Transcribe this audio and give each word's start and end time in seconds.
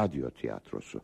radyo 0.00 0.30
tiyatrosu. 0.30 1.00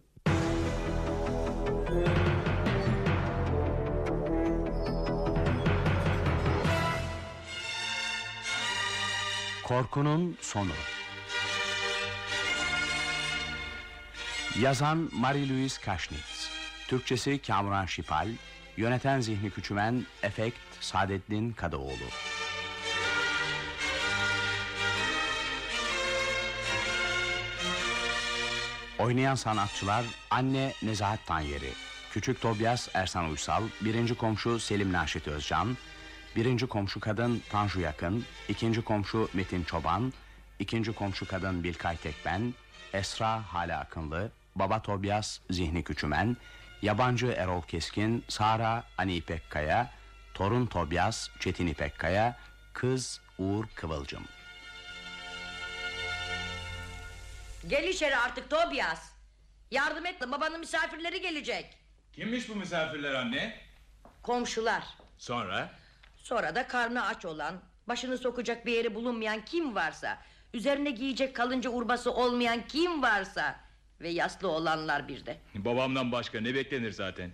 Korkunun 9.65 10.37
Sonu. 10.41 10.71
Yazan 14.61 15.11
Marie-Louise 15.13 15.81
Kaşnitz. 15.85 16.51
Türkçesi 16.89 17.39
Kamuran 17.43 17.87
Şipal. 17.87 18.29
Yöneten 18.77 19.21
Zihni 19.21 19.51
Küçümen 19.51 20.07
Efekt 20.23 20.59
Saadettin 20.81 21.53
Kadıoğlu 21.53 22.09
Oynayan 28.99 29.35
sanatçılar 29.35 30.05
Anne 30.31 30.73
Nezahat 30.83 31.27
Tanyeri 31.27 31.73
Küçük 32.13 32.41
Tobias 32.41 32.89
Ersan 32.95 33.31
Uysal 33.31 33.63
Birinci 33.81 34.15
komşu 34.15 34.59
Selim 34.59 34.93
Naşit 34.93 35.29
Özcan 35.29 35.77
Birinci 36.37 36.67
komşu 36.67 37.01
kadın 37.01 37.43
Tanju 37.51 37.81
Yakın 37.81 38.25
ikinci 38.49 38.83
komşu 38.83 39.29
Metin 39.35 39.65
Çoban 39.65 40.13
ikinci 40.59 40.93
komşu 40.93 41.29
kadın 41.29 41.65
Bilkay 41.65 41.97
Tekben 41.97 42.55
Esra 42.93 43.43
Hala 43.53 43.81
Akınlı 43.81 44.31
Baba 44.55 44.83
Tobias 44.83 45.39
Zihni 45.51 45.85
Küçümen 45.85 46.37
Yabancı 46.83 47.27
Erol 47.27 47.63
Keskin 47.63 48.25
Sara 48.29 48.85
Ani 48.99 49.17
İpekkaya 49.17 49.91
Torun 50.35 50.67
Tobias 50.67 51.29
Çetin 51.41 51.67
İpekkaya 51.67 52.37
Kız 52.73 53.21
Uğur 53.39 53.65
Kıvılcım 53.75 54.23
Gel 57.67 57.85
içeri 57.89 58.17
artık 58.17 58.51
Tobias. 58.51 59.13
Yardım 59.71 60.07
et 60.07 60.21
babanın 60.21 60.61
misafirleri 60.61 61.21
gelecek. 61.21 61.79
Kimmiş 62.13 62.49
bu 62.49 62.55
misafirler 62.55 63.15
anne? 63.15 63.57
Komşular. 64.23 64.85
Sonra? 65.19 65.71
Sonra 66.17 66.55
da 66.55 66.69
karnı 66.69 67.07
aç 67.07 67.25
olan, 67.25 67.61
başını 67.89 68.19
sokacak 68.19 68.67
bir 68.67 68.73
yeri 68.73 68.95
bulunmayan 68.95 69.45
kim 69.45 69.75
varsa, 69.75 70.19
üzerine 70.55 70.91
giyecek 70.91 71.37
kalınca 71.37 71.71
urbası 71.71 72.13
olmayan 72.13 72.67
kim 72.67 73.03
varsa 73.03 73.61
ve 74.01 74.09
yaslı 74.09 74.49
olanlar 74.49 75.09
bir 75.09 75.27
de. 75.27 75.39
Babamdan 75.55 76.13
başka 76.13 76.41
ne 76.41 76.55
beklenir 76.55 76.93
zaten? 76.93 77.31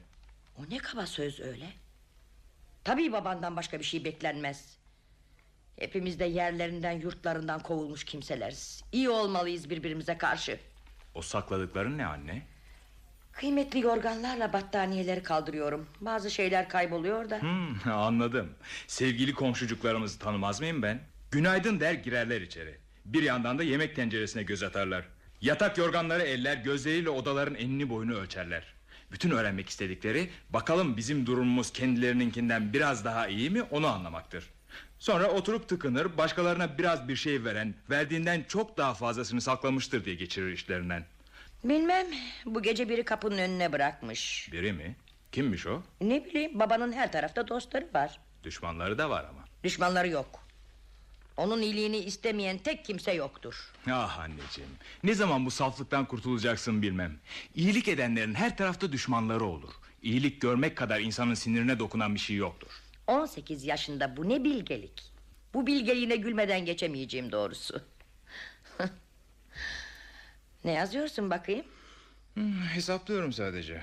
O 0.58 0.62
ne 0.70 0.78
kaba 0.78 1.06
söz 1.06 1.40
öyle? 1.40 1.66
Tabii 2.84 3.12
babandan 3.12 3.56
başka 3.56 3.78
bir 3.78 3.84
şey 3.84 4.04
beklenmez. 4.04 4.76
Hepimiz 5.78 6.18
de 6.20 6.24
yerlerinden 6.24 6.92
yurtlarından 7.00 7.60
kovulmuş 7.60 8.04
kimseleriz. 8.04 8.84
İyi 8.92 9.08
olmalıyız 9.10 9.70
birbirimize 9.70 10.18
karşı. 10.18 10.58
O 11.14 11.22
sakladıkların 11.22 11.98
ne 11.98 12.06
anne? 12.06 12.42
Kıymetli 13.32 13.80
yorganlarla 13.80 14.52
battaniyeleri 14.52 15.22
kaldırıyorum. 15.22 15.86
Bazı 16.00 16.30
şeyler 16.30 16.68
kayboluyor 16.68 17.30
da. 17.30 17.42
Hmm, 17.42 17.92
anladım. 17.92 18.50
Sevgili 18.86 19.34
komşucuklarımızı 19.34 20.18
tanımaz 20.18 20.60
mıyım 20.60 20.82
ben? 20.82 21.00
Günaydın 21.30 21.80
der 21.80 21.94
girerler 21.94 22.40
içeri. 22.40 22.78
Bir 23.04 23.22
yandan 23.22 23.58
da 23.58 23.62
yemek 23.62 23.96
tenceresine 23.96 24.42
göz 24.42 24.62
atarlar. 24.62 25.04
Yatak 25.40 25.78
yorganları 25.78 26.22
eller 26.22 26.56
gözleriyle 26.56 27.10
odaların 27.10 27.54
enini 27.54 27.90
boyunu 27.90 28.14
ölçerler. 28.14 28.74
Bütün 29.12 29.30
öğrenmek 29.30 29.68
istedikleri 29.68 30.30
bakalım 30.50 30.96
bizim 30.96 31.26
durumumuz 31.26 31.72
kendilerininkinden 31.72 32.72
biraz 32.72 33.04
daha 33.04 33.28
iyi 33.28 33.50
mi 33.50 33.62
onu 33.62 33.86
anlamaktır. 33.86 34.50
Sonra 34.98 35.28
oturup 35.30 35.68
tıkınır 35.68 36.16
başkalarına 36.18 36.78
biraz 36.78 37.08
bir 37.08 37.16
şey 37.16 37.44
veren 37.44 37.74
verdiğinden 37.90 38.44
çok 38.48 38.76
daha 38.78 38.94
fazlasını 38.94 39.40
saklamıştır 39.40 40.04
diye 40.04 40.14
geçirir 40.16 40.52
işlerinden. 40.52 41.04
Bilmem 41.64 42.06
bu 42.44 42.62
gece 42.62 42.88
biri 42.88 43.04
kapının 43.04 43.38
önüne 43.38 43.72
bırakmış. 43.72 44.48
Biri 44.52 44.72
mi? 44.72 44.96
Kimmiş 45.32 45.66
o? 45.66 45.82
Ne 46.00 46.24
bileyim 46.24 46.58
babanın 46.58 46.92
her 46.92 47.12
tarafta 47.12 47.48
dostları 47.48 47.88
var. 47.94 48.20
Düşmanları 48.44 48.98
da 48.98 49.10
var 49.10 49.24
ama. 49.30 49.44
Düşmanları 49.64 50.08
yok. 50.08 50.42
Onun 51.36 51.62
iyiliğini 51.62 51.96
istemeyen 51.96 52.58
tek 52.58 52.84
kimse 52.84 53.12
yoktur. 53.12 53.72
Ah 53.90 54.18
anneciğim 54.18 54.70
ne 55.04 55.14
zaman 55.14 55.46
bu 55.46 55.50
saflıktan 55.50 56.04
kurtulacaksın 56.04 56.82
bilmem 56.82 57.18
İyilik 57.54 57.88
edenlerin 57.88 58.34
her 58.34 58.56
tarafta 58.56 58.92
düşmanları 58.92 59.44
olur 59.44 59.72
İyilik 60.02 60.40
görmek 60.40 60.76
kadar 60.76 61.00
insanın 61.00 61.34
sinirine 61.34 61.78
dokunan 61.78 62.14
bir 62.14 62.20
şey 62.20 62.36
yoktur 62.36 62.81
18 63.12 63.64
yaşında 63.64 64.16
bu 64.16 64.28
ne 64.28 64.44
bilgelik. 64.44 65.12
Bu 65.54 65.66
bilgeliğine 65.66 66.16
gülmeden 66.16 66.64
geçemeyeceğim 66.64 67.32
doğrusu. 67.32 67.82
ne 70.64 70.72
yazıyorsun 70.72 71.30
bakayım? 71.30 71.66
hmm, 72.34 72.52
Hesaplıyorum 72.62 73.32
sadece 73.32 73.82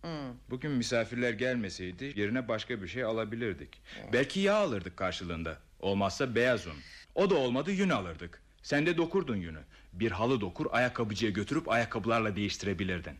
Hmm. 0.00 0.10
Bugün 0.50 0.70
misafirler 0.70 1.32
gelmeseydi 1.32 2.12
yerine 2.20 2.48
başka 2.48 2.82
bir 2.82 2.88
şey 2.88 3.04
alabilirdik 3.04 3.80
Belki 4.12 4.40
yağ 4.40 4.54
alırdık 4.54 4.96
karşılığında 4.96 5.58
Olmazsa 5.80 6.34
beyaz 6.34 6.66
un 6.66 6.76
O 7.14 7.30
da 7.30 7.34
olmadı 7.34 7.70
yün 7.70 7.90
alırdık 7.90 8.42
Sen 8.62 8.86
de 8.86 8.96
dokurdun 8.96 9.36
yünü 9.36 9.60
Bir 9.92 10.10
halı 10.10 10.40
dokur 10.40 10.66
ayakkabıcıya 10.70 11.30
götürüp 11.30 11.68
ayakkabılarla 11.68 12.36
değiştirebilirdin 12.36 13.16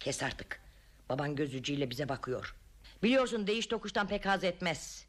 Kes 0.00 0.22
artık. 0.22 0.60
Baban 1.08 1.36
gözücüyle 1.36 1.90
bize 1.90 2.08
bakıyor. 2.08 2.54
Biliyorsun 3.02 3.46
değiş 3.46 3.66
tokuştan 3.66 4.08
pek 4.08 4.26
haz 4.26 4.44
etmez. 4.44 5.06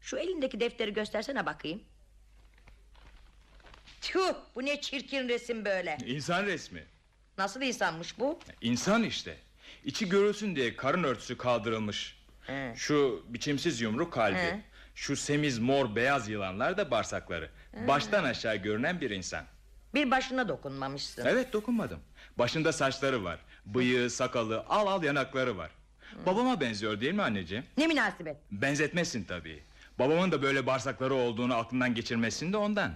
Şu 0.00 0.16
elindeki 0.16 0.60
defteri 0.60 0.92
göstersene 0.92 1.46
bakayım. 1.46 1.82
Tüh 4.00 4.34
bu 4.54 4.64
ne 4.64 4.80
çirkin 4.80 5.28
resim 5.28 5.64
böyle. 5.64 5.98
İnsan 6.06 6.44
resmi 6.46 6.84
Nasıl 7.38 7.62
insanmış 7.62 8.18
bu? 8.18 8.38
İnsan 8.60 9.02
işte 9.02 9.36
İçi 9.84 10.08
görülsün 10.08 10.56
diye 10.56 10.76
karın 10.76 11.04
örtüsü 11.04 11.36
kaldırılmış 11.38 12.16
He. 12.46 12.74
Şu 12.76 13.24
biçimsiz 13.28 13.80
yumruk 13.80 14.12
kalbi 14.12 14.36
He. 14.36 14.60
Şu 14.94 15.16
semiz 15.16 15.58
mor 15.58 15.96
beyaz 15.96 16.28
yılanlar 16.28 16.76
da 16.76 16.90
bağırsakları 16.90 17.50
Baştan 17.88 18.24
aşağı 18.24 18.56
görünen 18.56 19.00
bir 19.00 19.10
insan 19.10 19.44
Bir 19.94 20.10
başına 20.10 20.48
dokunmamışsın. 20.48 21.26
Evet 21.26 21.52
dokunmadım 21.52 22.00
Başında 22.38 22.72
saçları 22.72 23.24
var 23.24 23.38
Bıyığı 23.66 24.10
sakalı 24.10 24.60
al 24.68 24.86
al 24.86 25.02
yanakları 25.02 25.56
var 25.56 25.70
Babama 26.26 26.60
benziyor 26.60 27.00
değil 27.00 27.14
mi 27.14 27.22
anneciğim? 27.22 27.64
Ne 27.78 27.86
münasebet. 27.86 28.36
Benzetmesin 28.52 29.24
tabii. 29.24 29.62
Babamın 29.98 30.32
da 30.32 30.42
böyle 30.42 30.66
bağırsakları 30.66 31.14
olduğunu 31.14 31.54
aklından 31.54 31.94
geçirmesin 31.94 32.52
de 32.52 32.56
ondan. 32.56 32.92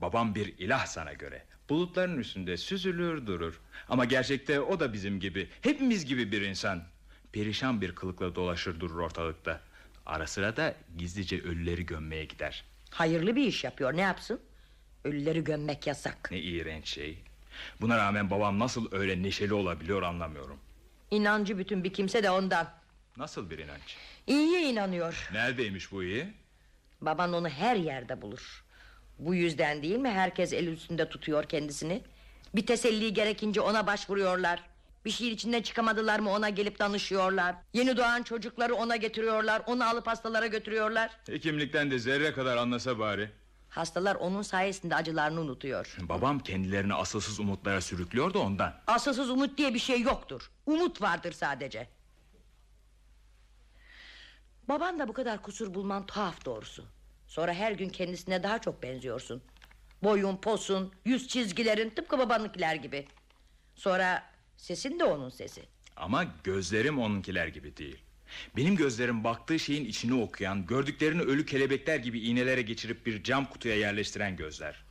Babam 0.00 0.34
bir 0.34 0.58
ilah 0.58 0.86
sana 0.86 1.12
göre. 1.12 1.42
Bulutların 1.68 2.18
üstünde 2.18 2.56
süzülür 2.56 3.26
durur. 3.26 3.60
Ama 3.88 4.04
gerçekte 4.04 4.60
o 4.60 4.80
da 4.80 4.92
bizim 4.92 5.20
gibi 5.20 5.48
Hepimiz 5.60 6.06
gibi 6.06 6.32
bir 6.32 6.42
insan. 6.42 6.82
Perişan 7.32 7.80
bir 7.80 7.94
kılıkla 7.94 8.34
dolaşır 8.34 8.80
durur 8.80 8.98
ortalıkta. 8.98 9.60
Ara 10.06 10.26
sıra 10.26 10.56
da 10.56 10.74
gizlice 10.98 11.42
ölüleri 11.42 11.86
gömmeye 11.86 12.24
gider. 12.24 12.64
Hayırlı 12.90 13.36
bir 13.36 13.46
iş 13.46 13.64
yapıyor 13.64 13.96
ne 13.96 14.00
yapsın? 14.00 14.40
Ölüleri 15.04 15.44
gömmek 15.44 15.86
yasak. 15.86 16.28
Ne 16.30 16.38
iğrenç 16.38 16.88
şey. 16.88 17.18
Buna 17.80 17.96
rağmen 17.98 18.30
babam 18.30 18.58
nasıl 18.58 18.92
öyle 18.92 19.22
neşeli 19.22 19.54
olabiliyor 19.54 20.02
anlamıyorum 20.02 20.58
İnancı 21.10 21.58
bütün 21.58 21.84
bir 21.84 21.92
kimse 21.92 22.22
de 22.22 22.30
ondan. 22.30 22.68
Nasıl 23.16 23.50
bir 23.50 23.58
inanç 23.58 23.96
İyiye 24.26 24.62
inanıyor. 24.70 25.28
Neredeymiş 25.32 25.92
bu 25.92 26.02
iyi 26.02 26.34
Baban 27.00 27.32
onu 27.32 27.48
her 27.48 27.76
yerde 27.76 28.22
bulur. 28.22 28.64
Bu 29.18 29.34
yüzden 29.34 29.82
değil 29.82 29.96
mi 29.96 30.10
herkes 30.10 30.52
el 30.52 30.66
üstünde 30.66 31.08
tutuyor 31.08 31.44
kendisini? 31.44 32.02
Bir 32.54 32.66
teselli 32.66 33.14
gerekince 33.14 33.60
ona 33.60 33.86
başvuruyorlar. 33.86 34.62
Bir 35.04 35.10
şeyin 35.10 35.34
içinden 35.34 35.62
çıkamadılar 35.62 36.18
mı 36.20 36.30
ona 36.30 36.48
gelip 36.48 36.78
danışıyorlar. 36.78 37.54
Yeni 37.72 37.96
doğan 37.96 38.22
çocukları 38.22 38.74
ona 38.74 38.96
getiriyorlar. 38.96 39.62
Onu 39.66 39.88
alıp 39.88 40.06
hastalara 40.06 40.46
götürüyorlar. 40.46 41.10
Hekimlikten 41.26 41.90
de 41.90 41.98
zerre 41.98 42.32
kadar 42.32 42.56
anlasa 42.56 42.98
bari 42.98 43.30
Hastalar 43.76 44.14
onun 44.14 44.42
sayesinde 44.42 44.94
acılarını 44.94 45.40
unutuyor. 45.40 45.96
Babam 46.00 46.38
kendilerini 46.38 46.94
asılsız 46.94 47.40
umutlara 47.40 47.80
sürüklüyor 47.80 48.34
da 48.34 48.38
ondan 48.38 48.74
Asılsız 48.86 49.30
umut 49.30 49.58
diye 49.58 49.74
bir 49.74 49.78
şey 49.78 50.00
yoktur. 50.00 50.50
Umut 50.66 51.02
vardır 51.02 51.32
sadece. 51.32 51.88
Baban 54.68 54.98
da 54.98 55.08
bu 55.08 55.12
kadar 55.12 55.42
kusur 55.42 55.74
bulman 55.74 56.06
tuhaf 56.06 56.44
doğrusu. 56.44 56.84
Sonra 57.26 57.54
her 57.54 57.72
gün 57.72 57.88
kendisine 57.88 58.42
daha 58.42 58.58
çok 58.58 58.82
benziyorsun. 58.82 59.42
Boyun, 60.02 60.36
posun, 60.36 60.92
yüz 61.04 61.28
çizgilerin 61.28 61.90
tıpkı 61.90 62.18
babanınkiler 62.18 62.74
gibi. 62.74 63.08
Sonra 63.74 64.22
sesin 64.56 64.98
de 64.98 65.04
onun 65.04 65.28
sesi. 65.28 65.62
Ama 65.96 66.24
gözlerim 66.44 66.98
onunkiler 66.98 67.46
gibi 67.46 67.76
değil 67.76 68.05
Benim 68.56 68.76
gözlerim 68.76 69.24
baktığı 69.24 69.58
şeyin 69.58 69.84
içini 69.84 70.22
okuyan 70.22 70.66
Gördüklerini 70.66 71.22
ölü 71.22 71.46
kelebekler 71.46 71.96
gibi 71.96 72.20
iğnelere 72.20 72.62
geçirip 72.62 73.06
Bir 73.06 73.22
cam 73.22 73.46
kutuya 73.46 73.76
yerleştiren 73.76 74.36
gözler 74.36 74.84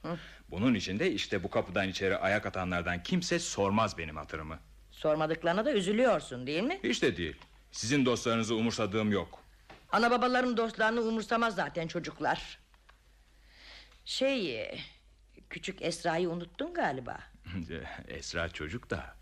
Bunun 0.51 0.73
için 0.73 0.99
de 0.99 1.11
işte 1.11 1.43
bu 1.43 1.49
kapıdan 1.49 1.89
içeri 1.89 2.17
ayak 2.17 2.45
atanlardan 2.45 3.03
Kimse 3.03 3.39
sormaz 3.39 3.97
benim 3.97 4.15
hatırımı 4.15 4.59
Sormadıklarına 4.91 5.65
da 5.65 5.73
üzülüyorsun 5.73 6.47
değil 6.47 6.63
mi? 6.63 6.79
Hiç 6.83 7.01
de 7.01 7.17
değil 7.17 7.35
Sizin 7.71 8.05
dostlarınızı 8.05 8.55
umursadığım 8.55 9.11
yok 9.11 9.45
Ana 9.91 10.11
babaların 10.11 10.57
dostlarını 10.57 11.01
umursamaz 11.01 11.55
zaten 11.55 11.87
çocuklar. 11.87 12.59
Şey... 14.05 14.69
Küçük 15.49 15.81
Esra'yı 15.81 16.29
unuttun 16.29 16.73
galiba. 16.73 17.19
Esra 18.07 18.49
çocuk 18.49 18.89
da. 18.89 19.15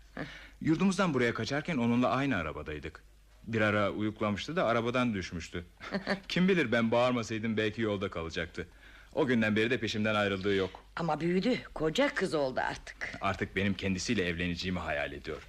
Yurdumuzdan 0.60 1.14
buraya 1.14 1.34
kaçarken 1.34 1.76
onunla 1.76 2.10
aynı 2.10 2.36
arabadaydık. 2.36 3.04
Bir 3.46 3.60
ara 3.60 3.90
uyuklamıştı 3.90 4.56
da 4.56 4.64
arabadan 4.64 5.14
düşmüştü. 5.14 5.64
Kim 6.28 6.48
bilir 6.48 6.72
ben 6.72 6.90
bağırmasaydım 6.90 7.56
belki 7.56 7.82
yolda 7.82 8.10
kalacaktı. 8.10 8.68
O 9.14 9.26
günden 9.26 9.56
beri 9.56 9.70
de 9.70 9.80
peşimden 9.80 10.14
ayrıldığı 10.14 10.54
yok. 10.54 10.84
Ama 10.96 11.20
büyüdü 11.20 11.58
koca 11.74 12.14
kız 12.14 12.34
oldu 12.34 12.60
artık 12.60 13.18
Artık 13.20 13.56
benim 13.56 13.74
kendisiyle 13.74 14.24
evleneceğimi 14.26 14.78
hayal 14.78 15.12
ediyor. 15.12 15.42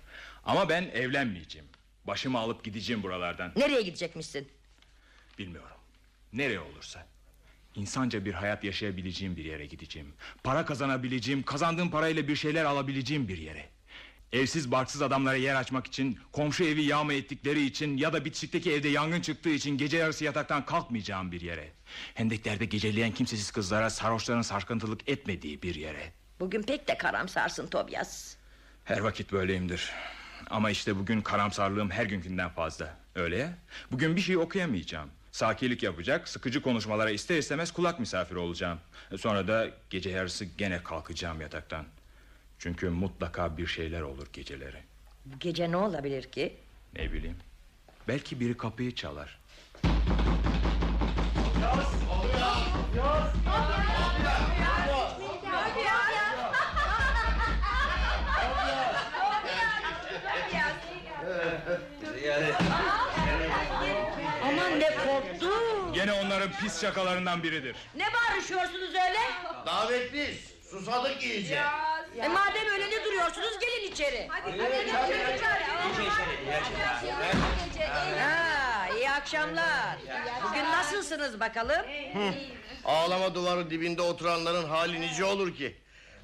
Ama 0.43 0.69
ben 0.69 0.83
evlenmeyeceğim. 0.83 1.67
Başımı 2.07 2.39
alıp 2.39 2.63
gideceğim 2.63 3.03
buralardan. 3.03 3.51
Nereye 3.55 3.81
gidecekmişsin 3.81 4.47
Bilmiyorum. 5.39 5.77
Nereye 6.33 6.59
olursa. 6.59 7.07
İnsanca 7.75 8.25
bir 8.25 8.33
hayat 8.33 8.63
yaşayabileceğim 8.63 9.37
bir 9.37 9.45
yere 9.45 9.65
gideceğim. 9.65 10.13
Para 10.43 10.65
kazanabileceğim, 10.65 11.43
kazandığım 11.43 11.91
parayla 11.91 12.27
bir 12.27 12.35
şeyler 12.35 12.65
alabileceğim 12.65 13.27
bir 13.27 13.37
yere. 13.37 13.69
Evsiz 14.35 14.71
barksız 14.71 15.01
adamlara 15.01 15.35
yer 15.35 15.55
açmak 15.55 15.87
için, 15.87 16.19
komşu 16.31 16.63
evi 16.63 16.81
yağma 16.81 17.13
ettikleri 17.13 17.65
için 17.65 17.97
ya 17.97 18.13
da 18.13 18.25
bitişikteki 18.25 18.71
evde 18.71 18.87
yangın 18.87 19.21
çıktığı 19.21 19.49
için 19.49 19.77
gece 19.77 19.97
yarısı 19.97 20.23
yataktan 20.23 20.65
kalkmayacağım 20.65 21.31
bir 21.31 21.41
yere. 21.41 21.71
Hendeklerde 22.13 22.65
geceleyen 22.65 23.11
kimsesiz 23.11 23.51
kızlara 23.51 23.89
sarhoşların 23.89 24.41
sarkıntılık 24.41 25.09
etmediği 25.09 25.61
bir 25.61 25.75
yere. 25.75 26.11
Bugün 26.39 26.63
pek 26.63 26.87
de 26.87 26.97
karamsarsın 26.97 27.67
Tobias 27.67 28.35
Her 28.83 28.99
vakit 28.99 29.31
böyleyimdir. 29.31 29.91
Ama 30.49 30.69
işte 30.69 30.95
bugün 30.95 31.21
karamsarlığım 31.21 31.91
her 31.91 32.05
günkünden 32.05 32.49
fazla. 32.49 32.97
Öyle 33.15 33.37
ya. 33.37 33.53
Bugün 33.91 34.15
bir 34.15 34.21
şey 34.21 34.37
okuyamayacağım. 34.37 35.09
Sakilik 35.31 35.83
yapacak, 35.83 36.27
sıkıcı 36.27 36.61
konuşmalara 36.61 37.09
ister 37.09 37.37
istemez 37.37 37.71
kulak 37.71 37.99
misafiri 37.99 38.39
olacağım. 38.39 38.79
Sonra 39.17 39.47
da 39.47 39.67
gece 39.89 40.09
yarısı 40.09 40.45
gene 40.45 40.83
kalkacağım 40.83 41.41
yataktan. 41.41 41.85
Çünkü 42.59 42.89
mutlaka 42.89 43.57
bir 43.57 43.67
şeyler 43.67 44.01
olur 44.01 44.27
geceleri. 44.33 44.77
Bu 45.25 45.39
gece 45.39 45.71
ne 45.71 45.77
olabilir 45.77 46.23
ki 46.23 46.53
Ne 46.95 47.13
bileyim. 47.13 47.37
Belki 48.07 48.39
biri 48.39 48.57
kapıyı 48.57 48.95
çalar. 48.95 49.39
Aman 64.43 64.79
ne 64.79 64.89
korktu 64.95 65.49
Gene 65.93 66.13
onların 66.13 66.51
pis 66.51 66.81
şakalarından 66.81 67.43
biridir. 67.43 67.75
Ne 67.95 68.05
bağırışıyorsunuz 68.13 68.89
öyle 68.89 69.19
Davetliyiz. 69.65 70.54
Susadık 70.79 71.23
iyice. 71.23 71.61
e, 72.21 72.27
Madem 72.27 72.67
öyle 72.73 72.89
ne 72.89 73.05
duruyorsunuz? 73.05 73.59
Gelin 73.59 73.91
içeri. 73.91 74.27
Ha, 78.19 78.87
iyi 78.97 79.09
akşamlar. 79.09 79.97
Bugün 80.49 80.63
nasılsınız 80.63 81.39
bakalım? 81.39 81.85
Ağlama 82.85 83.35
duvarı 83.35 83.69
dibinde 83.69 84.01
oturanların 84.01 84.69
hali 84.69 85.01
nice 85.01 85.25
olur 85.25 85.55
ki? 85.55 85.75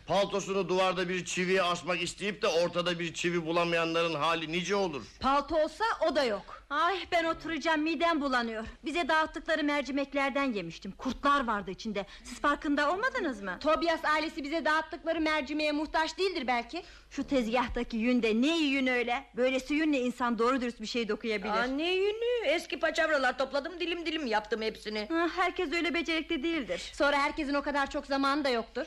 Paltosunu 0.08 0.70
duvarda 0.70 1.10
bir 1.10 1.26
çiviye 1.26 1.62
asmak 1.64 2.02
isteyip 2.02 2.42
de 2.42 2.48
ortada 2.48 3.00
bir 3.00 3.14
çivi 3.14 3.46
bulamayanların 3.46 4.14
hali 4.16 4.52
nice 4.52 4.76
olur. 4.76 5.04
Palto 5.20 5.56
olsa 5.56 5.84
o 6.12 6.16
da 6.16 6.24
yok. 6.24 6.61
Ay 6.72 7.00
ben 7.12 7.24
oturacağım 7.24 7.82
midem 7.82 8.22
bulanıyor. 8.22 8.66
Bize 8.86 9.08
dağıttıkları 9.08 9.64
mercimeklerden 9.64 10.54
yemiştim. 10.54 10.92
Kurtlar 10.92 11.48
vardı 11.48 11.72
içinde. 11.72 12.06
Siz 12.24 12.40
farkında 12.40 12.92
olmadınız 12.94 13.42
mı? 13.42 13.58
Tobias 13.60 14.06
ailesi 14.06 14.44
bize 14.44 14.66
dağıttıkları 14.66 15.22
mercimeğe 15.22 15.72
muhtaç 15.72 16.18
değildir 16.18 16.48
belki. 16.48 16.84
Şu 17.10 17.28
tezgahtaki 17.28 17.98
yün 17.98 18.24
de 18.24 18.42
ne 18.42 18.58
yün 18.58 18.88
öyle. 18.88 19.24
Böylesi 19.38 19.74
yünle 19.74 20.00
insan 20.00 20.40
doğru 20.40 20.62
dürüst 20.62 20.82
bir 20.82 20.86
şey 20.86 21.10
dokuyabilir. 21.10 21.54
Aa, 21.54 21.64
ne 21.64 21.94
yünü 21.94 22.46
eski 22.46 22.80
paçavralar 22.80 23.38
topladım 23.38 23.80
dilim 23.80 24.06
dilim 24.06 24.26
yaptım 24.28 24.62
hepsini 24.62 25.08
Ha, 25.12 25.30
herkes 25.36 25.74
öyle 25.74 25.94
becerikli 25.94 26.44
değildir. 26.44 26.92
Sonra 26.94 27.18
herkesin 27.18 27.54
o 27.54 27.62
kadar 27.62 27.90
çok 27.90 28.06
zamanı 28.06 28.44
da 28.44 28.50
yoktur. 28.50 28.86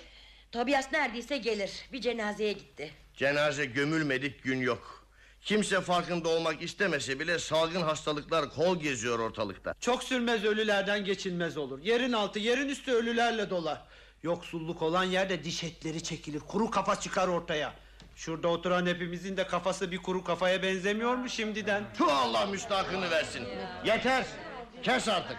Tobias 0.53 0.93
neredeyse 0.93 1.37
gelir 1.37 1.73
bir 1.93 2.01
cenazeye 2.01 2.53
gitti 2.53 2.91
Cenaze 3.15 3.65
gömülmedik 3.65 4.43
gün 4.43 4.61
yok. 4.61 5.04
Kimse 5.45 5.81
farkında 5.81 6.29
olmak 6.29 6.63
istemese 6.63 7.21
bile 7.21 7.39
salgın 7.39 7.83
hastalıklar 7.83 8.51
kol 8.51 8.81
geziyor 8.81 9.19
ortalıkta. 9.19 9.75
Çok 9.81 10.05
sürmez 10.05 10.45
ölülerden 10.45 11.05
geçilmez 11.05 11.57
olur. 11.57 11.79
Yerin 11.83 12.13
altı 12.13 12.39
yerin 12.39 12.69
üstü 12.69 12.93
ölülerle 12.93 13.51
dolar. 13.51 13.83
Yoksulluk 14.23 14.83
olan 14.83 15.05
yerde 15.05 15.45
diş 15.45 15.65
etleri 15.65 16.03
çekilir. 16.03 16.41
Kuru 16.41 16.71
kafa 16.71 17.01
çıkar 17.01 17.29
ortaya. 17.29 17.75
Şurada 18.17 18.49
oturan 18.49 18.87
hepimizin 18.87 19.37
de 19.37 19.47
kafası 19.47 19.91
bir 19.91 19.99
kuru 19.99 20.25
kafaya 20.25 20.63
benzemiyor 20.63 21.15
mu 21.15 21.29
şimdiden? 21.29 21.85
Tu 21.99 22.05
Allah 22.05 22.47
müstahakını 22.47 23.11
versin. 23.11 23.43
Yeter. 23.85 24.27
Kes 24.85 25.09
artık. 25.09 25.37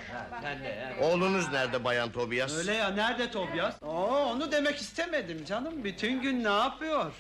Oğlunuz 1.02 1.52
nerede 1.52 1.84
Bayan 1.84 2.12
Tobias? 2.12 2.58
Öyle 2.58 2.74
ya 2.74 2.90
nerede 2.90 3.32
Tobias? 3.32 3.76
Oo, 3.84 4.26
onu 4.32 4.52
demek 4.52 4.78
istemedim 4.78 5.46
canım. 5.46 5.84
Bütün 5.84 6.22
gün 6.22 6.44
ne 6.44 6.50
yapıyor? 6.50 7.12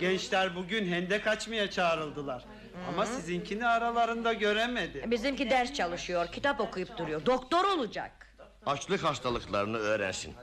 Gençler 0.00 0.56
bugün 0.56 0.92
hendek 0.92 1.26
açmaya 1.26 1.70
çağrıldılar. 1.70 2.44
Ama 2.88 3.06
sizinkini 3.06 3.66
aralarında 3.66 4.32
göremedim. 4.32 5.10
Bizimki 5.10 5.50
ders 5.50 5.72
çalışıyor 5.74 6.32
kitap 6.32 6.60
okuyup 6.60 6.98
duruyor 6.98 7.26
Doktor 7.26 7.64
olacak 7.64 8.10
Açlık 8.66 9.04
hastalıklarını 9.04 9.76
öğrensin. 9.78 10.34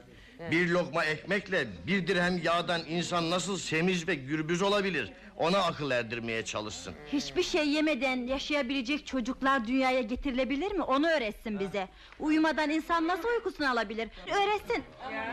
Bir 0.51 0.69
lokma 0.69 1.05
ekmekle 1.05 1.67
bir 1.87 2.07
dirhem 2.07 2.37
yağdan 2.43 2.81
insan 2.87 3.29
nasıl 3.29 3.57
semiz 3.57 4.07
ve 4.07 4.15
gürbüz 4.15 4.61
olabilir? 4.61 5.11
Ona 5.37 5.57
akıl 5.57 5.91
erdirmeye 5.91 6.45
çalışsın. 6.45 6.93
Hiçbir 7.13 7.43
şey 7.43 7.69
yemeden 7.69 8.27
yaşayabilecek 8.27 9.07
çocuklar 9.07 9.67
dünyaya 9.67 10.01
getirilebilir 10.01 10.71
mi? 10.71 10.81
Onu 10.83 11.07
öğretsin 11.07 11.59
bize. 11.59 11.87
Uyumadan 12.19 12.69
insan 12.69 13.07
nasıl 13.07 13.27
uykusunu 13.29 13.71
alabilir? 13.71 14.09
Öğretsin. 14.27 14.83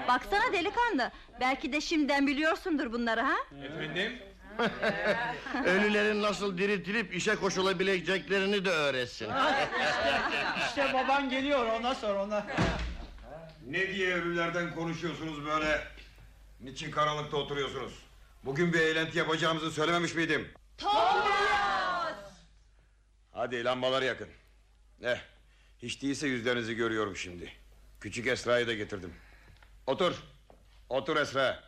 Baksana 0.08 0.52
delikanlı. 0.52 1.10
Belki 1.40 1.72
de 1.72 1.80
şimdiden 1.80 2.26
biliyorsundur 2.26 2.92
bunları 2.92 3.20
ha? 3.20 3.36
Ölülerin 5.66 6.22
nasıl 6.22 6.58
diriltilip 6.58 7.14
işe 7.14 7.34
koşulabileceklerini 7.36 8.64
de 8.64 8.70
öğretsin. 8.70 9.28
İşte 10.68 10.94
baban 10.94 11.30
geliyor 11.30 11.66
ona 11.80 11.94
sor 11.94 12.14
ona. 12.16 12.46
Ne 13.66 13.94
diye 13.94 14.14
ölülerden 14.14 14.74
konuşuyorsunuz 14.74 15.44
böyle? 15.46 15.80
Niçin 16.60 16.90
karanlıkta 16.90 17.36
oturuyorsunuz? 17.36 17.92
Bugün 18.44 18.72
bir 18.72 18.80
eğlenti 18.80 19.18
yapacağımızı 19.18 19.70
söylememiş 19.70 20.14
miydim? 20.14 20.48
Hadi 23.32 23.64
lambaları 23.64 24.04
yakın. 24.04 24.28
Eh, 25.02 25.18
hiç 25.82 26.02
değilse 26.02 26.28
yüzlerinizi 26.28 26.74
görüyorum 26.74 27.16
şimdi. 27.16 27.52
Küçük 28.00 28.26
Esra'yı 28.26 28.66
da 28.66 28.74
getirdim. 28.74 29.14
Otur. 29.86 30.22
Otur 30.88 31.16
Esra. 31.16 31.62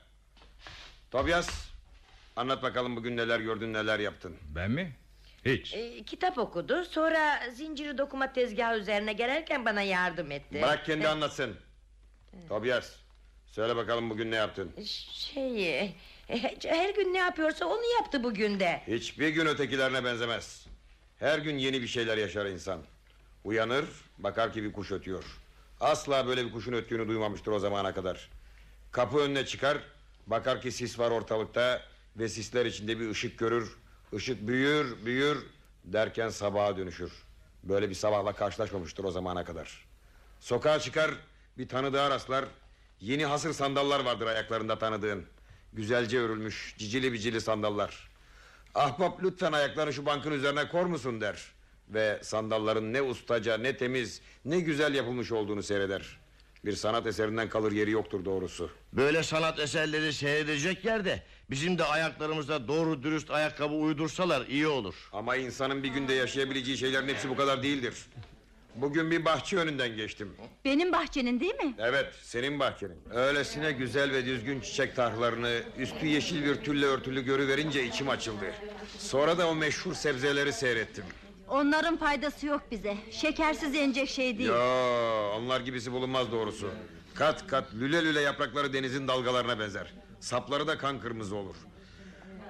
Tobias, 1.11 1.49
anlat 2.37 2.63
bakalım 2.63 2.97
bugün 2.97 3.17
neler 3.17 3.41
gördün 3.41 3.73
neler 3.73 3.99
yaptın. 3.99 4.37
Ben 4.55 4.71
mi? 4.71 4.97
Hiç. 5.45 5.75
E, 5.75 6.05
kitap 6.05 6.39
okudu 6.39 6.85
sonra 6.85 7.51
zinciri 7.51 7.99
dokuma 7.99 8.33
tezgahı 8.33 8.79
üzerine 8.79 9.13
gelirken 9.13 9.65
bana 9.65 9.83
yardım 9.83 10.31
etti 10.31 10.63
Bırak 10.63 10.87
kendi 10.87 11.09
anlatsın. 11.09 11.57
Tobias, 12.49 12.97
söyle 13.55 13.77
bakalım 13.77 14.11
bugün 14.11 14.31
ne 14.31 14.37
yaptın? 14.37 14.73
Şey 14.85 15.95
her 16.65 16.95
gün 16.95 17.15
ne 17.15 17.19
yapıyorsa 17.19 17.67
onu 17.67 17.83
yaptı 18.01 18.25
bugün 18.25 18.61
de 18.61 18.83
Hiçbir 18.87 19.29
gün 19.29 19.47
ötekilerine 19.47 20.05
benzemez. 20.05 20.67
Her 21.19 21.39
gün 21.39 21.59
yeni 21.59 21.83
bir 21.83 21.87
şeyler 21.87 22.19
yaşar 22.19 22.47
insan. 22.47 22.81
Uyanır, 23.45 23.85
bakar 24.19 24.53
ki 24.53 24.63
bir 24.63 24.73
kuş 24.73 24.93
ötüyor. 24.93 25.25
Asla 25.81 26.27
böyle 26.27 26.47
bir 26.47 26.53
kuşun 26.53 26.73
öttüğünü 26.73 27.09
duymamıştır 27.09 27.53
o 27.53 27.59
zamana 27.59 27.95
kadar. 27.95 28.31
Kapı 28.93 29.19
önüne 29.19 29.47
çıkar, 29.47 29.79
bakar 30.27 30.61
ki 30.61 30.73
sis 30.73 30.99
var 30.99 31.11
ortalıkta 31.11 31.83
ve 32.17 32.29
sisler 32.29 32.67
içinde 32.67 33.01
bir 33.01 33.11
ışık 33.11 33.39
görür. 33.39 33.77
Işık 34.13 34.49
büyür, 34.49 35.07
büyür 35.07 35.47
derken 35.85 36.29
sabaha 36.29 36.77
dönüşür. 36.77 37.13
Böyle 37.63 37.91
bir 37.91 37.95
sabahla 37.95 38.33
karşılaşmamıştır 38.33 39.05
o 39.05 39.11
zamana 39.11 39.45
kadar. 39.45 39.87
Sokağa 40.41 40.79
çıkar, 40.79 41.11
bir 41.59 41.69
tanıdığa 41.69 42.11
rastlar. 42.11 42.45
Yeni 43.05 43.27
hasır 43.27 43.53
sandallar 43.53 44.01
vardır 44.05 44.27
ayaklarında 44.27 44.79
tanıdığın. 44.79 45.25
Güzelce 45.73 46.19
örülmüş, 46.19 46.75
cicili 46.79 47.13
bicili 47.13 47.41
sandallar. 47.41 48.11
Ahbap 48.75 49.23
lütfen 49.25 49.53
ayaklarını 49.53 49.93
şu 49.93 50.07
bankın 50.07 50.33
üzerine 50.33 50.69
kor 50.69 50.87
musun 50.87 51.21
der. 51.21 51.43
Ve 51.89 52.19
sandalların 52.23 52.93
ne 52.93 53.03
ustaca 53.03 53.57
ne 53.57 53.77
temiz 53.77 54.21
ne 54.45 54.61
güzel 54.61 54.95
yapılmış 54.95 55.33
olduğunu 55.33 55.63
seyreder. 55.63 56.19
Bir 56.65 56.73
sanat 56.73 57.07
eserinden 57.07 57.49
kalır 57.49 57.73
yeri 57.73 57.91
yoktur 57.91 58.25
doğrusu. 58.25 58.71
Böyle 58.93 59.23
sanat 59.23 59.59
eserleri 59.59 60.13
seyredecek 60.13 60.85
yerde 60.85 61.23
bizim 61.51 61.79
de 61.79 61.85
ayaklarımıza 61.85 62.69
doğru 62.69 63.03
dürüst 63.03 63.31
ayakkabı 63.31 63.75
uydursalar 63.75 64.47
iyi 64.47 64.67
olur. 64.67 64.95
Ama 65.13 65.37
insanın 65.37 65.83
bir 65.83 65.89
günde 65.89 66.13
yaşayabileceği 66.13 66.79
şeylerin 66.79 67.09
hepsi 67.09 67.29
bu 67.29 67.37
kadar 67.37 67.63
değildir. 67.63 67.95
Bugün 68.75 69.11
bir 69.11 69.25
bahçe 69.25 69.57
önünden 69.57 69.97
geçtim. 69.97 70.37
Benim 70.65 70.93
bahçenin 70.93 71.41
değil 71.41 71.55
mi? 71.55 71.75
Evet, 71.79 72.07
senin 72.23 72.59
bahçenin. 72.61 72.99
Öylesine 73.11 73.73
güzel 73.73 74.13
ve 74.13 74.27
düzgün 74.27 74.61
çiçek 74.61 74.97
tarhlarını... 74.97 75.63
...üstü 75.79 76.07
yeşil 76.07 76.45
bir 76.45 76.55
tülle 76.55 76.87
örtülü 76.87 77.25
görüverince 77.25 77.85
içim 77.87 78.09
açıldı. 78.09 78.55
Sonra 78.99 79.39
da 79.39 79.49
o 79.49 79.55
meşhur 79.55 79.95
sebzeleri 79.95 80.53
seyrettim. 80.53 81.05
Onların 81.49 81.97
faydası 81.97 82.47
yok 82.47 82.63
bize. 82.71 82.97
Şekersiz 83.11 83.75
yenecek 83.75 84.09
şey 84.09 84.39
değil. 84.39 84.49
Yo, 84.49 84.57
onlar 85.39 85.61
gibisi 85.61 85.93
bulunmaz 85.93 86.33
doğrusu. 86.33 86.71
Kat 87.15 87.47
kat 87.47 87.75
lüle 87.75 88.05
lüle 88.05 88.21
yaprakları 88.21 88.73
denizin 88.73 89.09
dalgalarına 89.09 89.59
benzer. 89.59 89.95
Sapları 90.21 90.67
da 90.67 90.79
kan 90.79 91.01
kırmızı 91.01 91.37
olur. 91.37 91.57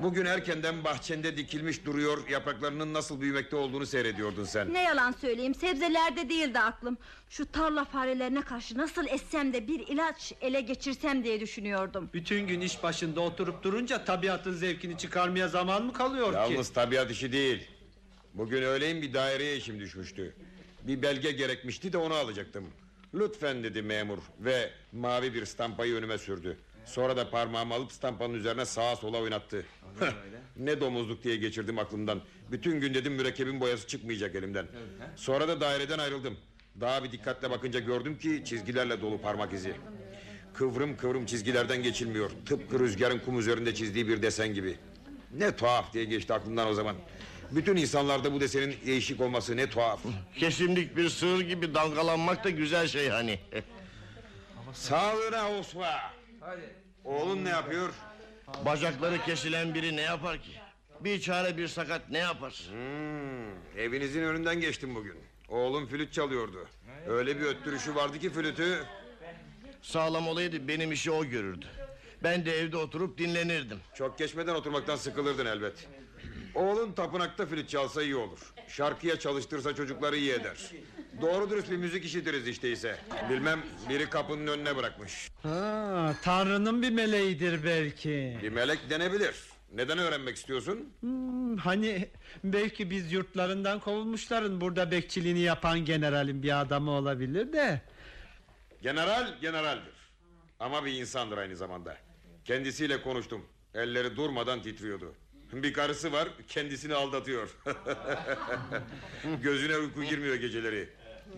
Bugün 0.02 0.24
erkenden 0.24 0.84
bahçende 0.84 1.36
dikilmiş 1.36 1.84
duruyor... 1.84 2.28
...yapraklarının 2.28 2.94
nasıl 2.94 3.20
büyümekte 3.20 3.56
olduğunu 3.56 3.86
seyrediyordun 3.86 4.44
sen. 4.44 4.72
Ne 4.72 4.82
yalan 4.82 5.12
söyleyeyim 5.12 5.54
sebzelerde 5.54 6.28
değildi 6.28 6.58
aklım. 6.58 6.98
Şu 7.30 7.46
tarla 7.52 7.84
farelerine 7.84 8.42
karşı 8.42 8.78
nasıl 8.78 9.06
essem 9.06 9.52
de 9.52 9.68
bir 9.68 9.80
ilaç 9.88 10.32
ele 10.40 10.60
geçirsem 10.60 11.24
diye 11.24 11.40
düşünüyordum. 11.40 12.10
Bütün 12.14 12.46
gün 12.46 12.60
iş 12.60 12.82
başında 12.82 13.20
oturup 13.20 13.62
durunca 13.62 14.04
tabiatın 14.04 14.52
zevkini 14.52 14.98
çıkarmaya 14.98 15.48
zaman 15.48 15.84
mı 15.84 15.92
kalıyor 15.92 16.28
ki? 16.32 16.36
Yalnız 16.36 16.72
tabiat 16.72 17.10
işi 17.10 17.32
değil. 17.32 17.68
Bugün 18.34 18.62
öğleyin 18.62 19.02
bir 19.02 19.14
daireye 19.14 19.56
işim 19.56 19.80
düşmüştü. 19.80 20.34
Bir 20.82 21.02
belge 21.02 21.30
gerekmişti 21.32 21.92
de 21.92 21.98
onu 21.98 22.14
alacaktım. 22.14 22.64
Lütfen 23.14 23.64
dedi 23.64 23.82
memur 23.82 24.18
ve 24.40 24.70
mavi 24.92 25.34
bir 25.34 25.44
stampayı 25.44 25.94
önüme 25.94 26.18
sürdü. 26.18 26.58
Sonra 26.84 27.16
da 27.16 27.30
parmağımı 27.30 27.74
alıp 27.74 27.92
stampanın 27.92 28.34
üzerine 28.34 28.64
sağa 28.64 28.96
sola 28.96 29.18
oynattı. 29.18 29.66
ne 30.56 30.80
domuzluk 30.80 31.24
diye 31.24 31.36
geçirdim 31.36 31.78
aklımdan. 31.78 32.20
Bütün 32.50 32.80
gün 32.80 32.94
dedim 32.94 33.12
mürekkebin 33.12 33.60
boyası 33.60 33.86
çıkmayacak 33.86 34.34
elimden. 34.34 34.66
Sonra 35.16 35.48
da 35.48 35.60
daireden 35.60 35.98
ayrıldım. 35.98 36.36
Daha 36.80 37.04
bir 37.04 37.12
dikkatle 37.12 37.50
bakınca 37.50 37.80
gördüm 37.80 38.18
ki 38.18 38.42
çizgilerle 38.44 39.00
dolu 39.00 39.20
parmak 39.20 39.52
izi. 39.52 39.74
Kıvrım 40.54 40.96
kıvrım 40.96 41.26
çizgilerden 41.26 41.82
geçilmiyor. 41.82 42.30
Tıpkı 42.46 42.78
rüzgarın 42.78 43.18
kum 43.18 43.38
üzerinde 43.38 43.74
çizdiği 43.74 44.08
bir 44.08 44.22
desen 44.22 44.54
gibi. 44.54 44.76
Ne 45.38 45.56
tuhaf 45.56 45.92
diye 45.92 46.04
geçti 46.04 46.34
aklımdan 46.34 46.68
o 46.68 46.74
zaman. 46.74 46.96
Bütün 47.50 47.76
insanlarda 47.76 48.32
bu 48.32 48.40
desenin 48.40 48.76
değişik 48.86 49.20
olması 49.20 49.56
ne 49.56 49.70
tuhaf. 49.70 50.00
Kesimlik 50.36 50.96
bir 50.96 51.08
sığır 51.08 51.40
gibi 51.40 51.74
dalgalanmak 51.74 52.44
da 52.44 52.50
güzel 52.50 52.88
şey 52.88 53.08
hani. 53.08 53.38
Sağlığına 54.72 55.50
Oğlun 57.04 57.44
ne 57.44 57.48
yapıyor? 57.48 57.92
Bacakları 58.64 59.22
kesilen 59.24 59.74
biri 59.74 59.96
ne 59.96 60.00
yapar 60.00 60.38
ki? 60.38 60.52
Bir 61.00 61.20
çare 61.20 61.56
bir 61.56 61.68
sakat 61.68 62.10
ne 62.10 62.18
yapar? 62.18 62.62
Hmm, 62.70 63.78
evinizin 63.80 64.22
önünden 64.22 64.60
geçtim 64.60 64.94
bugün. 64.94 65.16
Oğlum 65.48 65.86
flüt 65.86 66.12
çalıyordu. 66.12 66.68
Öyle 67.08 67.40
bir 67.40 67.44
öttürüşü 67.44 67.94
vardı 67.94 68.18
ki 68.18 68.30
flütü. 68.30 68.84
Sağlam 69.82 70.28
olaydı 70.28 70.68
benim 70.68 70.92
işi 70.92 71.10
o 71.10 71.24
görürdü. 71.24 71.66
Ben 72.22 72.46
de 72.46 72.58
evde 72.58 72.76
oturup 72.76 73.18
dinlenirdim. 73.18 73.78
Çok 73.94 74.18
geçmeden 74.18 74.54
oturmaktan 74.54 74.96
sıkılırdın 74.96 75.46
elbet. 75.46 75.88
Oğlun 76.54 76.92
tapınakta 76.92 77.46
flüt 77.46 77.68
çalsa 77.68 78.02
iyi 78.02 78.16
olur. 78.16 78.52
Şarkıya 78.68 79.18
çalıştırsa 79.18 79.74
çocukları 79.74 80.16
iyi 80.16 80.32
eder. 80.32 80.70
Doğru 81.20 81.50
dürüst 81.50 81.70
bir 81.70 81.76
müzik 81.76 82.04
işitiriz 82.04 82.48
işte 82.48 82.70
ise. 82.72 82.96
Bilmem 83.30 83.60
biri 83.88 84.10
kapının 84.10 84.46
önüne 84.46 84.76
bırakmış. 84.76 85.30
Ha, 85.42 86.14
Tanrı'nın 86.22 86.82
bir 86.82 86.90
meleğidir 86.90 87.64
belki. 87.64 88.38
Bir 88.42 88.48
melek 88.48 88.90
denebilir. 88.90 89.34
Neden 89.72 89.98
öğrenmek 89.98 90.36
istiyorsun? 90.36 90.92
Hmm, 91.00 91.56
hani 91.56 92.08
belki 92.44 92.90
biz 92.90 93.12
yurtlarından 93.12 93.80
kovulmuşların 93.80 94.60
burada 94.60 94.90
bekçiliğini 94.90 95.40
yapan 95.40 95.84
generalin 95.84 96.42
bir 96.42 96.60
adamı 96.60 96.90
olabilir 96.90 97.52
de. 97.52 97.82
General 98.82 99.38
generaldir. 99.40 99.94
Ama 100.60 100.84
bir 100.84 100.92
insandır 100.92 101.38
aynı 101.38 101.56
zamanda. 101.56 101.96
Kendisiyle 102.44 103.02
konuştum. 103.02 103.46
Elleri 103.74 104.16
durmadan 104.16 104.62
titriyordu. 104.62 105.14
Bir 105.52 105.72
karısı 105.72 106.12
var 106.12 106.28
kendisini 106.48 106.94
aldatıyor. 106.94 107.48
Gözüne 109.42 109.76
uyku 109.76 110.04
girmiyor 110.04 110.34
geceleri. 110.34 110.88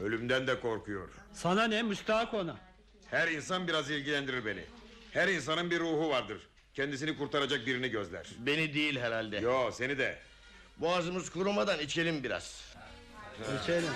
Ölümden 0.02 0.46
de 0.46 0.60
korkuyor. 0.60 1.08
Sana 1.32 1.64
ne 1.64 1.82
müstahak 1.82 2.34
ona. 2.34 2.56
Her 3.10 3.28
insan 3.28 3.68
biraz 3.68 3.90
ilgilendirir 3.90 4.44
beni. 4.46 4.64
Her 5.12 5.28
insanın 5.28 5.70
bir 5.70 5.80
ruhu 5.80 6.08
vardır. 6.10 6.38
Kendisini 6.74 7.18
kurtaracak 7.18 7.66
birini 7.66 7.88
gözler. 7.88 8.26
Beni 8.38 8.74
değil 8.74 8.98
herhalde. 9.00 9.36
Yo 9.36 9.70
seni 9.72 9.98
de. 9.98 10.18
Boğazımız 10.76 11.30
kurumadan 11.30 11.78
içelim 11.80 12.24
biraz. 12.24 12.64
İçelim. 13.62 13.88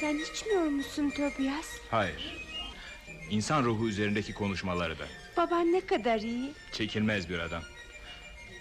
Sen 0.00 0.18
içmiyor 0.18 0.62
musun 0.62 1.10
Tobias? 1.10 1.66
Hayır. 1.90 2.36
İnsan 3.30 3.64
ruhu 3.64 3.88
üzerindeki 3.88 4.34
konuşmaları 4.34 4.98
da. 4.98 5.04
Baban 5.36 5.72
ne 5.72 5.86
kadar 5.86 6.18
iyi. 6.20 6.52
Çekilmez 6.72 7.28
bir 7.28 7.38
adam. 7.38 7.62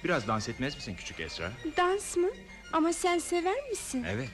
Biraz 0.03 0.27
dans 0.27 0.50
etmez 0.50 0.75
misin 0.75 0.96
küçük 0.96 1.20
Esra? 1.20 1.51
Dans 1.77 2.18
mı? 2.18 2.30
Ama 2.74 2.94
sen 2.94 3.18
sever 3.20 3.70
misin? 3.70 4.03
Evet. 4.10 4.30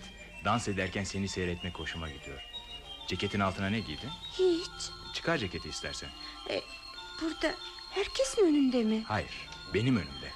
Dans 0.46 0.67
ederken 0.67 1.03
seni 1.03 1.27
seyretmek 1.27 1.79
hoşuma 1.79 2.10
gidiyor. 2.10 2.41
Ceketin 3.08 3.39
altına 3.39 3.67
ne 3.69 3.79
giydin? 3.79 4.10
Hiç. 4.39 4.91
Çıkar 5.13 5.38
ceketi 5.38 5.69
istersen. 5.69 6.10
E, 6.50 6.62
burada 7.22 7.55
herkesin 7.91 8.46
önünde 8.46 8.84
mi? 8.84 9.03
Hayır. 9.08 9.48
Benim 9.74 9.96
önümde. 9.98 10.31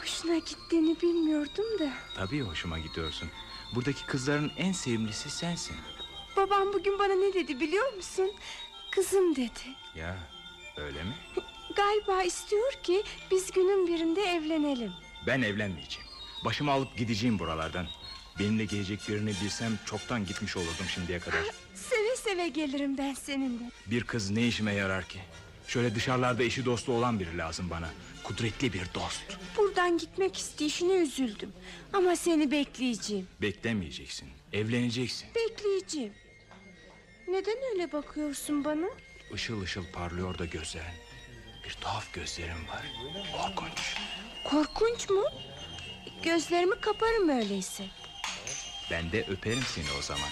Hoşuna 0.00 0.38
gittiğini 0.38 1.00
bilmiyordum 1.00 1.78
da. 1.78 1.88
Tabii 2.16 2.40
hoşuma 2.40 2.78
gidiyorsun. 2.78 3.28
Buradaki 3.74 4.06
kızların 4.06 4.52
en 4.56 4.72
sevimlisi 4.72 5.30
sensin. 5.30 5.76
Babam 6.36 6.72
bugün 6.72 6.98
bana 6.98 7.14
ne 7.14 7.34
dedi 7.34 7.60
biliyor 7.60 7.92
musun? 7.92 8.32
Kızım 8.90 9.36
dedi. 9.36 9.60
Ya 9.96 10.16
öyle 10.76 11.02
mi? 11.02 11.14
Galiba 11.76 12.22
istiyor 12.22 12.72
ki 12.82 13.02
biz 13.30 13.50
günün 13.50 13.86
birinde 13.86 14.22
evlenelim. 14.22 14.92
Ben 15.26 15.42
evlenmeyeceğim. 15.42 16.08
Başımı 16.44 16.70
alıp 16.70 16.96
gideceğim 16.96 17.38
buralardan. 17.38 17.86
Benimle 18.38 18.64
gelecek 18.64 19.00
birini 19.08 19.30
bilsem 19.44 19.78
çoktan 19.86 20.26
gitmiş 20.26 20.56
olurdum 20.56 20.86
şimdiye 20.94 21.18
kadar. 21.18 21.40
Seve 21.74 22.16
seve 22.16 22.48
gelirim 22.48 22.98
ben 22.98 23.14
seninle. 23.14 23.62
Bir 23.86 24.04
kız 24.04 24.30
ne 24.30 24.46
işime 24.46 24.74
yarar 24.74 25.08
ki? 25.08 25.18
Şöyle 25.68 25.94
dışarılarda 25.94 26.42
eşi 26.42 26.64
dostu 26.64 26.92
olan 26.92 27.20
biri 27.20 27.38
lazım 27.38 27.70
bana. 27.70 27.90
Kudretli 28.24 28.72
bir 28.72 28.82
dost. 28.94 29.22
Buradan 29.56 29.98
gitmek 29.98 30.36
isteyişine 30.36 30.92
üzüldüm. 30.92 31.52
Ama 31.92 32.16
seni 32.16 32.50
bekleyeceğim. 32.50 33.26
Beklemeyeceksin. 33.42 34.28
Evleneceksin. 34.52 35.28
Bekleyeceğim. 35.34 36.12
Neden 37.28 37.56
öyle 37.72 37.92
bakıyorsun 37.92 38.64
bana? 38.64 38.86
Işıl 39.34 39.62
ışıl 39.62 39.92
parlıyor 39.92 40.38
da 40.38 40.44
gözlerin. 40.44 40.94
Bir 41.64 41.70
tuhaf 41.72 42.12
gözlerin 42.12 42.68
var. 42.68 42.82
Korkunç. 43.36 43.96
Korkunç 44.44 45.08
mu? 45.10 45.24
Gözlerimi 46.22 46.80
kaparım 46.80 47.28
öyleyse. 47.28 47.84
Ben 48.90 49.12
de 49.12 49.24
öperim 49.28 49.62
seni 49.62 49.90
o 49.98 50.02
zaman. 50.02 50.28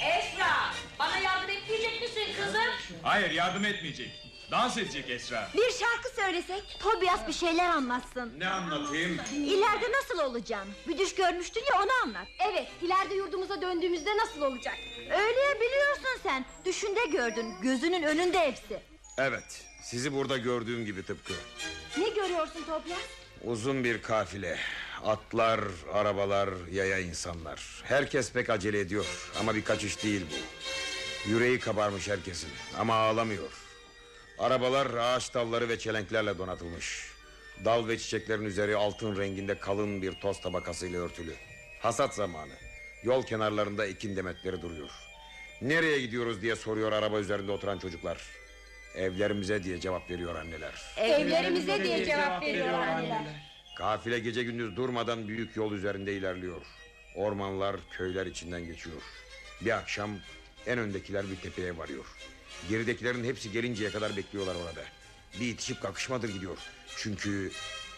Esra 0.00 0.70
bana 0.98 1.18
yardım 1.18 1.50
etmeyecek 1.50 2.02
misin 2.02 2.34
kızım? 2.44 3.00
Hayır 3.02 3.30
yardım 3.30 3.64
etmeyecek. 3.64 4.25
Dans 4.50 4.78
edecek 4.78 5.10
Esra. 5.10 5.48
Bir 5.54 5.70
şarkı 5.72 6.08
söylesek. 6.16 6.76
Tobias 6.80 7.28
bir 7.28 7.32
şeyler 7.32 7.68
anlatsın. 7.68 8.32
Ne 8.38 8.48
anlatayım? 8.48 9.18
İleride 9.34 9.92
nasıl 9.92 10.18
olacağım? 10.18 10.68
Bir 10.88 10.98
düş 10.98 11.14
görmüştün 11.14 11.60
ya 11.72 11.82
onu 11.82 11.90
anlat. 12.04 12.26
Evet, 12.50 12.68
ileride 12.82 13.14
yurdumuza 13.14 13.62
döndüğümüzde 13.62 14.16
nasıl 14.16 14.42
olacak? 14.42 14.74
Öyle 15.10 15.40
ya 15.40 15.54
biliyorsun 15.60 16.20
sen. 16.22 16.44
Düşünde 16.64 17.00
gördün. 17.12 17.60
Gözünün 17.62 18.02
önünde 18.02 18.40
hepsi. 18.40 18.80
Evet. 19.18 19.64
Sizi 19.82 20.12
burada 20.14 20.38
gördüğüm 20.38 20.84
gibi 20.84 21.02
tıpkı. 21.06 21.32
Ne 21.98 22.08
görüyorsun 22.08 22.62
Tobias? 22.66 22.98
Uzun 23.44 23.84
bir 23.84 24.02
kafile. 24.02 24.58
Atlar, 25.04 25.60
arabalar, 25.92 26.48
yaya 26.72 26.98
insanlar. 26.98 27.82
Herkes 27.84 28.32
pek 28.32 28.50
acele 28.50 28.80
ediyor 28.80 29.30
ama 29.40 29.54
bir 29.54 29.64
kaçış 29.64 30.02
değil 30.02 30.26
bu. 30.30 30.34
Yüreği 31.30 31.60
kabarmış 31.60 32.08
herkesin 32.08 32.48
ama 32.78 32.94
ağlamıyor. 32.94 33.65
Arabalar 34.38 34.94
ağaç 34.94 35.34
dalları 35.34 35.68
ve 35.68 35.78
çelenklerle 35.78 36.38
donatılmış. 36.38 37.12
Dal 37.64 37.88
ve 37.88 37.98
çiçeklerin 37.98 38.44
üzeri 38.44 38.76
altın 38.76 39.18
renginde 39.18 39.58
kalın 39.58 40.02
bir 40.02 40.12
toz 40.12 40.40
tabakasıyla 40.40 41.00
örtülü. 41.00 41.34
Hasat 41.80 42.14
zamanı. 42.14 42.52
Yol 43.02 43.22
kenarlarında 43.22 43.86
ekin 43.86 44.16
demetleri 44.16 44.62
duruyor. 44.62 44.90
Nereye 45.62 46.00
gidiyoruz 46.00 46.42
diye 46.42 46.56
soruyor 46.56 46.92
araba 46.92 47.18
üzerinde 47.18 47.52
oturan 47.52 47.78
çocuklar. 47.78 48.18
Evlerimize 48.94 49.64
diye 49.64 49.80
cevap 49.80 50.10
veriyor 50.10 50.34
anneler. 50.34 50.74
Evlerimize 50.96 51.84
diye 51.84 52.04
cevap 52.04 52.42
veriyor 52.42 52.68
anneler. 52.68 53.22
Kafile 53.78 54.18
gece 54.18 54.42
gündüz 54.42 54.76
durmadan 54.76 55.28
büyük 55.28 55.56
yol 55.56 55.72
üzerinde 55.72 56.12
ilerliyor. 56.12 56.62
Ormanlar, 57.16 57.76
köyler 57.90 58.26
içinden 58.26 58.66
geçiyor. 58.66 59.02
Bir 59.60 59.70
akşam 59.70 60.10
en 60.66 60.78
öndekiler 60.78 61.30
bir 61.30 61.36
tepeye 61.36 61.78
varıyor. 61.78 62.04
Geridekilerin 62.68 63.24
hepsi 63.24 63.52
gelinceye 63.52 63.90
kadar 63.90 64.16
bekliyorlar 64.16 64.54
orada. 64.54 64.84
Bir 65.40 65.48
itişip 65.48 65.82
kakışmadır 65.82 66.28
gidiyor. 66.28 66.58
Çünkü 66.96 67.50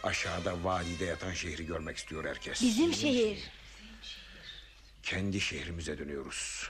aşağıda 0.03 0.65
vadide 0.65 1.05
yatan 1.05 1.33
şehri 1.33 1.67
görmek 1.67 1.97
istiyor 1.97 2.25
herkes. 2.25 2.63
Bizim 2.63 2.93
şehir. 2.95 3.39
Kendi 5.03 5.41
şehrimize 5.41 5.99
dönüyoruz. 5.99 6.69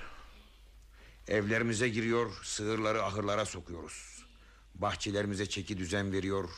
Evlerimize 1.28 1.88
giriyor, 1.88 2.33
sığırları 2.45 3.02
ahırlara 3.02 3.45
sokuyoruz. 3.45 4.25
Bahçelerimize 4.75 5.47
çeki 5.47 5.78
düzen 5.78 6.12
veriyor, 6.12 6.50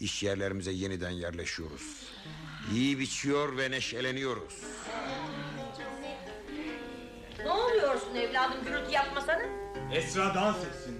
iş 0.00 0.22
yerlerimize 0.22 0.70
yeniden 0.72 1.10
yerleşiyoruz. 1.10 1.82
Yiyip 2.72 3.00
içiyor 3.00 3.56
ve 3.56 3.70
neşeleniyoruz. 3.70 4.54
Ne 7.38 7.50
oluyorsun 7.50 8.14
evladım 8.14 8.64
gürültü 8.64 8.90
yapmasana? 8.92 9.67
Esra 9.92 10.34
dans 10.34 10.56
etsin. 10.64 10.94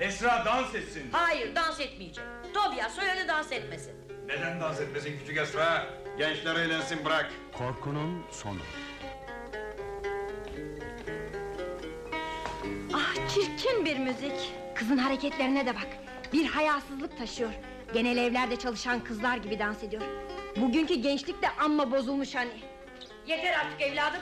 Esra 0.00 0.44
dans 0.44 0.74
etsin. 0.74 1.02
Hayır 1.12 1.54
dans 1.54 1.80
etmeyecek. 1.80 2.24
Tobias 2.54 2.94
söyle 2.94 3.28
dans 3.28 3.52
etmesin. 3.52 3.92
Neden 4.26 4.60
dans 4.60 4.80
etmesin 4.80 5.18
küçük 5.18 5.36
Esra, 5.38 5.86
gençler 6.18 6.56
eğlensin 6.56 7.04
bırak. 7.04 7.30
Korkunun 7.58 8.22
sonu. 8.30 8.58
Ah 12.94 13.14
çirkin 13.34 13.84
bir 13.84 13.98
müzik. 13.98 14.52
Kızın 14.74 14.98
hareketlerine 14.98 15.66
de 15.66 15.74
bak. 15.74 15.86
Bir 16.32 16.46
hayasızlık 16.46 17.18
taşıyor. 17.18 17.50
Genel 17.94 18.16
evlerde 18.16 18.56
çalışan 18.56 19.04
kızlar 19.04 19.36
gibi 19.36 19.58
dans 19.58 19.82
ediyor. 19.82 20.02
Bugünkü 20.56 20.94
gençlik 20.94 21.42
de 21.42 21.48
amma 21.50 21.92
bozulmuş 21.92 22.34
hani. 22.34 22.60
Yeter 23.26 23.52
artık 23.52 23.80
evladım. 23.80 24.20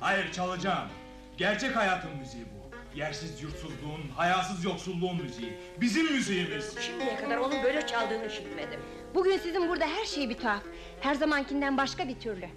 Hayır 0.00 0.32
çalacağım. 0.32 0.88
Gerçek 1.36 1.76
hayatın 1.76 2.16
müziği 2.16 2.44
bu. 2.44 2.51
Yersiz 2.96 3.42
yurtsuzluğun, 3.42 4.08
hayasız 4.16 4.64
yoksulluğun 4.64 5.16
müziği. 5.22 5.52
Bizim 5.80 6.12
müziğimiz. 6.12 6.78
Şimdiye 6.80 7.16
kadar 7.16 7.36
onun 7.36 7.62
böyle 7.62 7.86
çaldığını 7.86 8.26
işitmedim. 8.26 8.80
Bugün 9.14 9.38
sizin 9.38 9.68
burada 9.68 9.86
her 9.86 10.04
şey 10.04 10.28
bir 10.30 10.38
tuhaf. 10.38 10.62
Her 11.00 11.14
zamankinden 11.14 11.76
başka 11.76 12.08
bir 12.08 12.20
türlü. 12.20 12.48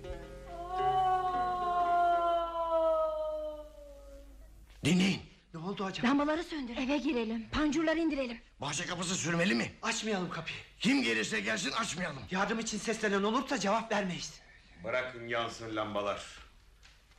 Dinleyin. 4.85 5.21
Ne 5.53 5.59
oldu 5.59 5.85
acaba? 5.85 6.07
Lambaları 6.07 6.43
söndür. 6.43 6.77
Eve 6.77 6.97
girelim. 6.97 7.49
Pancurları 7.51 7.99
indirelim. 7.99 8.37
Bahçe 8.61 8.85
kapısı 8.85 9.15
sürmeli 9.15 9.55
mi? 9.55 9.71
Açmayalım 9.81 10.29
kapıyı. 10.29 10.57
Kim 10.79 11.03
gelirse 11.03 11.39
gelsin 11.39 11.71
açmayalım. 11.71 12.23
Yardım 12.31 12.59
için 12.59 12.77
seslenen 12.77 13.23
olursa 13.23 13.59
cevap 13.59 13.91
vermeyiz. 13.91 14.39
Bırakın 14.83 15.27
yansın 15.27 15.75
lambalar. 15.75 16.25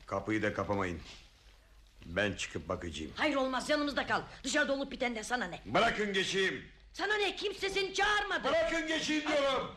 Kapıyı 0.06 0.42
da 0.42 0.52
kapamayın. 0.54 1.00
Ben 2.04 2.32
çıkıp 2.32 2.68
bakacağım. 2.68 3.12
Hayır 3.16 3.34
olmaz 3.36 3.70
yanımızda 3.70 4.06
kal. 4.06 4.22
Dışarıda 4.44 4.72
olup 4.72 4.92
bitenden 4.92 5.22
sana 5.22 5.44
ne? 5.44 5.60
Bırakın 5.66 6.12
geçeyim. 6.12 6.64
Sana 6.92 7.14
ne 7.16 7.36
kimse 7.36 7.70
seni 7.70 7.94
çağırmadı. 7.94 8.44
Bırakın 8.48 8.86
geçeyim 8.86 9.28
diyorum. 9.28 9.74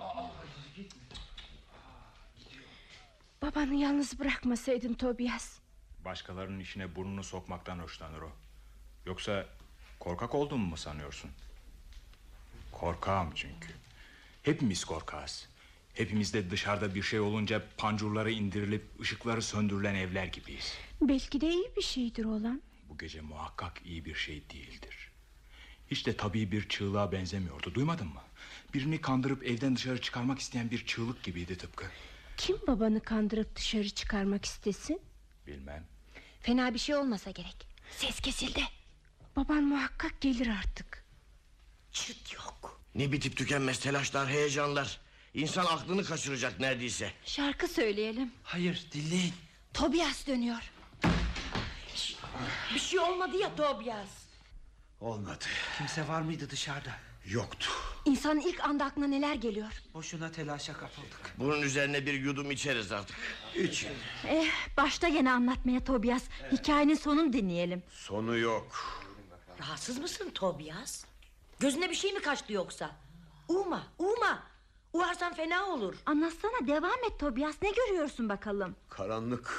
Babanı 3.41 3.75
yalnız 3.75 4.19
bırakmasaydın 4.19 4.93
Tobias. 4.93 5.59
Başkalarının 6.05 6.59
işine 6.59 6.95
burnunu 6.95 7.23
sokmaktan 7.23 7.79
hoşlanır 7.79 8.21
o. 8.21 8.31
Yoksa 9.05 9.45
korkak 9.99 10.35
olduğumu 10.35 10.65
mu 10.65 10.77
sanıyorsun? 10.77 11.31
Korkağım 12.71 13.31
çünkü. 13.35 13.67
Hepimiz 14.43 14.85
korkağız. 14.85 15.48
Hepimiz 15.99 16.33
de 16.33 16.51
dışarıda 16.51 16.95
bir 16.95 17.03
şey 17.03 17.19
olunca 17.19 17.63
pancurları 17.77 18.31
indirilip 18.31 18.83
ışıkları 19.01 19.41
söndürülen 19.41 19.95
evler 19.95 20.25
gibiyiz. 20.25 20.73
Belki 21.01 21.41
de 21.41 21.49
iyi 21.49 21.71
bir 21.77 21.81
şeydir 21.81 22.25
olan. 22.25 22.61
Bu 22.89 22.97
gece 22.97 23.21
muhakkak 23.21 23.81
iyi 23.85 24.05
bir 24.05 24.15
şey 24.15 24.43
değildir. 24.53 25.11
Hiç 25.91 26.05
de 26.05 26.17
tabii 26.17 26.51
bir 26.51 26.69
çığlığa 26.69 27.11
benzemiyordu. 27.11 27.73
Duymadın 27.73 28.07
mı? 28.07 28.21
Birini 28.73 29.01
kandırıp 29.01 29.43
evden 29.43 29.75
dışarı 29.75 30.01
çıkarmak 30.01 30.39
isteyen 30.39 30.71
bir 30.71 30.85
çığlık 30.85 31.23
gibiydi 31.23 31.57
tıpkı. 31.57 31.85
Kim 32.37 32.57
babanı 32.67 32.99
kandırıp 32.99 33.55
dışarı 33.55 33.89
çıkarmak 33.89 34.45
istesin? 34.45 35.01
Bilmem. 35.47 35.85
Fena 36.41 36.73
bir 36.73 36.79
şey 36.79 36.95
olmasa 36.95 37.31
gerek. 37.31 37.67
Ses 37.97 38.19
kesildi. 38.19 38.63
Baban 39.35 39.63
muhakkak 39.63 40.21
gelir 40.21 40.47
artık. 40.47 41.03
Çıt 41.91 42.33
yok. 42.33 42.81
Ne 42.95 43.11
bitip 43.11 43.37
tükenmez 43.37 43.79
telaşlar, 43.79 44.29
heyecanlar. 44.29 45.08
İnsan 45.33 45.65
aklını 45.65 46.03
kaçıracak 46.03 46.59
neredeyse. 46.59 47.13
Şarkı 47.25 47.67
söyleyelim. 47.67 48.31
Hayır 48.43 48.87
dinleyin. 48.93 49.33
Tobias 49.73 50.27
dönüyor. 50.27 50.71
Bir 52.75 52.79
şey 52.79 52.99
olmadı 52.99 53.37
ya 53.37 53.55
Tobias. 53.55 54.07
Olmadı. 55.01 55.45
Kimse 55.77 56.07
var 56.07 56.21
mıydı 56.21 56.49
dışarıda? 56.49 56.91
Yoktu. 57.25 57.69
İnsanın 58.05 58.39
ilk 58.39 58.63
anda 58.63 58.85
aklına 58.85 59.07
neler 59.07 59.35
geliyor? 59.35 59.71
Boşuna 59.93 60.31
telaşa 60.31 60.73
kapıldık. 60.73 61.33
Bunun 61.37 61.61
üzerine 61.61 62.05
bir 62.05 62.13
yudum 62.13 62.51
içeriz 62.51 62.91
artık. 62.91 63.15
İçin. 63.55 63.89
Eh, 64.27 64.47
başta 64.77 65.09
gene 65.09 65.31
anlatmaya 65.31 65.83
Tobias. 65.83 66.23
Hikayenin 66.51 66.95
sonunu 66.95 67.33
dinleyelim. 67.33 67.83
Sonu 67.89 68.37
yok. 68.37 68.95
Rahatsız 69.59 69.97
mısın 69.99 70.31
Tobias? 70.35 71.03
Gözüne 71.59 71.89
bir 71.89 71.95
şey 71.95 72.13
mi 72.13 72.21
kaçtı 72.21 72.53
yoksa? 72.53 72.91
Uma, 73.47 73.87
uma. 73.99 74.43
Uğarsan 74.93 75.33
fena 75.33 75.65
olur. 75.65 75.95
Anlatsana 76.05 76.67
devam 76.67 77.03
et 77.11 77.19
Tobias. 77.19 77.55
Ne 77.61 77.71
görüyorsun 77.71 78.29
bakalım? 78.29 78.75
Karanlık. 78.89 79.51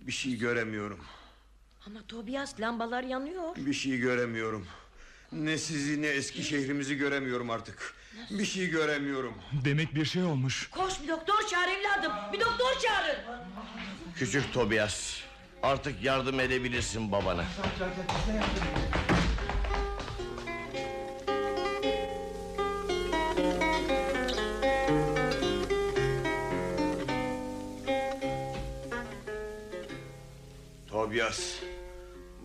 Bir 0.00 0.12
şey 0.12 0.36
göremiyorum. 0.38 1.00
Ama 1.86 1.98
Tobias 2.08 2.60
lambalar 2.60 3.02
yanıyor. 3.02 3.56
Bir 3.56 3.72
şey 3.72 3.98
göremiyorum. 3.98 4.66
Ne 5.32 5.58
sizi 5.58 6.02
ne 6.02 6.06
eski 6.06 6.42
şehrimizi 6.42 6.96
göremiyorum 6.96 7.50
artık. 7.50 7.94
Bir 8.30 8.44
şey 8.44 8.70
göremiyorum. 8.70 9.34
Demek 9.64 9.94
bir 9.94 10.04
şey 10.04 10.24
olmuş. 10.24 10.70
Koş 10.70 11.02
bir 11.02 11.08
doktor 11.08 11.46
çağır 11.50 11.68
evladım. 11.68 12.12
Bir 12.32 12.40
doktor 12.40 12.80
çağırın. 12.82 13.18
Küçük 14.16 14.52
Tobias. 14.52 15.16
Artık 15.62 16.02
yardım 16.02 16.40
edebilirsin 16.40 17.12
babana. 17.12 17.44
Tobias. 31.28 31.60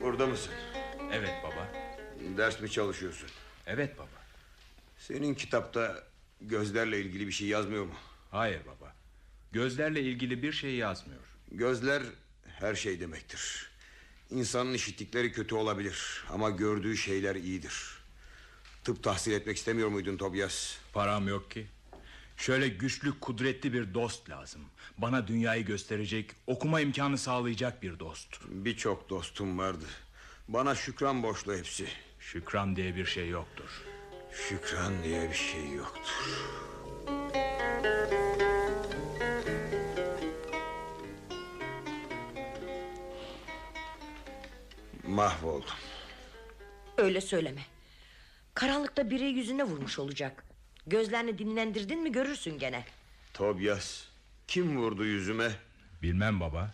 Burada 0.01 0.27
mısın? 0.27 0.53
Evet 1.11 1.33
baba. 1.43 1.71
Ders 2.37 2.61
mi 2.61 2.71
çalışıyorsun? 2.71 3.29
Evet 3.67 3.97
baba. 3.97 4.07
Senin 4.99 5.33
kitapta 5.33 6.03
gözlerle 6.41 7.01
ilgili 7.01 7.27
bir 7.27 7.31
şey 7.31 7.47
yazmıyor 7.47 7.85
mu? 7.85 7.93
Hayır 8.31 8.61
baba. 8.65 8.93
Gözlerle 9.51 10.01
ilgili 10.01 10.43
bir 10.43 10.51
şey 10.51 10.75
yazmıyor. 10.75 11.21
Gözler 11.51 12.03
her 12.59 12.75
şey 12.75 12.99
demektir. 12.99 13.69
İnsanın 14.31 14.73
işittikleri 14.73 15.31
kötü 15.31 15.55
olabilir 15.55 16.23
ama 16.29 16.49
gördüğü 16.49 16.97
şeyler 16.97 17.35
iyidir. 17.35 17.97
Tıp 18.83 19.03
tahsil 19.03 19.31
etmek 19.31 19.57
istemiyor 19.57 19.89
muydun 19.89 20.17
Tobias? 20.17 20.75
Param 20.93 21.27
yok 21.27 21.51
ki. 21.51 21.67
Şöyle 22.37 22.67
güçlü, 22.67 23.19
kudretli 23.19 23.73
bir 23.73 23.93
dost 23.93 24.29
lazım. 24.29 24.61
Bana 24.97 25.27
dünyayı 25.27 25.65
gösterecek, 25.65 26.31
okuma 26.47 26.81
imkanı 26.81 27.17
sağlayacak 27.17 27.83
bir 27.83 27.99
dost. 27.99 28.37
Birçok 28.49 29.09
dostum 29.09 29.57
vardı. 29.57 29.85
Bana 30.47 30.75
şükran 30.75 31.23
borçlu 31.23 31.55
hepsi. 31.55 31.87
Şükran 32.19 32.75
diye 32.75 32.95
bir 32.95 33.05
şey 33.05 33.29
yoktur. 33.29 33.81
Şükran 34.49 35.03
diye 35.03 35.29
bir 35.29 35.35
şey 35.35 35.71
yoktur. 35.71 36.39
Mahvoldum. 45.07 45.69
Öyle 46.97 47.21
söyleme. 47.21 47.61
Karanlıkta 48.53 49.09
biri 49.09 49.23
yüzüne 49.23 49.63
vurmuş 49.63 49.99
olacak. 49.99 50.45
Gözlerini 50.87 51.37
dinlendirdin 51.37 51.99
mi 52.03 52.11
görürsün 52.11 52.59
gene. 52.59 52.85
Tobias, 53.33 54.03
kim 54.47 54.77
vurdu 54.77 55.05
yüzüme? 55.05 55.51
Bilmem 56.01 56.39
baba. 56.39 56.73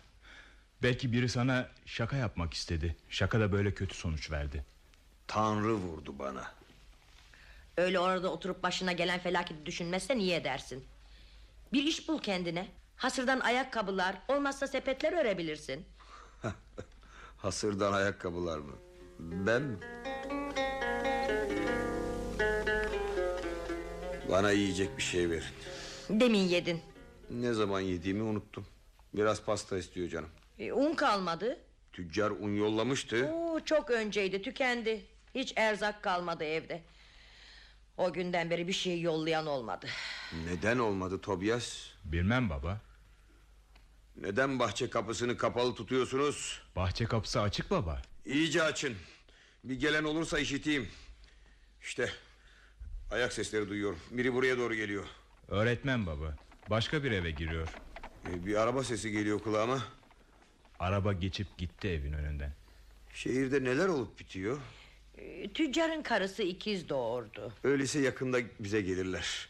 Belki 0.82 1.12
biri 1.12 1.28
sana 1.28 1.68
şaka 1.86 2.16
yapmak 2.16 2.54
istedi. 2.54 2.96
Şaka 3.08 3.40
da 3.40 3.52
böyle 3.52 3.74
kötü 3.74 3.94
sonuç 3.94 4.30
verdi. 4.30 4.64
Tanrı 5.26 5.74
vurdu 5.74 6.18
bana. 6.18 6.52
Öyle 7.76 7.98
orada 7.98 8.32
oturup 8.32 8.62
başına 8.62 8.92
gelen 8.92 9.20
felaketi 9.20 9.66
düşünmezsen 9.66 10.18
iyi 10.18 10.32
edersin. 10.32 10.84
Bir 11.72 11.84
iş 11.84 12.08
bul 12.08 12.18
kendine. 12.22 12.68
Hasırdan 12.96 13.40
ayakkabılar, 13.40 14.16
olmazsa 14.28 14.66
sepetler 14.66 15.12
örebilirsin. 15.12 15.84
Hasırdan 17.38 17.92
ayakkabılar 17.92 18.58
mı? 18.58 18.72
Ben 19.18 19.62
mi? 19.62 19.76
Bana 24.30 24.50
yiyecek 24.50 24.96
bir 24.96 25.02
şey 25.02 25.30
verin. 25.30 25.44
Demin 26.10 26.38
yedin. 26.38 26.80
Ne 27.30 27.52
zaman 27.52 27.80
yediğimi 27.80 28.22
unuttum. 28.22 28.66
Biraz 29.14 29.42
pasta 29.42 29.78
istiyor 29.78 30.08
canım. 30.08 30.28
E, 30.58 30.72
un 30.72 30.94
kalmadı. 30.94 31.58
Tüccar 31.92 32.30
un 32.30 32.54
yollamıştı. 32.54 33.30
Oo, 33.34 33.60
çok 33.64 33.90
önceydi 33.90 34.42
tükendi. 34.42 35.06
Hiç 35.34 35.52
erzak 35.56 36.02
kalmadı 36.02 36.44
evde. 36.44 36.82
O 37.96 38.12
günden 38.12 38.50
beri 38.50 38.68
bir 38.68 38.72
şey 38.72 39.00
yollayan 39.00 39.46
olmadı. 39.46 39.86
Neden 40.44 40.78
olmadı 40.78 41.20
Tobias? 41.20 41.76
Bilmem 42.04 42.50
baba. 42.50 42.80
Neden 44.16 44.58
bahçe 44.58 44.90
kapısını 44.90 45.36
kapalı 45.36 45.74
tutuyorsunuz? 45.74 46.62
Bahçe 46.76 47.04
kapısı 47.04 47.40
açık 47.40 47.70
baba. 47.70 48.02
İyice 48.26 48.62
açın. 48.62 48.94
Bir 49.64 49.80
gelen 49.80 50.04
olursa 50.04 50.38
işiteyim. 50.38 50.88
İşte 51.82 52.10
ayak 53.10 53.32
sesleri 53.32 53.68
duyuyorum. 53.68 53.98
Biri 54.10 54.34
buraya 54.34 54.58
doğru 54.58 54.74
geliyor. 54.74 55.04
Öğretmen 55.48 56.06
baba. 56.06 56.36
Başka 56.70 57.04
bir 57.04 57.10
eve 57.12 57.30
giriyor. 57.30 57.68
Ee, 58.30 58.46
Bir 58.46 58.54
araba 58.54 58.84
sesi 58.84 59.10
geliyor 59.12 59.38
kulağıma. 59.40 59.82
Araba 60.78 61.12
geçip 61.12 61.58
gitti 61.58 61.88
evin 61.88 62.12
önünden. 62.12 62.52
Şehirde 63.14 63.64
neler 63.64 63.88
olup 63.88 64.18
bitiyor? 64.18 64.58
E, 65.18 65.52
tüccarın 65.52 66.02
karısı 66.02 66.42
ikiz 66.42 66.88
doğurdu. 66.88 67.52
Öyleyse 67.64 67.98
yakında 68.00 68.38
bize 68.60 68.80
gelirler. 68.82 69.48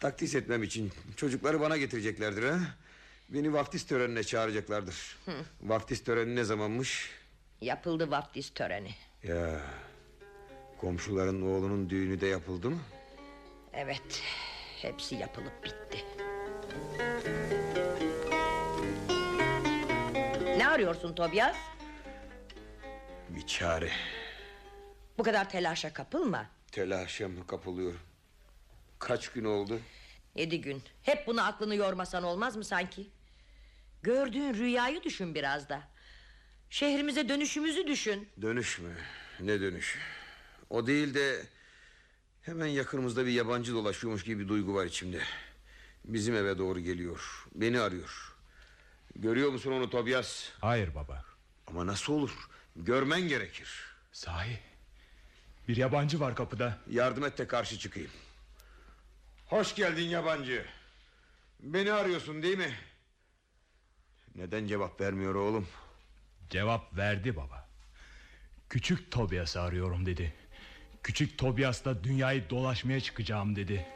Takdis 0.00 0.34
etmem 0.34 0.62
için 0.62 0.92
çocukları 1.16 1.60
bana 1.60 1.76
getireceklerdir 1.76 2.42
ha? 2.42 2.58
Beni 3.28 3.52
vaftiz 3.52 3.86
törenine 3.86 4.24
çağıracaklardır. 4.24 5.16
Vaftiz 5.62 6.04
töreni 6.04 6.36
ne 6.36 6.44
zamanmış? 6.44 7.10
Yapıldı 7.60 8.10
vaftiz 8.10 8.50
töreni. 8.50 8.94
Ya 9.22 9.60
komşuların 10.78 11.42
oğlunun 11.42 11.90
düğünü 11.90 12.20
de 12.20 12.26
yapıldı 12.26 12.70
mı? 12.70 12.78
Evet, 13.72 14.22
hepsi 14.82 15.14
yapılıp 15.14 15.64
bitti. 15.64 16.04
Ne 20.58 20.68
arıyorsun 20.68 21.14
Tobias? 21.14 21.56
Bir 23.28 23.46
çare. 23.46 23.90
Bu 25.18 25.22
kadar 25.22 25.50
telaşa 25.50 25.92
kapılma. 25.92 26.46
Telaşa 26.72 27.28
mı 27.28 27.46
kapılıyorum? 27.46 28.00
Kaç 28.98 29.28
gün 29.28 29.44
oldu? 29.44 29.80
Yedi 30.34 30.60
gün. 30.60 30.82
Hep 31.02 31.26
bunu 31.26 31.46
aklını 31.46 31.74
yormasan 31.74 32.22
olmaz 32.22 32.56
mı 32.56 32.64
sanki? 32.64 33.10
Gördüğün 34.02 34.54
rüyayı 34.54 35.02
düşün 35.02 35.34
biraz 35.34 35.68
da. 35.68 35.82
Şehrimize 36.70 37.28
dönüşümüzü 37.28 37.86
düşün. 37.86 38.28
Dönüş 38.42 38.78
mü? 38.78 38.96
Ne 39.40 39.60
dönüş? 39.60 39.98
O 40.70 40.86
değil 40.86 41.14
de 41.14 41.42
hemen 42.50 42.66
yakınımızda 42.66 43.26
bir 43.26 43.30
yabancı 43.30 43.74
dolaşıyormuş 43.74 44.24
gibi 44.24 44.42
bir 44.44 44.48
duygu 44.48 44.74
var 44.74 44.86
içimde. 44.86 45.22
Bizim 46.04 46.34
eve 46.34 46.58
doğru 46.58 46.80
geliyor. 46.80 47.46
Beni 47.54 47.80
arıyor. 47.80 48.34
Görüyor 49.16 49.50
musun 49.50 49.72
onu 49.72 49.90
Tobias? 49.90 50.48
Hayır 50.60 50.94
baba. 50.94 51.24
Ama 51.66 51.86
nasıl 51.86 52.12
olur? 52.12 52.48
Görmen 52.76 53.20
gerekir. 53.28 53.84
Sahi. 54.12 54.58
Bir 55.68 55.76
yabancı 55.76 56.20
var 56.20 56.36
kapıda. 56.36 56.78
Yardım 56.90 57.24
et 57.24 57.38
de 57.38 57.46
karşı 57.46 57.78
çıkayım. 57.78 58.10
Hoş 59.46 59.74
geldin 59.74 60.08
yabancı. 60.08 60.66
Beni 61.60 61.92
arıyorsun 61.92 62.42
değil 62.42 62.58
mi? 62.58 62.74
Neden 64.34 64.66
cevap 64.66 65.00
vermiyor 65.00 65.34
oğlum? 65.34 65.68
Cevap 66.50 66.96
verdi 66.96 67.36
baba. 67.36 67.68
Küçük 68.68 69.10
Tobias'ı 69.10 69.60
arıyorum 69.60 70.06
dedi. 70.06 70.34
Küçük 71.02 71.38
Tobias'la 71.38 72.04
dünyayı 72.04 72.50
dolaşmaya 72.50 73.00
çıkacağım 73.00 73.56
dedi. 73.56 73.86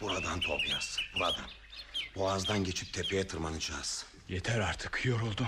Buradan 0.00 0.40
Tobias, 0.40 0.98
buradan. 1.14 1.34
Boğazdan 2.16 2.64
geçip 2.64 2.92
tepeye 2.92 3.26
tırmanacağız. 3.26 4.06
Yeter 4.28 4.60
artık 4.60 5.04
yoruldum. 5.04 5.46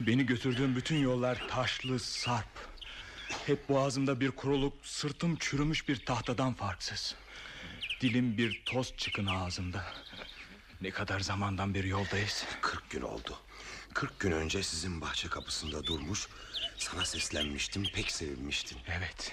Beni 0.00 0.26
götürdüğün 0.26 0.76
bütün 0.76 0.96
yollar 0.96 1.48
taşlı 1.48 1.98
sarp. 1.98 2.77
Hep 3.28 3.68
boğazımda 3.68 4.20
bir 4.20 4.30
kuruluk, 4.30 4.74
sırtım 4.82 5.36
çürümüş 5.36 5.88
bir 5.88 6.04
tahtadan 6.04 6.54
farksız. 6.54 7.14
Dilim 8.00 8.38
bir 8.38 8.62
toz 8.66 8.96
çıkın 8.96 9.26
ağzımda. 9.26 9.84
Ne 10.80 10.90
kadar 10.90 11.20
zamandan 11.20 11.74
beri 11.74 11.88
yoldayız? 11.88 12.44
40 12.60 12.90
gün 12.90 13.00
oldu. 13.00 13.38
40 13.94 14.20
gün 14.20 14.32
önce 14.32 14.62
sizin 14.62 15.00
bahçe 15.00 15.28
kapısında 15.28 15.84
durmuş... 15.86 16.28
...sana 16.78 17.04
seslenmiştim, 17.04 17.84
pek 17.94 18.10
sevinmiştin. 18.10 18.78
Evet, 18.88 19.32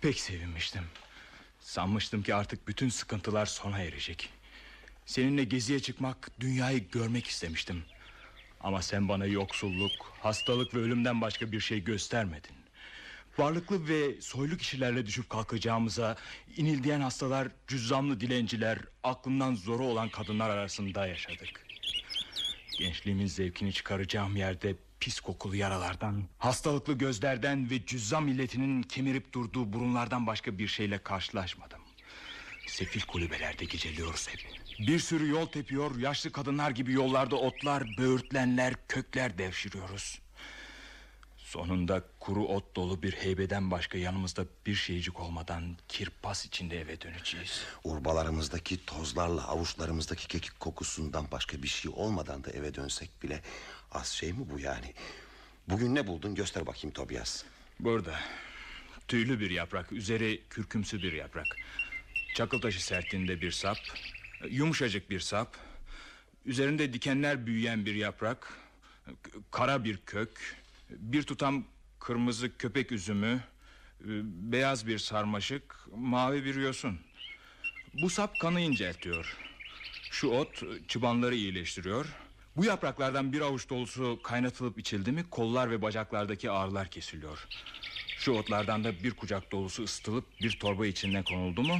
pek 0.00 0.20
sevinmiştim. 0.20 0.84
Sanmıştım 1.60 2.22
ki 2.22 2.34
artık 2.34 2.68
bütün 2.68 2.88
sıkıntılar 2.88 3.46
sona 3.46 3.78
erecek. 3.78 4.30
Seninle 5.06 5.44
geziye 5.44 5.80
çıkmak, 5.80 6.30
dünyayı 6.40 6.90
görmek 6.90 7.26
istemiştim. 7.26 7.84
Ama 8.60 8.82
sen 8.82 9.08
bana 9.08 9.26
yoksulluk, 9.26 10.12
hastalık 10.20 10.74
ve 10.74 10.78
ölümden 10.78 11.20
başka 11.20 11.52
bir 11.52 11.60
şey 11.60 11.84
göstermedin. 11.84 12.57
Varlıklı 13.38 13.88
ve 13.88 14.20
soylu 14.20 14.56
kişilerle 14.56 15.06
düşüp 15.06 15.30
kalkacağımıza 15.30 16.16
inildiyen 16.56 17.00
hastalar, 17.00 17.48
cüzzamlı 17.68 18.20
dilenciler, 18.20 18.78
aklından 19.02 19.54
zoru 19.54 19.84
olan 19.84 20.08
kadınlar 20.08 20.50
arasında 20.50 21.06
yaşadık. 21.06 21.66
Gençliğimin 22.78 23.26
zevkini 23.26 23.72
çıkaracağım 23.72 24.36
yerde 24.36 24.76
pis 25.00 25.20
kokulu 25.20 25.56
yaralardan, 25.56 26.24
hastalıklı 26.38 26.92
gözlerden 26.92 27.70
ve 27.70 27.86
cüzzam 27.86 28.24
milletinin 28.24 28.82
kemirip 28.82 29.32
durduğu 29.32 29.72
burunlardan 29.72 30.26
başka 30.26 30.58
bir 30.58 30.68
şeyle 30.68 30.98
karşılaşmadım. 30.98 31.80
Sefil 32.66 33.00
kulübelerde 33.00 33.64
geceliyoruz 33.64 34.28
hep. 34.28 34.46
Bir 34.88 34.98
sürü 34.98 35.28
yol 35.28 35.46
tepiyor, 35.46 35.98
yaşlı 35.98 36.32
kadınlar 36.32 36.70
gibi 36.70 36.92
yollarda 36.92 37.36
otlar, 37.36 37.84
böğürtlenler, 37.98 38.74
kökler 38.88 39.38
devşiriyoruz. 39.38 40.18
Sonunda 41.48 42.02
kuru 42.20 42.46
ot 42.46 42.76
dolu 42.76 43.02
bir 43.02 43.12
heybeden 43.12 43.70
başka 43.70 43.98
yanımızda 43.98 44.46
bir 44.66 44.74
şeycik 44.74 45.20
olmadan 45.20 45.76
kirpas 45.88 46.46
içinde 46.46 46.80
eve 46.80 47.00
döneceğiz. 47.00 47.64
Urbalarımızdaki 47.84 48.86
tozlarla 48.86 49.48
avuçlarımızdaki 49.48 50.28
kekik 50.28 50.60
kokusundan 50.60 51.30
başka 51.30 51.62
bir 51.62 51.68
şey 51.68 51.90
olmadan 51.94 52.44
da 52.44 52.50
eve 52.50 52.74
dönsek 52.74 53.10
bile... 53.22 53.42
...az 53.92 54.08
şey 54.08 54.32
mi 54.32 54.46
bu 54.50 54.58
yani? 54.58 54.94
Bugün 55.68 55.94
ne 55.94 56.06
buldun 56.06 56.34
göster 56.34 56.66
bakayım 56.66 56.94
Tobias. 56.94 57.44
Burada 57.80 58.20
tüylü 59.08 59.40
bir 59.40 59.50
yaprak, 59.50 59.92
üzeri 59.92 60.42
kürkümsü 60.50 61.02
bir 61.02 61.12
yaprak. 61.12 61.46
Çakıl 62.34 62.60
taşı 62.60 62.84
sertliğinde 62.84 63.40
bir 63.40 63.50
sap, 63.50 63.78
yumuşacık 64.48 65.10
bir 65.10 65.20
sap, 65.20 65.56
üzerinde 66.44 66.92
dikenler 66.92 67.46
büyüyen 67.46 67.86
bir 67.86 67.94
yaprak, 67.94 68.52
kara 69.50 69.84
bir 69.84 69.96
kök, 69.96 70.58
bir 70.90 71.22
tutam 71.22 71.64
kırmızı 71.98 72.58
köpek 72.58 72.92
üzümü, 72.92 73.40
beyaz 74.24 74.86
bir 74.86 74.98
sarmaşık, 74.98 75.76
mavi 75.96 76.44
bir 76.44 76.54
yosun. 76.54 76.98
Bu 78.02 78.10
sap 78.10 78.40
kanı 78.40 78.60
inceltiyor. 78.60 79.36
Şu 80.10 80.28
ot 80.28 80.62
çıbanları 80.88 81.34
iyileştiriyor. 81.34 82.06
Bu 82.56 82.64
yapraklardan 82.64 83.32
bir 83.32 83.40
avuç 83.40 83.70
dolusu 83.70 84.20
kaynatılıp 84.22 84.78
içildi 84.78 85.12
mi 85.12 85.30
kollar 85.30 85.70
ve 85.70 85.82
bacaklardaki 85.82 86.50
ağrılar 86.50 86.88
kesiliyor. 86.88 87.46
Şu 88.18 88.32
otlardan 88.32 88.84
da 88.84 89.02
bir 89.04 89.10
kucak 89.10 89.52
dolusu 89.52 89.82
ısıtılıp 89.82 90.24
bir 90.40 90.58
torba 90.58 90.86
içine 90.86 91.24
konuldu 91.24 91.62
mu 91.62 91.78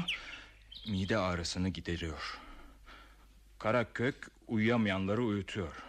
mide 0.88 1.18
ağrısını 1.18 1.68
gideriyor. 1.68 2.38
Kara 3.58 3.92
kök 3.92 4.30
uyuyamayanları 4.46 5.22
uyutuyor. 5.22 5.87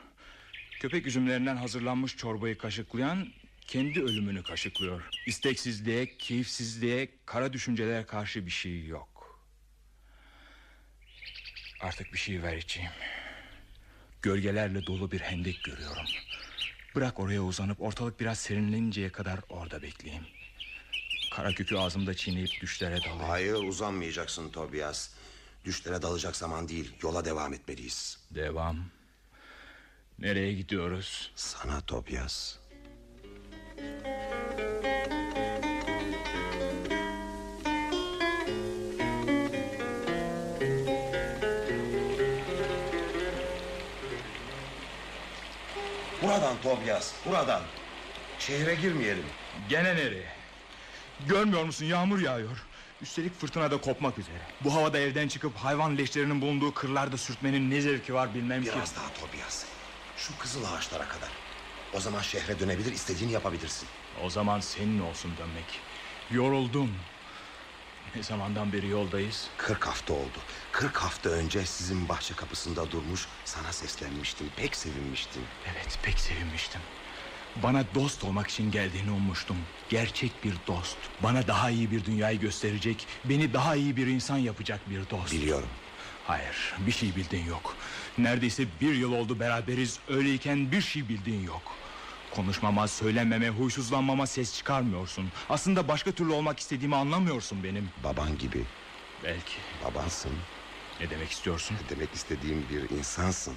Köpek 0.80 1.08
üzümlerinden 1.08 1.56
hazırlanmış 1.56 2.18
çorbayı 2.18 2.58
kaşıklayan 2.58 3.28
kendi 3.68 4.02
ölümünü 4.04 4.44
kaşıklıyor. 4.44 5.10
İsteksizliğe, 5.26 6.18
keyifsizliğe, 6.18 7.10
kara 7.26 7.54
düşüncelere 7.54 8.06
karşı 8.06 8.46
bir 8.46 8.52
şey 8.52 8.86
yok. 8.86 9.40
Artık 11.82 12.14
bir 12.14 12.18
şey 12.18 12.44
ver 12.44 12.58
içeyim. 12.58 12.92
Gölgelerle 14.22 14.86
dolu 14.86 15.12
bir 15.12 15.20
hendek 15.20 15.64
görüyorum. 15.64 16.06
Bırak 16.96 17.20
oraya 17.20 17.44
uzanıp 17.44 17.82
ortalık 17.82 18.20
biraz 18.20 18.40
serinleninceye 18.40 19.10
kadar 19.10 19.40
orada 19.50 19.82
bekleyeyim. 19.82 20.24
Kara 21.32 21.52
kökü 21.52 21.76
ağzımda 21.76 22.14
çiğneyip 22.14 22.62
düşlere 22.62 22.98
dalayım. 23.02 23.20
Hayır 23.20 23.54
uzanmayacaksın 23.54 24.50
Tobias. 24.50 25.10
Düşlere 25.66 26.02
dalacak 26.02 26.36
zaman 26.36 26.68
değil 26.70 26.92
yola 27.04 27.26
devam 27.26 27.54
etmeliyiz. 27.54 28.18
Devam. 28.36 28.99
Nereye 30.22 30.54
gidiyoruz? 30.54 31.32
Sana 31.36 31.82
Tobias. 31.82 32.58
Buradan 46.22 46.56
Tobias, 46.64 47.14
buradan. 47.26 47.62
Şehre 48.40 48.76
girmeyelim. 48.76 49.26
Gene 49.70 49.96
nereye? 49.96 50.26
Görmüyor 51.28 51.64
musun 51.64 51.86
yağmur 51.86 52.20
yağıyor. 52.20 52.66
Üstelik 53.02 53.40
fırtına 53.40 53.72
da 53.72 53.82
kopmak 53.82 54.18
üzere. 54.18 54.42
Bu 54.64 54.76
havada 54.76 55.00
evden 55.00 55.28
çıkıp 55.28 55.56
hayvan 55.56 55.98
leşlerinin 55.98 56.42
bulunduğu 56.42 56.74
kırlarda 56.74 57.18
sürtmenin 57.18 57.72
ne 57.72 57.82
zevki 57.82 58.14
var 58.14 58.34
bilmem 58.34 58.64
ki. 58.64 58.70
Biraz 58.76 58.96
daha 58.96 59.14
Tobias. 59.14 59.79
Şu 60.20 60.38
kızıl 60.38 60.64
ağaçlara 60.64 61.08
kadar. 61.08 61.30
O 61.94 62.00
zaman 62.00 62.22
şehre 62.22 62.60
dönebilir, 62.60 62.92
istediğini 62.94 63.32
yapabilirsin. 63.32 63.88
O 64.24 64.30
zaman 64.30 64.60
senin 64.60 65.00
olsun 65.00 65.32
dönmek. 65.38 65.80
Yoruldum. 66.32 66.96
Ne 68.16 68.24
zamandan 68.24 68.74
beri 68.74 68.88
yoldayız? 68.88 69.48
40 69.58 69.88
hafta 69.88 70.14
oldu. 70.14 70.40
40 70.72 70.98
hafta 70.98 71.30
önce 71.30 71.66
sizin 71.66 72.10
bahçe 72.10 72.34
kapısında 72.36 72.92
durmuş, 72.92 73.28
sana 73.46 73.74
seslenmiştim. 73.74 74.50
Pek 74.56 74.76
sevinmiştin. 74.76 75.44
Evet 75.66 76.00
pek 76.04 76.20
sevinmiştim. 76.20 76.82
Bana 77.64 77.84
dost 77.96 78.24
olmak 78.24 78.48
için 78.50 78.72
geldiğini 78.72 79.12
ummuştum. 79.12 79.58
Gerçek 79.90 80.44
bir 80.44 80.54
dost. 80.68 80.98
Bana 81.24 81.48
daha 81.48 81.70
iyi 81.70 81.92
bir 81.92 82.06
dünyayı 82.06 82.40
gösterecek, 82.40 83.08
beni 83.26 83.54
daha 83.54 83.76
iyi 83.76 83.98
bir 83.98 84.08
insan 84.08 84.38
yapacak 84.38 84.90
bir 84.90 85.10
dost. 85.10 85.34
Biliyorum. 85.34 85.70
Hayır, 86.28 86.76
bir 86.80 86.92
şey 86.92 87.16
bildiğin 87.16 87.46
yok. 87.46 87.76
Neredeyse 88.24 88.66
bir 88.82 88.94
yıl 88.96 89.14
oldu 89.14 89.40
beraberiz. 89.40 90.00
Öyleyken 90.08 90.72
bir 90.72 90.82
şey 90.82 91.10
bildiğin 91.10 91.44
yok. 91.44 91.62
Konuşmama, 92.32 92.88
söylenmeme, 92.88 93.50
huysuzlanmama 93.50 94.28
ses 94.28 94.58
çıkarmıyorsun. 94.58 95.32
Aslında 95.50 95.88
başka 95.88 96.12
türlü 96.12 96.32
olmak 96.32 96.60
istediğimi 96.60 96.96
anlamıyorsun 96.96 97.64
benim. 97.64 97.90
Baban 98.04 98.38
gibi. 98.38 98.64
Belki. 99.24 99.56
Babansın. 99.86 100.32
Ne 101.00 101.10
demek 101.10 101.32
istiyorsun? 101.32 101.78
Demek 101.90 102.14
istediğim 102.14 102.66
bir 102.70 102.98
insansın. 102.98 103.54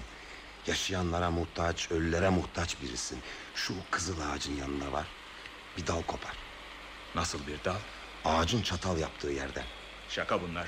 Yaşayanlara 0.66 1.30
muhtaç, 1.30 1.90
ölülere 1.90 2.28
muhtaç 2.28 2.82
birisin. 2.82 3.18
Şu 3.54 3.74
kızıl 3.90 4.20
ağacın 4.20 4.56
yanına 4.56 4.92
var. 4.92 5.06
Bir 5.76 5.86
dal 5.86 6.02
kopar. 6.02 6.36
Nasıl 7.14 7.38
bir 7.46 7.64
dal? 7.64 7.78
Ağacın 8.24 8.62
çatal 8.62 8.98
yaptığı 8.98 9.30
yerden. 9.30 9.64
Şaka 10.08 10.42
bunlar. 10.42 10.66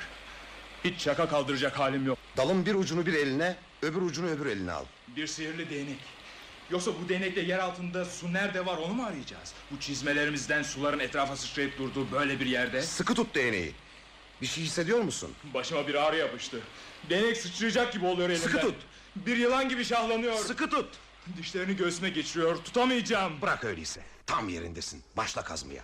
Hiç 0.85 1.01
şaka 1.03 1.29
kaldıracak 1.29 1.79
halim 1.79 2.07
yok. 2.07 2.19
Dalın 2.37 2.67
bir 2.67 2.75
ucunu 2.75 3.07
bir 3.07 3.15
eline, 3.15 3.57
öbür 3.85 4.03
ucunu 4.03 4.31
öbür 4.31 4.47
eline 4.47 4.73
al. 4.73 4.85
Bir 5.16 5.27
sihirli 5.27 5.70
değnek. 5.70 5.99
Yoksa 6.70 6.90
bu 7.05 7.09
değnekle 7.09 7.40
yer 7.40 7.59
altında 7.59 8.05
su 8.05 8.33
nerede 8.33 8.66
var 8.66 8.77
onu 8.79 8.94
mu 8.94 9.05
arayacağız? 9.05 9.53
Bu 9.70 9.81
çizmelerimizden 9.81 10.62
suların 10.62 10.99
etrafa 10.99 11.37
sıçrayıp 11.37 11.79
durduğu 11.79 12.12
böyle 12.12 12.40
bir 12.40 12.47
yerde. 12.47 12.83
Sıkı 12.83 13.14
tut 13.14 13.35
değneği. 13.35 13.75
Bir 14.42 14.47
şey 14.47 14.64
hissediyor 14.64 15.01
musun? 15.01 15.33
Başıma 15.55 15.88
bir 15.88 15.94
ağrı 15.94 16.16
yapıştı. 16.16 16.61
Değnek 17.11 17.37
sıçrayacak 17.37 17.92
gibi 17.92 18.07
oluyor 18.07 18.31
elimden. 18.31 18.47
Sıkı 18.47 18.61
tut. 18.61 18.77
Bir 19.16 19.37
yılan 19.37 19.68
gibi 19.68 19.85
şahlanıyor. 19.85 20.35
Sıkı 20.35 20.70
tut. 20.70 20.88
Dişlerini 21.37 21.77
göğsüme 21.77 22.09
geçiriyor. 22.09 22.57
Tutamayacağım. 22.57 23.42
Bırak 23.42 23.64
öyleyse. 23.64 24.01
Tam 24.27 24.49
yerindesin. 24.49 25.03
Başla 25.16 25.44
kazmaya. 25.44 25.83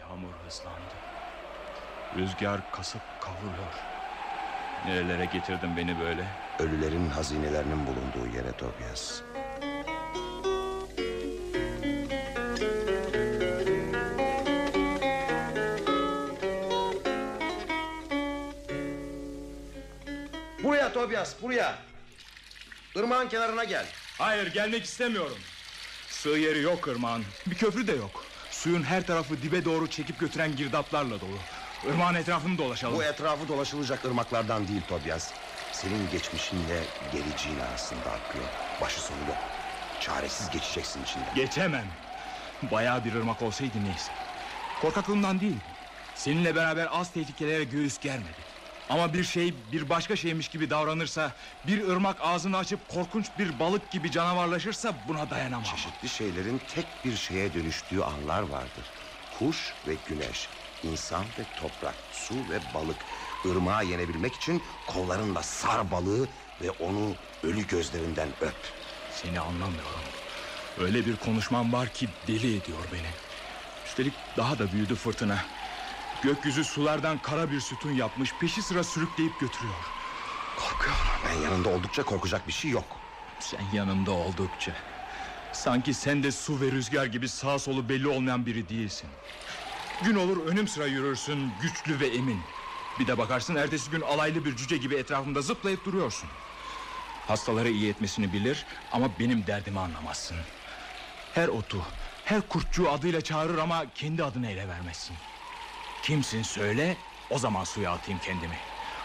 Yağmur 0.00 0.32
hızlandı. 0.46 0.94
Rüzgar 2.16 2.72
kasıp 2.72 3.00
kavuruyor. 3.20 3.74
Nerelere 4.86 5.24
getirdin 5.24 5.76
beni 5.76 6.00
böyle? 6.00 6.26
Ölülerin 6.60 7.08
hazinelerinin 7.08 7.86
bulunduğu 7.86 8.36
yere 8.36 8.52
Tobias. 8.52 9.20
Buraya 20.62 20.92
Tobias, 20.92 21.42
buraya. 21.42 21.78
Irmağın 22.94 23.28
kenarına 23.28 23.64
gel. 23.64 23.86
Hayır 24.18 24.52
gelmek 24.52 24.84
istemiyorum. 24.84 25.38
Sığ 26.08 26.28
yeri 26.28 26.60
yok 26.62 26.88
ırmağın. 26.88 27.24
Bir 27.46 27.54
köprü 27.54 27.86
de 27.86 27.92
yok. 27.92 28.24
Suyun 28.50 28.82
her 28.82 29.06
tarafı 29.06 29.42
dibe 29.42 29.64
doğru 29.64 29.86
çekip 29.86 30.20
götüren 30.20 30.56
girdaplarla 30.56 31.20
dolu. 31.20 31.38
Irmağın 31.88 32.14
etrafını 32.14 32.58
dolaşalım. 32.58 32.96
Bu 32.98 33.04
etrafı 33.04 33.48
dolaşılacak 33.48 34.04
ırmaklardan 34.04 34.68
değil 34.68 34.82
Tobias. 34.88 35.32
Senin 35.82 36.10
geçmişinle 36.12 36.82
geleceğin 37.12 37.58
arasında 37.58 38.00
akıyor. 38.00 38.44
Başı 38.80 39.00
sonu 39.00 39.18
yok. 39.28 39.36
Çaresiz 40.00 40.50
geçeceksin 40.50 41.02
içinden. 41.02 41.34
Geçemem. 41.34 41.86
Bayağı 42.62 43.04
bir 43.04 43.14
ırmak 43.14 43.42
olsaydı 43.42 43.84
neyse. 43.84 44.12
Korkaklığımdan 44.80 45.40
değil. 45.40 45.56
Seninle 46.14 46.54
beraber 46.54 46.88
az 46.92 47.12
tehlikelere 47.12 47.64
göğüs 47.64 47.98
germedik. 47.98 48.50
Ama 48.90 49.14
bir 49.14 49.24
şey 49.24 49.54
bir 49.72 49.88
başka 49.88 50.16
şeymiş 50.16 50.48
gibi 50.48 50.70
davranırsa... 50.70 51.32
...bir 51.66 51.88
ırmak 51.88 52.16
ağzını 52.20 52.56
açıp 52.56 52.88
korkunç 52.88 53.26
bir 53.38 53.58
balık 53.58 53.90
gibi 53.90 54.10
canavarlaşırsa 54.10 54.94
buna 55.08 55.30
dayanamam. 55.30 55.64
Çeşitli 55.64 56.08
şeylerin 56.08 56.60
tek 56.74 56.86
bir 57.04 57.16
şeye 57.16 57.54
dönüştüğü 57.54 58.02
anlar 58.02 58.42
vardır. 58.42 58.84
Kuş 59.38 59.74
ve 59.86 59.92
güneş, 60.08 60.48
insan 60.82 61.24
ve 61.38 61.44
toprak, 61.56 61.94
su 62.12 62.34
ve 62.34 62.74
balık. 62.74 62.96
Irmağı 63.44 63.84
yenebilmek 63.84 64.34
için 64.34 64.62
kollarınla 64.86 65.42
sar 65.42 65.90
balığı 65.90 66.28
ve 66.62 66.70
onu 66.70 67.14
ölü 67.42 67.66
gözlerinden 67.66 68.28
öp. 68.40 68.56
Seni 69.10 69.40
anlamıyorum. 69.40 70.00
Öyle 70.78 71.06
bir 71.06 71.16
konuşman 71.16 71.72
var 71.72 71.88
ki 71.88 72.08
deli 72.26 72.56
ediyor 72.56 72.78
beni. 72.92 73.10
Üstelik 73.86 74.14
daha 74.36 74.58
da 74.58 74.72
büyüdü 74.72 74.94
fırtına. 74.94 75.38
Gökyüzü 76.22 76.64
sulardan 76.64 77.18
kara 77.18 77.50
bir 77.50 77.60
sütun 77.60 77.92
yapmış, 77.92 78.34
peşi 78.40 78.62
sıra 78.62 78.84
sürükleyip 78.84 79.40
götürüyor. 79.40 79.74
Korkuyorum. 80.56 81.00
Ben 81.28 81.32
yanında 81.32 81.68
oldukça 81.68 82.02
korkacak 82.02 82.48
bir 82.48 82.52
şey 82.52 82.70
yok. 82.70 82.86
Sen 83.40 83.64
yanımda 83.72 84.10
oldukça. 84.10 84.72
Sanki 85.52 85.94
sen 85.94 86.22
de 86.22 86.32
su 86.32 86.60
ve 86.60 86.72
rüzgar 86.72 87.06
gibi 87.06 87.28
sağ 87.28 87.58
solu 87.58 87.88
belli 87.88 88.08
olmayan 88.08 88.46
biri 88.46 88.68
değilsin. 88.68 89.08
Gün 90.04 90.14
olur 90.14 90.46
önüm 90.46 90.68
sıra 90.68 90.86
yürürsün, 90.86 91.52
güçlü 91.62 92.00
ve 92.00 92.06
emin. 92.06 92.40
Bir 92.98 93.06
de 93.06 93.18
bakarsın 93.18 93.54
ertesi 93.54 93.90
gün 93.90 94.00
alaylı 94.00 94.44
bir 94.44 94.56
cüce 94.56 94.76
gibi 94.76 94.94
etrafımda 94.94 95.42
zıplayıp 95.42 95.84
duruyorsun. 95.84 96.30
Hastalara 97.28 97.68
iyi 97.68 97.90
etmesini 97.90 98.32
bilir 98.32 98.66
ama 98.92 99.08
benim 99.18 99.46
derdimi 99.46 99.80
anlamazsın. 99.80 100.36
Her 101.34 101.48
otu, 101.48 101.82
her 102.24 102.48
kurtçuğu 102.48 102.90
adıyla 102.90 103.20
çağırır 103.20 103.58
ama 103.58 103.84
kendi 103.94 104.24
adını 104.24 104.50
ele 104.50 104.68
vermezsin. 104.68 105.16
Kimsin 106.02 106.42
söyle, 106.42 106.96
o 107.30 107.38
zaman 107.38 107.64
suya 107.64 107.92
atayım 107.92 108.20
kendimi. 108.24 108.56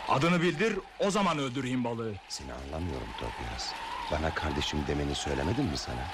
Adını 0.10 0.42
bildir, 0.42 0.80
o 1.00 1.12
zaman 1.12 1.38
öldüreyim 1.38 1.84
balığı. 1.84 2.14
Seni 2.30 2.54
anlamıyorum 2.54 3.08
Tobias. 3.20 3.72
Bana 4.12 4.34
kardeşim 4.34 4.80
demeni 4.88 5.16
söylemedim 5.16 5.66
mi 5.66 5.78
sana? 5.78 6.08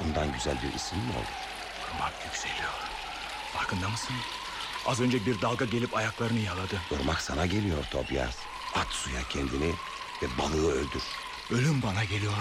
Bundan 0.00 0.32
güzel 0.32 0.56
bir 0.62 0.74
isim 0.74 0.98
mi 0.98 1.12
olur? 1.16 1.94
Irmak 1.94 2.12
yükseliyor. 2.24 2.93
Farkında 3.54 3.88
mısın? 3.88 4.16
Az 4.86 5.00
önce 5.00 5.26
bir 5.26 5.40
dalga 5.40 5.64
gelip 5.64 5.96
ayaklarını 5.96 6.38
yaladı. 6.38 6.80
Irmak 6.90 7.20
sana 7.20 7.46
geliyor 7.46 7.84
Tobias. 7.90 8.36
At 8.74 8.88
suya 8.90 9.22
kendini 9.28 9.74
ve 10.22 10.26
balığı 10.38 10.72
öldür. 10.72 11.02
Ölüm 11.50 11.82
bana 11.82 12.04
geliyor. 12.04 12.32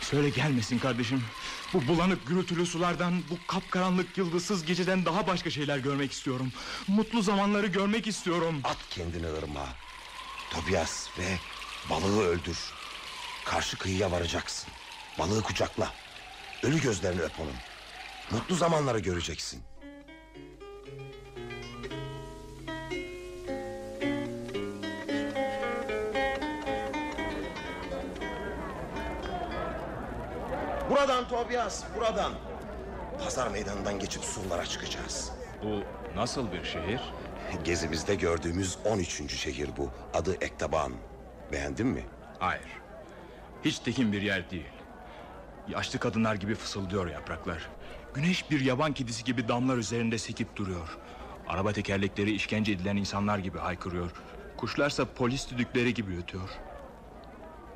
Söyle 0.00 0.28
gelmesin 0.28 0.78
kardeşim. 0.78 1.24
Bu 1.72 1.86
bulanık 1.86 2.26
gürültülü 2.26 2.66
sulardan, 2.66 3.22
bu 3.30 3.38
kapkaranlık 3.46 4.18
yıldızsız 4.18 4.64
geceden 4.64 5.04
daha 5.04 5.26
başka 5.26 5.50
şeyler 5.50 5.78
görmek 5.78 6.12
istiyorum. 6.12 6.52
Mutlu 6.88 7.22
zamanları 7.22 7.66
görmek 7.66 8.06
istiyorum. 8.06 8.60
At 8.64 8.76
kendini 8.90 9.26
ırmağa. 9.26 9.68
Tobias 10.50 11.08
ve 11.18 11.38
balığı 11.90 12.22
öldür. 12.26 12.58
Karşı 13.44 13.78
kıyıya 13.78 14.10
varacaksın. 14.10 14.68
Balığı 15.18 15.42
kucakla. 15.42 15.92
Ölü 16.62 16.80
gözlerini 16.80 17.20
öp 17.20 17.40
onun. 17.40 17.54
Mutlu 18.30 18.54
zamanları 18.54 18.98
göreceksin. 18.98 19.62
Buradan 30.94 31.28
Tobias, 31.28 31.84
buradan. 31.96 32.32
Pazar 33.24 33.48
meydanından 33.48 33.98
geçip 33.98 34.24
surlara 34.24 34.66
çıkacağız. 34.66 35.32
Bu 35.62 35.82
nasıl 36.16 36.52
bir 36.52 36.64
şehir? 36.64 37.00
Gezimizde 37.64 38.14
gördüğümüz 38.14 38.78
13. 38.84 39.32
şehir 39.36 39.70
bu. 39.76 39.90
Adı 40.14 40.34
Ektaban. 40.34 40.92
Beğendin 41.52 41.86
mi? 41.86 42.02
Hayır. 42.38 42.68
Hiç 43.64 43.78
tekin 43.78 44.12
bir 44.12 44.22
yer 44.22 44.50
değil. 44.50 44.68
Yaşlı 45.68 45.98
kadınlar 45.98 46.34
gibi 46.34 46.54
fısıldıyor 46.54 47.06
yapraklar. 47.10 47.68
Güneş 48.14 48.50
bir 48.50 48.60
yaban 48.60 48.92
kedisi 48.92 49.24
gibi 49.24 49.48
damlar 49.48 49.76
üzerinde 49.76 50.18
sekip 50.18 50.56
duruyor. 50.56 50.98
Araba 51.48 51.72
tekerlekleri 51.72 52.30
işkence 52.34 52.72
edilen 52.72 52.96
insanlar 52.96 53.38
gibi 53.38 53.58
haykırıyor. 53.58 54.10
Kuşlarsa 54.56 55.04
polis 55.04 55.50
düdükleri 55.50 55.94
gibi 55.94 56.16
ötüyor. 56.16 56.48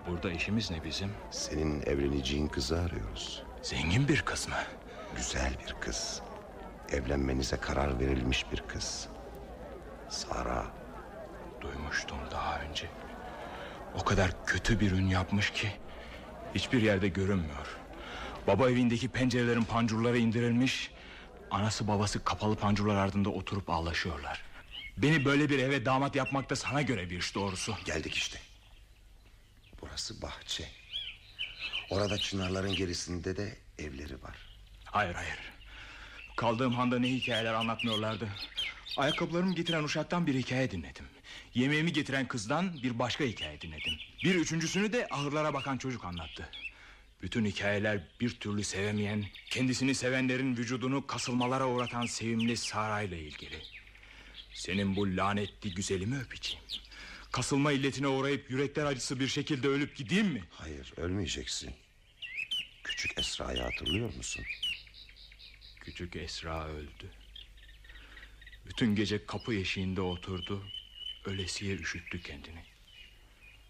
Burada 0.09 0.31
işimiz 0.31 0.71
ne 0.71 0.85
bizim? 0.85 1.11
Senin 1.31 1.83
evleneceğin 1.83 2.49
kızı 2.49 2.81
arıyoruz. 2.81 3.43
Zengin 3.63 4.09
bir 4.09 4.23
kız 4.23 4.49
mı? 4.49 4.55
Güzel 5.17 5.53
bir 5.67 5.77
kız. 5.81 6.23
Evlenmenize 6.93 7.57
karar 7.57 8.01
verilmiş 8.01 8.53
bir 8.53 8.61
kız. 8.69 9.09
Sara. 10.09 10.67
Duymuştum 11.61 12.19
daha 12.31 12.61
önce. 12.61 12.87
O 13.95 14.05
kadar 14.05 14.47
kötü 14.47 14.81
bir 14.81 14.93
ün 14.93 15.07
yapmış 15.07 15.51
ki 15.51 15.69
hiçbir 16.55 16.83
yerde 16.83 17.09
görünmüyor. 17.09 17.79
Baba 18.47 18.71
evindeki 18.71 19.09
pencerelerin 19.09 19.63
pancurları 19.63 20.19
indirilmiş 20.19 20.91
Anası 21.51 21.89
babası 21.89 22.25
kapalı 22.25 22.57
pancurlar 22.57 22.97
ardında 22.97 23.31
oturup 23.31 23.71
ağlaşıyorlar 23.71 24.43
Beni 24.97 25.25
böyle 25.25 25.49
bir 25.49 25.59
eve 25.59 25.85
damat 25.85 26.17
yapmak 26.17 26.51
da 26.51 26.57
sana 26.57 26.83
göre 26.83 27.11
bir 27.11 27.19
iş 27.19 27.35
doğrusu 27.35 27.75
Geldik 27.85 28.15
işte. 28.15 28.39
Burası 29.81 30.23
bahçe. 30.23 30.69
Orada 31.91 32.19
çınarların 32.19 32.75
gerisinde 32.75 33.37
de 33.37 33.57
evleri 33.79 34.23
var. 34.23 34.37
Hayır 34.85 35.15
hayır. 35.15 35.39
Kaldığım 36.37 36.73
handa 36.75 36.99
ne 36.99 37.09
hikayeler 37.09 37.55
anlatmıyorlardı. 37.55 38.29
Ayakkabılarımı 38.97 39.55
getiren 39.55 39.85
uşaktan 39.85 40.27
bir 40.27 40.35
hikaye 40.35 40.71
dinledim. 40.71 41.05
Yemeğimi 41.55 41.93
getiren 41.93 42.29
kızdan 42.29 42.83
bir 42.83 42.99
başka 42.99 43.25
hikaye 43.25 43.61
dinledim. 43.61 43.93
Bir 44.25 44.35
üçüncüsünü 44.35 44.93
de 44.93 45.07
ahırlara 45.11 45.55
bakan 45.55 45.79
çocuk 45.79 46.05
anlattı. 46.05 46.51
Bütün 47.23 47.45
hikayeler 47.45 48.01
bir 48.21 48.31
türlü 48.31 48.65
sevemeyen 48.65 49.25
Kendisini 49.51 49.95
sevenlerin 49.95 50.57
vücudunu 50.57 51.07
kasılmalara 51.07 51.67
uğratan 51.67 52.07
sevimli 52.07 52.57
Sara 52.57 53.01
ile 53.01 53.21
ilgili. 53.21 53.63
Senin 54.55 54.97
bu 54.97 55.17
lanetli 55.17 55.75
güzelimi 55.75 56.19
öpeceğim 56.19 56.65
Kasılma 57.39 57.73
illetine 57.73 58.09
uğrayıp 58.09 58.51
yürekler 58.51 58.85
acısı 58.85 59.21
bir 59.21 59.29
şekilde 59.29 59.69
ölüp 59.69 59.97
gideyim 59.97 60.27
mi? 60.27 60.45
Hayır 60.51 60.93
ölmeyeceksin. 60.97 61.71
Küçük 62.85 63.19
Esra'yı 63.19 63.63
hatırlıyor 63.63 64.15
musun? 64.15 64.45
Küçük 65.81 66.17
Esra 66.17 66.69
öldü. 66.69 67.11
Bütün 68.67 68.95
gece 68.95 69.27
kapı 69.27 69.55
eşiğinde 69.55 70.01
oturdu. 70.01 70.65
Ölesiye 71.25 71.75
üşüttü 71.75 72.23
kendini. 72.23 72.63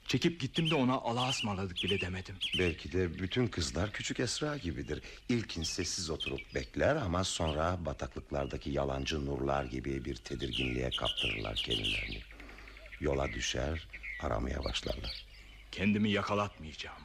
Çekip 0.07 0.41
gittim 0.41 0.71
de 0.71 0.75
ona 0.75 0.95
Allah'a 0.95 1.31
ısmarladık 1.31 1.77
bile 1.85 2.01
demedim. 2.01 2.37
Belki 2.59 2.93
de 2.93 3.19
bütün 3.19 3.49
kızlar 3.49 3.93
küçük 3.93 4.21
Esra 4.21 4.57
gibidir. 4.57 5.03
İlkin 5.29 5.63
sessiz 5.63 6.11
oturup 6.11 6.55
bekler 6.55 6.97
ama 6.97 7.25
sonra 7.25 7.79
bataklıklardaki 7.85 8.71
yalancı 8.71 9.27
nurlar 9.27 9.65
gibi 9.65 10.05
bir 10.05 10.17
tedirginliğe 10.17 10.91
kaptırırlar 10.91 11.57
kendilerini. 11.57 12.38
Yola 13.01 13.33
düşer, 13.33 13.87
aramaya 14.21 14.65
başlarlar. 14.65 15.25
Kendimi 15.73 16.11
yakalatmayacağım. 16.11 16.99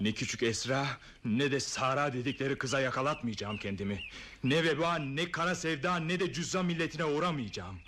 Ne 0.00 0.12
küçük 0.12 0.42
Esra 0.42 0.86
ne 1.24 1.50
de 1.52 1.60
Sara 1.60 2.12
dedikleri 2.12 2.58
kıza 2.58 2.80
yakalatmayacağım 2.80 3.58
kendimi. 3.58 4.00
Ne 4.44 4.64
veba 4.64 4.98
ne 4.98 5.30
kara 5.30 5.54
sevda 5.54 5.96
ne 5.96 6.20
de 6.20 6.32
cüzdan 6.32 6.66
milletine 6.66 7.04
uğramayacağım. 7.04 7.78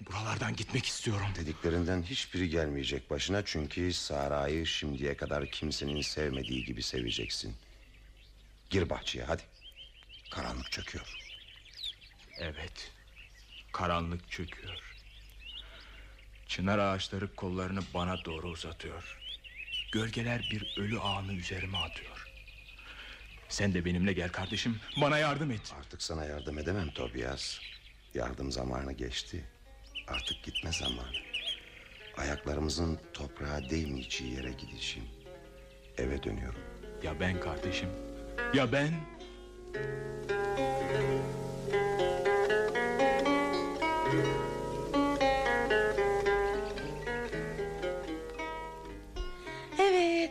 Buralardan 0.00 0.56
gitmek 0.56 0.86
istiyorum. 0.86 1.26
Dediklerinden 1.36 2.02
hiçbiri 2.02 2.48
gelmeyecek 2.48 3.10
başına 3.10 3.44
çünkü 3.44 3.92
Sara'yı 3.92 4.66
şimdiye 4.66 5.16
kadar 5.16 5.46
kimsenin 5.50 6.00
sevmediği 6.00 6.64
gibi 6.64 6.82
seveceksin. 6.82 7.56
Gir 8.70 8.90
bahçeye 8.90 9.24
hadi. 9.24 9.42
Karanlık 10.30 10.72
çöküyor. 10.72 11.16
Evet. 12.38 12.92
Karanlık 13.72 14.30
çöküyor. 14.30 14.89
Çınar 16.50 16.78
ağaçları 16.78 17.34
kollarını 17.34 17.80
bana 17.94 18.24
doğru 18.24 18.48
uzatıyor. 18.48 19.18
Gölgeler 19.92 20.48
bir 20.52 20.74
ölü 20.78 20.98
ağını 21.00 21.32
üzerime 21.32 21.78
atıyor. 21.78 22.28
Sen 23.48 23.74
de 23.74 23.84
benimle 23.84 24.12
gel 24.12 24.28
kardeşim. 24.28 24.80
Bana 25.00 25.18
yardım 25.18 25.50
et. 25.50 25.74
Artık 25.78 26.02
sana 26.02 26.24
yardım 26.24 26.58
edemem 26.58 26.90
Tobias. 26.90 27.58
Yardım 28.14 28.52
zamanı 28.52 28.92
geçti. 28.92 29.44
Artık 30.08 30.42
gitme 30.42 30.72
zamanı. 30.72 31.16
Ayaklarımızın 32.16 33.00
toprağa 33.12 33.70
değmeyeceği 33.70 34.34
yere 34.34 34.52
gideceğim. 34.52 35.08
Eve 35.98 36.22
dönüyorum. 36.22 36.60
Ya 37.02 37.20
ben 37.20 37.40
kardeşim? 37.40 37.88
Ya 38.54 38.72
ben? 38.72 38.94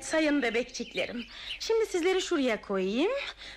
Sayın 0.09 0.41
bebekçiklerim. 0.41 1.25
Şimdi 1.59 1.85
sizleri 1.85 2.21
şuraya 2.21 2.61
koyayım. 2.61 3.11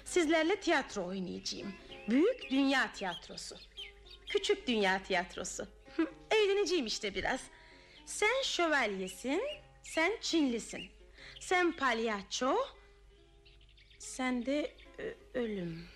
Sizlerle 0.05 0.57
tiyatro 0.57 1.07
oynayacağım. 1.07 1.73
Büyük 2.09 2.51
Dünya 2.51 2.93
Tiyatrosu. 2.93 3.57
Küçük 4.27 4.67
Dünya 4.67 5.03
Tiyatrosu. 5.03 5.67
Eğleneceğim 6.31 6.87
işte 6.87 7.15
biraz. 7.15 7.41
Sen 8.07 8.43
şövalyesin, 8.43 9.43
sen 9.83 10.13
Çinlisin. 10.21 10.91
Sen 11.41 11.73
palyaço, 11.73 12.57
sen 13.99 14.47
de 14.47 14.73
ö, 14.99 15.15
ölüm. 15.35 15.87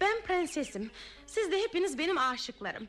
Ben 0.00 0.22
prensesim. 0.22 0.90
Siz 1.26 1.52
de 1.52 1.62
hepiniz 1.62 1.98
benim 1.98 2.18
aşıklarım. 2.18 2.88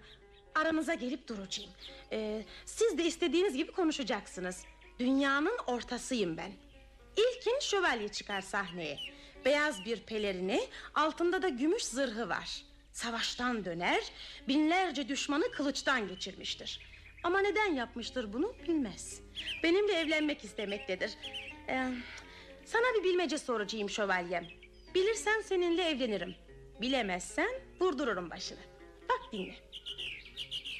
Aranıza 0.55 0.93
gelip 0.93 1.27
duracağım. 1.27 1.69
Ee, 2.11 2.45
siz 2.65 2.97
de 2.97 3.03
istediğiniz 3.03 3.55
gibi 3.55 3.71
konuşacaksınız. 3.71 4.65
Dünyanın 4.99 5.57
ortasıyım 5.67 6.37
ben. 6.37 6.51
İlkin 7.17 7.59
şövalye 7.59 8.07
çıkar 8.07 8.41
sahneye. 8.41 8.99
Beyaz 9.45 9.85
bir 9.85 9.99
pelerini, 9.99 10.67
altında 10.95 11.41
da 11.41 11.49
gümüş 11.49 11.83
zırhı 11.83 12.29
var. 12.29 12.61
Savaştan 12.91 13.65
döner, 13.65 14.03
binlerce 14.47 15.07
düşmanı 15.07 15.51
kılıçtan 15.51 16.07
geçirmiştir. 16.07 16.79
Ama 17.23 17.39
neden 17.39 17.73
yapmıştır 17.73 18.33
bunu 18.33 18.55
bilmez. 18.67 19.21
Benimle 19.63 19.93
evlenmek 19.93 20.43
istemektedir. 20.43 21.17
Ee, 21.69 21.87
sana 22.65 22.93
bir 22.99 23.03
bilmece 23.03 23.37
soracağım 23.37 23.89
şövalyem. 23.89 24.47
Bilirsen 24.95 25.41
seninle 25.41 25.83
evlenirim. 25.83 26.35
Bilemezsen 26.81 27.49
vurdururum 27.81 28.29
başını. 28.29 28.59
Bak 29.09 29.31
dinle. 29.31 29.55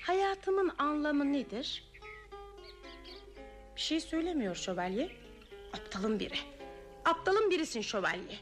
Hayatımın 0.04 0.72
anlamı 0.78 1.34
nedir? 1.34 1.84
Bir 3.76 3.82
şey 3.82 4.00
söylemiyor 4.00 4.56
şövalye. 4.56 5.12
Aptalın 5.74 6.20
biri. 6.20 6.38
Aptalın 7.06 7.50
birisin 7.52 7.82
şövalye. 7.82 8.38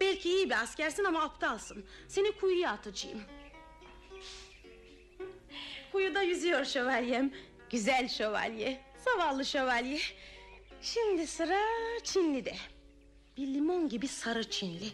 Belki 0.00 0.28
iyi 0.28 0.50
bir 0.50 0.62
askersin 0.62 1.04
ama 1.04 1.22
aptalsın. 1.22 1.84
Seni 2.08 2.32
kuyuya 2.32 2.70
atacağım. 2.70 3.20
Kuyuda 5.92 6.22
yüzüyor 6.22 6.64
şövalyem. 6.64 7.32
Güzel 7.70 8.08
şövalye. 8.08 8.80
Zavallı 9.04 9.44
şövalye. 9.44 9.98
Şimdi 10.82 11.26
sıra 11.26 11.60
Çinli'de. 12.04 12.54
Bir 13.36 13.46
limon 13.46 13.88
gibi 13.88 14.08
sarı 14.08 14.50
Çinli. 14.50 14.88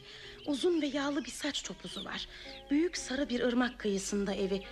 Uzun 0.47 0.83
ve 0.83 0.87
yağlı 0.87 1.25
bir 1.25 1.31
saç 1.31 1.63
topuzu 1.63 2.05
var. 2.05 2.29
Büyük 2.71 2.97
sarı 2.97 3.29
bir 3.29 3.41
ırmak 3.41 3.79
kıyısında 3.79 4.35
evi. 4.35 4.63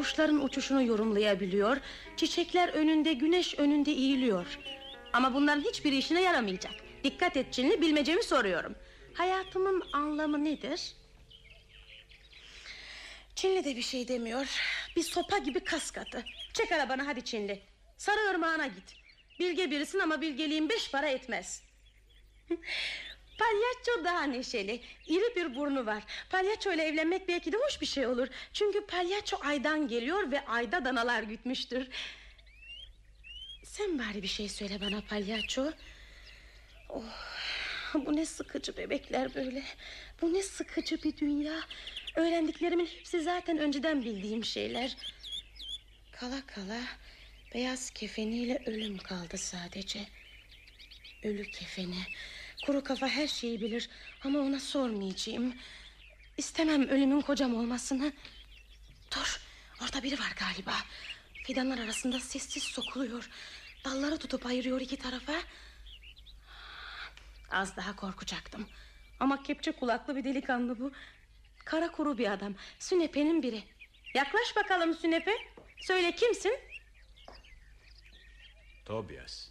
Kuşların 0.00 0.44
uçuşunu 0.44 0.82
yorumlayabiliyor. 0.82 1.76
Çiçekler 2.16 2.68
önünde, 2.68 3.12
güneş 3.12 3.58
önünde 3.58 3.92
eğiliyor. 3.92 4.58
Ama 5.12 5.34
bunların 5.34 5.60
hiçbir 5.60 5.92
işine 5.92 6.22
yaramayacak. 6.22 6.72
Dikkat 7.04 7.36
et 7.36 7.52
Çinli, 7.52 7.80
bilmecemi 7.80 8.22
soruyorum. 8.22 8.74
Hayatımın 9.14 9.82
anlamı 9.92 10.44
nedir? 10.44 10.92
Çinli 13.34 13.64
de 13.64 13.76
bir 13.76 13.82
şey 13.82 14.08
demiyor. 14.08 14.60
Bir 14.96 15.02
sopa 15.02 15.38
gibi 15.38 15.60
kas 15.60 15.90
katı. 15.90 16.24
Çek 16.54 16.72
arabanı 16.72 17.02
hadi 17.02 17.24
Çinli. 17.24 17.62
Sarı 17.96 18.30
ırmağına 18.30 18.66
git. 18.66 18.96
Bilge 19.38 19.70
birisin 19.70 19.98
ama 19.98 20.20
bilgeliğin 20.20 20.68
beş 20.68 20.90
para 20.90 21.08
etmez. 21.08 21.62
Palyaço 23.40 24.04
daha 24.04 24.22
neşeli. 24.22 24.80
İri 25.06 25.36
bir 25.36 25.54
burnu 25.56 25.86
var. 25.86 26.02
Palyaço 26.30 26.72
ile 26.72 26.82
evlenmek 26.82 27.28
belki 27.28 27.52
de 27.52 27.56
hoş 27.56 27.80
bir 27.80 27.86
şey 27.86 28.06
olur. 28.06 28.28
Çünkü 28.52 28.86
palyaço 28.86 29.36
aydan 29.40 29.88
geliyor 29.88 30.30
ve 30.30 30.46
ayda 30.46 30.84
danalar 30.84 31.22
gütmüştür. 31.22 31.88
Sen 33.64 33.98
bari 33.98 34.22
bir 34.22 34.28
şey 34.28 34.48
söyle 34.48 34.80
bana 34.80 35.00
palyaço. 35.00 35.72
Oh, 36.88 37.04
bu 37.94 38.16
ne 38.16 38.26
sıkıcı 38.26 38.76
bebekler 38.76 39.34
böyle. 39.34 39.64
Bu 40.22 40.34
ne 40.34 40.42
sıkıcı 40.42 41.02
bir 41.02 41.16
dünya. 41.16 41.60
Öğrendiklerimin 42.16 42.86
hepsi 42.86 43.22
zaten 43.22 43.58
önceden 43.58 44.04
bildiğim 44.04 44.44
şeyler. 44.44 44.96
Kala 46.12 46.46
kala 46.46 46.80
beyaz 47.54 47.90
kefeniyle 47.90 48.62
ölüm 48.66 48.98
kaldı 48.98 49.38
sadece. 49.38 50.00
Ölü 51.22 51.50
kefeni. 51.50 52.02
Kuru 52.66 52.84
kafa 52.84 53.08
her 53.08 53.28
şeyi 53.28 53.60
bilir 53.60 53.88
ama 54.24 54.38
ona 54.38 54.60
sormayacağım. 54.60 55.54
İstemem 56.36 56.88
ölümün 56.88 57.20
kocam 57.20 57.54
olmasını. 57.56 58.12
Dur 59.14 59.40
orada 59.82 60.02
biri 60.02 60.18
var 60.18 60.34
galiba. 60.40 60.74
Fidanlar 61.44 61.78
arasında 61.78 62.20
sessiz 62.20 62.62
sokuluyor. 62.62 63.30
Dalları 63.84 64.18
tutup 64.18 64.46
ayırıyor 64.46 64.80
iki 64.80 64.96
tarafa. 64.96 65.32
Az 67.50 67.76
daha 67.76 67.96
korkacaktım. 67.96 68.68
Ama 69.20 69.42
kepçe 69.42 69.72
kulaklı 69.72 70.16
bir 70.16 70.24
delikanlı 70.24 70.78
bu. 70.80 70.92
Kara 71.64 71.92
kuru 71.92 72.18
bir 72.18 72.32
adam. 72.32 72.54
Sünepe'nin 72.78 73.42
biri. 73.42 73.62
Yaklaş 74.14 74.56
bakalım 74.56 74.94
Sünepe. 74.94 75.32
Söyle 75.80 76.14
kimsin? 76.14 76.58
Tobias. 78.84 79.49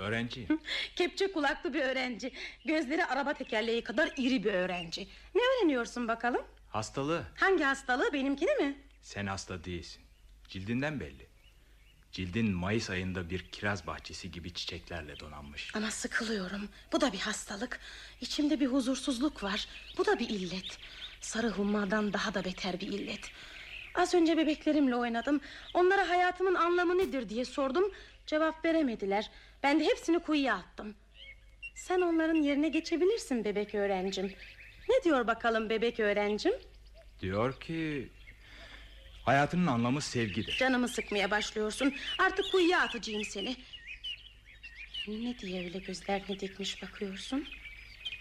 Öğrenciyim. 0.00 0.60
Kepçe 0.96 1.32
kulaklı 1.32 1.74
bir 1.74 1.80
öğrenci. 1.80 2.32
Gözleri 2.64 3.04
araba 3.04 3.34
tekerleği 3.34 3.84
kadar 3.84 4.12
iri 4.16 4.44
bir 4.44 4.52
öğrenci. 4.54 5.08
Ne 5.34 5.40
öğreniyorsun 5.42 6.08
bakalım? 6.08 6.42
Hastalığı. 6.68 7.24
Hangi 7.36 7.64
hastalığı 7.64 8.12
benimkini 8.12 8.54
mi? 8.54 8.78
Sen 9.02 9.26
hasta 9.26 9.64
değilsin. 9.64 10.02
Cildinden 10.48 11.00
belli. 11.00 11.26
Cildin 12.12 12.52
Mayıs 12.52 12.90
ayında 12.90 13.30
bir 13.30 13.38
kiraz 13.38 13.86
bahçesi 13.86 14.30
gibi 14.30 14.54
çiçeklerle 14.54 15.20
donanmış. 15.20 15.76
Ama 15.76 15.90
sıkılıyorum. 15.90 16.68
Bu 16.92 17.00
da 17.00 17.12
bir 17.12 17.18
hastalık. 17.18 17.80
İçimde 18.20 18.60
bir 18.60 18.66
huzursuzluk 18.66 19.42
var. 19.42 19.68
Bu 19.98 20.06
da 20.06 20.18
bir 20.18 20.28
illet. 20.28 20.78
Sarı 21.20 21.48
hummadan 21.48 22.12
daha 22.12 22.34
da 22.34 22.44
beter 22.44 22.80
bir 22.80 22.86
illet. 22.86 23.30
Az 23.94 24.14
önce 24.14 24.36
bebeklerimle 24.36 24.94
oynadım. 24.96 25.40
Onlara 25.74 26.08
hayatımın 26.08 26.54
anlamı 26.54 26.98
nedir 26.98 27.28
diye 27.28 27.44
sordum. 27.44 27.92
Cevap 28.26 28.64
veremediler. 28.64 29.30
Ben 29.62 29.80
de 29.80 29.84
hepsini 29.84 30.18
kuyuya 30.18 30.54
attım. 30.54 30.94
Sen 31.74 32.00
onların 32.00 32.42
yerine 32.42 32.68
geçebilirsin 32.68 33.44
bebek 33.44 33.74
öğrencim. 33.74 34.32
Ne 34.88 35.04
diyor 35.04 35.26
bakalım 35.26 35.70
bebek 35.70 36.00
öğrencim? 36.00 36.52
Diyor 37.20 37.60
ki... 37.60 38.08
Hayatının 39.24 39.66
anlamı 39.66 40.00
sevgidir. 40.00 40.56
Canımı 40.58 40.88
sıkmaya 40.88 41.30
başlıyorsun. 41.30 41.94
Artık 42.18 42.52
kuyuya 42.52 42.80
atacağım 42.80 43.24
seni. 43.24 43.56
Ne 45.08 45.38
diye 45.38 45.64
öyle 45.64 45.78
gözlerini 45.78 46.40
dikmiş 46.40 46.82
bakıyorsun? 46.82 47.48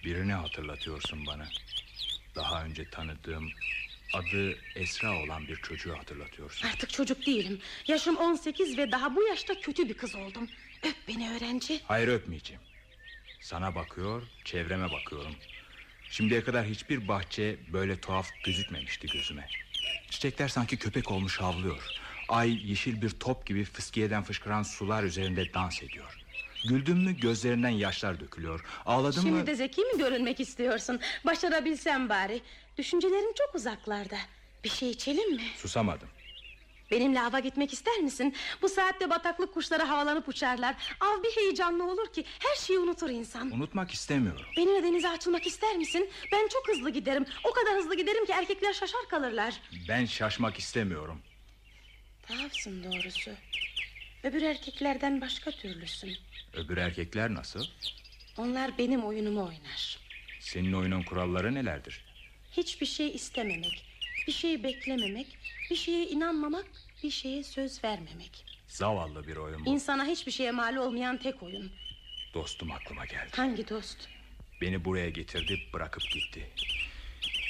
Birini 0.06 0.34
hatırlatıyorsun 0.34 1.26
bana. 1.26 1.48
Daha 2.36 2.64
önce 2.66 2.90
tanıdığım 2.90 3.50
adı 4.14 4.56
Esra 4.76 5.24
olan 5.24 5.48
bir 5.48 5.56
çocuğu 5.56 5.98
hatırlatıyorsun. 5.98 6.68
Artık 6.68 6.90
çocuk 6.90 7.26
değilim. 7.26 7.60
Yaşım 7.88 8.16
18 8.18 8.78
ve 8.78 8.92
daha 8.92 9.16
bu 9.16 9.24
yaşta 9.24 9.62
kötü 9.62 9.90
bir 9.90 9.94
kız 9.94 10.16
oldum. 10.16 10.50
Öp 10.84 10.96
beni 11.08 11.32
öğrenci. 11.32 11.82
Hayır 11.88 12.08
öpmeyeceğim. 12.08 12.62
Sana 13.42 13.76
bakıyor, 13.76 14.24
çevreme 14.46 14.92
bakıyorum. 14.92 15.36
Şimdiye 16.10 16.44
kadar 16.44 16.66
hiçbir 16.66 17.08
bahçe 17.08 17.58
böyle 17.74 18.00
tuhaf 18.02 18.30
gözükmemişti 18.44 19.08
gözüme. 19.08 19.48
Çiçekler 20.10 20.48
sanki 20.48 20.78
köpek 20.78 21.12
olmuş 21.12 21.42
havlıyor. 21.42 21.84
Ay 22.30 22.70
yeşil 22.70 23.02
bir 23.02 23.10
top 23.10 23.46
gibi 23.46 23.64
fıskiyeden 23.64 24.24
fışkıran 24.24 24.64
sular 24.64 25.04
üzerinde 25.04 25.54
dans 25.54 25.84
ediyor. 25.84 26.18
Güldüm 26.70 26.98
mü 26.98 27.20
gözlerinden 27.20 27.70
yaşlar 27.70 28.20
dökülüyor. 28.20 28.66
Ağladım 28.86 29.22
Şimdi 29.24 29.40
mı... 29.40 29.48
de 29.48 29.56
zeki 29.56 29.82
mi 29.82 29.98
görünmek 29.98 30.40
istiyorsun? 30.40 31.00
Başarabilsem 31.26 32.10
bari. 32.10 32.42
Düşüncelerim 32.78 33.34
çok 33.34 33.56
uzaklarda. 33.56 34.18
Bir 34.64 34.70
şey 34.70 34.90
içelim 34.90 35.36
mi? 35.36 35.44
Susamadım. 35.58 36.08
Benimle 36.92 37.22
ava 37.22 37.40
gitmek 37.40 37.74
ister 37.74 37.98
misin? 37.98 38.36
Bu 38.62 38.70
saatte 38.70 39.10
bataklık 39.10 39.54
kuşları 39.54 39.84
havalanıp 39.84 40.28
uçarlar. 40.28 40.76
Av 41.00 41.24
bir 41.24 41.42
heyecanlı 41.42 41.92
olur 41.92 42.14
ki 42.14 42.26
her 42.40 42.56
şeyi 42.56 42.80
unutur 42.80 43.10
insan. 43.10 43.52
Unutmak 43.52 43.92
istemiyorum. 43.92 44.46
Benimle 44.58 44.84
denize 44.84 45.10
açılmak 45.10 45.48
ister 45.48 45.76
misin? 45.78 46.10
Ben 46.32 46.48
çok 46.48 46.68
hızlı 46.68 46.90
giderim. 46.90 47.26
O 47.44 47.52
kadar 47.54 47.76
hızlı 47.76 47.96
giderim 47.96 48.26
ki 48.26 48.32
erkekler 48.32 48.74
şaşar 48.74 49.02
kalırlar. 49.10 49.54
Ben 49.90 50.06
şaşmak 50.06 50.60
istemiyorum. 50.60 51.22
Tuhafsın 52.28 52.84
doğrusu. 52.84 53.32
Öbür 54.24 54.42
erkeklerden 54.42 55.22
başka 55.22 55.52
türlüsün. 55.52 56.18
Öbür 56.54 56.78
erkekler 56.78 57.34
nasıl? 57.34 57.66
Onlar 58.38 58.78
benim 58.78 59.06
oyunumu 59.06 59.44
oynar. 59.46 60.00
Senin 60.40 60.74
oyunun 60.74 61.04
kuralları 61.04 61.56
nelerdir? 61.56 62.06
Hiçbir 62.52 62.86
şey 62.86 63.08
istememek, 63.16 63.86
bir 64.30 64.34
şey 64.34 64.64
beklememek, 64.64 65.28
bir 65.72 65.76
şeye 65.76 66.08
inanmamak, 66.08 66.66
bir 67.04 67.12
şeye 67.12 67.44
söz 67.44 67.84
vermemek. 67.84 68.46
Zavallı 68.68 69.28
bir 69.28 69.36
oyun 69.36 69.66
bu. 69.66 69.70
İnsana 69.70 70.06
hiçbir 70.06 70.32
şeye 70.32 70.52
mal 70.52 70.76
olmayan 70.76 71.18
tek 71.18 71.44
oyun. 71.44 71.72
Dostum 72.34 72.72
aklıma 72.72 73.06
geldi. 73.06 73.30
Hangi 73.36 73.70
dost? 73.70 73.98
Beni 74.62 74.86
buraya 74.86 75.10
getirdi 75.10 75.60
bırakıp 75.74 76.04
gitti. 76.14 76.50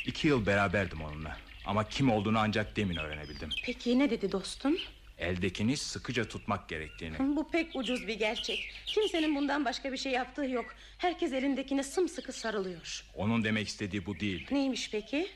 İki 0.06 0.28
yıl 0.28 0.46
beraberdim 0.46 1.02
onunla. 1.02 1.38
Ama 1.66 1.90
kim 1.90 2.12
olduğunu 2.12 2.40
ancak 2.40 2.76
demin 2.76 2.96
öğrenebildim. 2.96 3.50
Peki 3.66 4.00
ne 4.00 4.10
dedi 4.10 4.32
dostum? 4.32 4.78
Eldekini 5.18 5.78
sıkıca 5.78 6.28
tutmak 6.28 6.70
gerektiğini. 6.70 7.16
Bu 7.20 7.52
pek 7.52 7.76
ucuz 7.76 8.08
bir 8.08 8.20
gerçek. 8.20 8.72
Kimsenin 8.86 9.36
bundan 9.36 9.66
başka 9.66 9.92
bir 9.92 9.98
şey 9.98 10.12
yaptığı 10.12 10.46
yok. 10.46 10.66
Herkes 10.98 11.34
elindekine 11.34 11.84
sımsıkı 11.84 12.34
sarılıyor. 12.34 13.06
Onun 13.16 13.44
demek 13.44 13.68
istediği 13.68 14.06
bu 14.06 14.20
değil. 14.20 14.48
Neymiş 14.52 14.90
peki? 14.92 15.28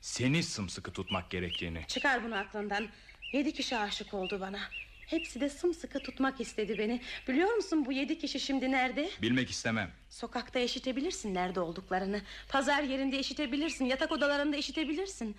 Seni 0.00 0.42
sımsıkı 0.42 0.92
tutmak 0.92 1.30
gerektiğini. 1.30 1.84
Çıkar 1.88 2.24
bunu 2.24 2.34
aklından. 2.36 2.88
Yedi 3.32 3.52
kişi 3.52 3.76
aşık 3.76 4.14
oldu 4.14 4.40
bana. 4.40 4.60
Hepsi 5.06 5.40
de 5.40 5.48
sımsıkı 5.48 5.98
tutmak 6.02 6.40
istedi 6.40 6.78
beni. 6.78 7.02
Biliyor 7.28 7.54
musun 7.54 7.86
bu 7.86 7.92
yedi 7.92 8.18
kişi 8.18 8.40
şimdi 8.40 8.72
nerede? 8.72 9.10
Bilmek 9.22 9.50
istemem. 9.50 9.90
Sokakta 10.10 10.58
eşitebilirsin 10.58 11.34
nerede 11.34 11.60
olduklarını. 11.60 12.22
Pazar 12.48 12.82
yerinde 12.82 13.18
eşitebilirsin. 13.18 13.84
Yatak 13.84 14.12
odalarında 14.12 14.56
eşitebilirsin. 14.56 15.36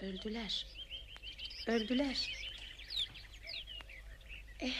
Öldüler. 0.00 0.66
Öldüler. 1.66 2.32
Eh, 4.60 4.72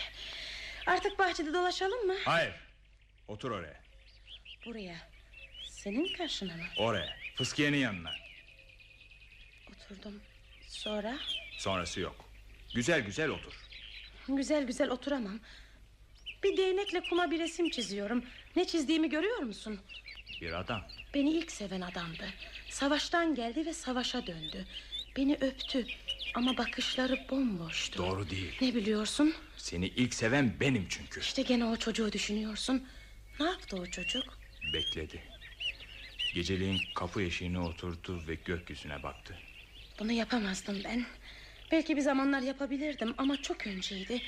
artık 0.87 1.19
bahçede 1.19 1.55
dolaşalım 1.55 2.07
mı? 2.07 2.14
Hayır. 2.25 2.53
Otur 3.29 3.51
oraya. 3.51 3.81
Buraya. 4.67 4.97
Senin 5.71 6.12
karşına 6.12 6.57
mı? 6.57 6.62
Oraya. 6.79 7.17
Fıskiyenin 7.37 7.79
yanına. 7.79 8.11
Oturdum. 9.87 10.20
Sonra? 10.68 11.18
Sonrası 11.59 12.01
yok. 12.01 12.24
Güzel 12.74 13.01
güzel 13.01 13.28
otur. 13.30 13.53
Güzel 14.28 14.66
güzel 14.66 14.91
oturamam. 14.91 15.41
Bir 16.45 16.57
değnekle 16.57 17.01
kuma 17.01 17.30
bir 17.30 17.39
resim 17.39 17.70
çiziyorum. 17.70 18.24
Ne 18.57 18.66
çizdiğimi 18.66 19.11
görüyor 19.11 19.39
musun? 19.39 19.80
Bir 20.41 20.53
adam. 20.53 20.82
Beni 21.14 21.30
ilk 21.30 21.53
seven 21.53 21.80
adamdı. 21.80 22.28
Savaştan 22.70 23.34
geldi 23.34 23.66
ve 23.66 23.72
savaşa 23.72 24.26
döndü. 24.26 24.66
Beni 25.16 25.34
öptü 25.41 25.87
ama 26.34 26.57
bakışları 26.57 27.26
bomboştu. 27.30 27.99
Doğru 27.99 28.30
değil. 28.30 28.57
Ne 28.61 28.74
biliyorsun? 28.74 29.34
Seni 29.57 29.87
ilk 29.87 30.14
seven 30.14 30.61
benim 30.61 30.87
çünkü. 30.89 31.20
İşte 31.20 31.43
gene 31.43 31.64
o 31.64 31.76
çocuğu 31.76 32.12
düşünüyorsun. 32.12 32.89
Ne 33.41 33.47
yaptı 33.47 33.76
o 33.76 33.87
çocuk? 33.87 34.39
Bekledi. 34.72 35.22
Geceliğin 36.34 36.80
kapı 36.95 37.22
eşiğine 37.22 37.59
oturdu 37.59 38.22
ve 38.28 38.34
gökyüzüne 38.34 39.03
baktı. 39.03 39.39
Bunu 39.99 40.12
yapamazdım 40.12 40.80
ben. 40.84 41.05
Belki 41.72 41.97
bir 41.97 42.01
zamanlar 42.03 42.40
yapabilirdim 42.40 43.14
ama 43.18 43.42
çok 43.42 43.66
önceydi. 43.66 44.22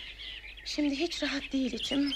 Şimdi 0.65 0.97
hiç 0.97 1.23
rahat 1.23 1.53
değil 1.53 1.73
içim. 1.73 2.13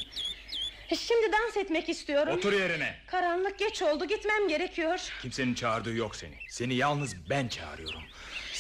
E, 0.91 0.97
Şimdi 0.97 1.33
dans 1.33 1.57
etmek 1.57 1.89
istiyorum. 1.89 2.35
Otur 2.37 2.53
yerine. 2.53 2.97
Karanlık 3.07 3.59
geç 3.59 3.83
oldu 3.83 4.05
gitmem 4.09 4.49
gerekiyor. 4.49 5.13
Kimsenin 5.23 5.55
çağırdığı 5.55 5.95
yok 5.95 6.17
seni. 6.17 6.35
Seni 6.49 6.75
yalnız 6.75 7.31
ben 7.31 7.49
çağırıyorum. 7.49 8.03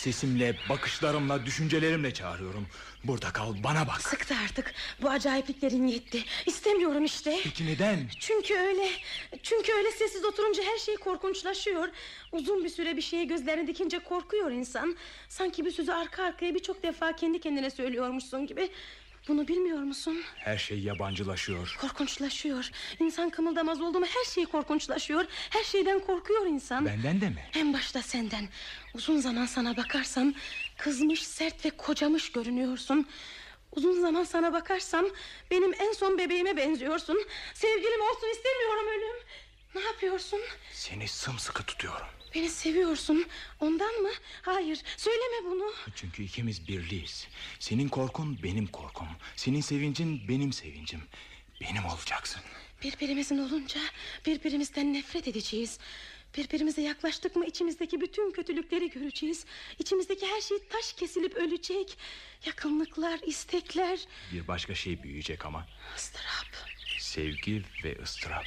Sesimle, 0.02 0.56
bakışlarımla, 0.68 1.46
düşüncelerimle 1.46 2.14
çağırıyorum. 2.14 2.66
Burada 3.04 3.32
kal, 3.32 3.54
bana 3.64 3.86
bak. 3.86 4.02
Sıktı 4.02 4.34
artık. 4.44 4.74
Bu 5.02 5.10
acayipliklerin 5.10 5.86
yetti. 5.86 6.24
İstemiyorum 6.46 7.04
işte. 7.04 7.40
Peki 7.44 7.66
neden? 7.66 7.98
Çünkü 8.20 8.54
öyle. 8.54 8.88
Çünkü 9.42 9.72
öyle 9.72 9.90
sessiz 9.90 10.24
oturunca 10.24 10.62
her 10.62 10.78
şey 10.78 10.96
korkunçlaşıyor. 10.96 11.88
Uzun 12.32 12.64
bir 12.64 12.68
süre 12.68 12.96
bir 12.96 13.02
şeye 13.02 13.24
gözlerini 13.24 13.66
dikince 13.66 13.98
korkuyor 13.98 14.50
insan. 14.50 14.96
Sanki 15.28 15.64
bir 15.64 15.70
sözü 15.70 15.92
arka 15.92 16.22
arkaya 16.24 16.54
birçok 16.54 16.82
defa 16.82 17.16
kendi 17.16 17.40
kendine 17.40 17.70
söylüyormuşsun 17.70 18.46
gibi. 18.46 18.68
Bunu 19.28 19.48
bilmiyor 19.48 19.78
musun? 19.78 20.22
Her 20.36 20.58
şey 20.58 20.78
yabancılaşıyor. 20.80 21.76
Korkunçlaşıyor. 21.80 22.70
İnsan 22.98 23.30
kımıldamaz 23.30 23.80
oldu 23.80 24.00
mu 24.00 24.06
her 24.06 24.30
şey 24.34 24.46
korkunçlaşıyor. 24.46 25.24
Her 25.50 25.64
şeyden 25.64 26.00
korkuyor 26.00 26.46
insan. 26.46 26.86
Benden 26.86 27.20
de 27.20 27.28
mi? 27.28 27.44
En 27.54 27.72
başta 27.72 28.02
senden. 28.02 28.48
Uzun 28.94 29.18
zaman 29.20 29.46
sana 29.46 29.76
bakarsam 29.76 30.34
kızmış, 30.78 31.26
sert 31.26 31.64
ve 31.64 31.70
kocamış 31.70 32.32
görünüyorsun. 32.32 33.08
Uzun 33.76 34.00
zaman 34.00 34.24
sana 34.24 34.52
bakarsam 34.52 35.06
benim 35.50 35.74
en 35.74 35.92
son 35.92 36.18
bebeğime 36.18 36.56
benziyorsun. 36.56 37.18
Sevgilim 37.54 38.00
olsun 38.00 38.28
istemiyorum 38.32 38.86
ölüm. 38.88 39.16
Ne 39.74 39.80
yapıyorsun? 39.80 40.40
Seni 40.72 41.08
sımsıkı 41.08 41.62
tutuyorum. 41.62 42.06
Beni 42.34 42.50
seviyorsun. 42.50 43.26
Ondan 43.60 43.94
mı? 44.02 44.10
Hayır. 44.42 44.82
Söyleme 44.96 45.50
bunu. 45.50 45.72
Çünkü 45.94 46.22
ikimiz 46.22 46.68
birliyiz. 46.68 47.28
Senin 47.58 47.88
korkun 47.88 48.38
benim 48.42 48.66
korkum. 48.66 49.06
Senin 49.36 49.60
sevincin 49.60 50.28
benim 50.28 50.52
sevincim. 50.52 51.02
Benim 51.60 51.84
olacaksın. 51.84 52.42
Birbirimizin 52.84 53.38
olunca 53.38 53.80
birbirimizden 54.26 54.94
nefret 54.94 55.28
edeceğiz. 55.28 55.78
Birbirimize 56.36 56.82
yaklaştık 56.82 57.36
mı 57.36 57.46
içimizdeki 57.46 58.00
bütün 58.00 58.32
kötülükleri 58.32 58.90
göreceğiz. 58.90 59.44
İçimizdeki 59.78 60.26
her 60.26 60.40
şey 60.40 60.58
taş 60.70 60.92
kesilip 60.92 61.36
ölecek. 61.36 61.98
Yakınlıklar, 62.46 63.20
istekler, 63.26 63.98
Bir 64.32 64.46
başka 64.48 64.74
şey 64.74 65.02
büyüyecek 65.02 65.46
ama. 65.46 65.66
ıstırap. 65.96 66.46
Sevgi 66.98 67.62
ve 67.84 67.98
ıstırap. 68.02 68.44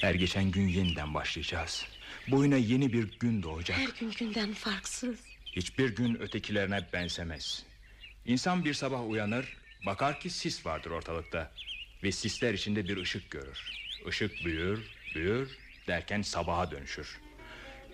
Her 0.00 0.14
geçen 0.14 0.50
gün 0.50 0.68
yeniden 0.68 1.14
başlayacağız. 1.14 1.84
Boyuna 2.28 2.56
yeni 2.56 2.92
bir 2.92 3.18
gün 3.20 3.42
doğacak. 3.42 3.78
Her 3.78 3.88
gün 4.00 4.10
günden 4.18 4.52
farksız. 4.52 5.20
Hiçbir 5.52 5.96
gün 5.96 6.14
ötekilerine 6.14 6.86
benzemez. 6.92 7.62
İnsan 8.26 8.64
bir 8.64 8.74
sabah 8.74 9.08
uyanır, 9.08 9.56
bakar 9.86 10.20
ki 10.20 10.30
sis 10.30 10.66
vardır 10.66 10.90
ortalıkta. 10.90 11.52
Ve 12.02 12.12
sisler 12.12 12.54
içinde 12.54 12.88
bir 12.88 12.96
ışık 12.96 13.30
görür. 13.30 13.70
Işık 14.08 14.44
büyür, 14.44 14.90
büyür 15.14 15.58
derken 15.86 16.22
sabaha 16.22 16.70
dönüşür. 16.70 17.20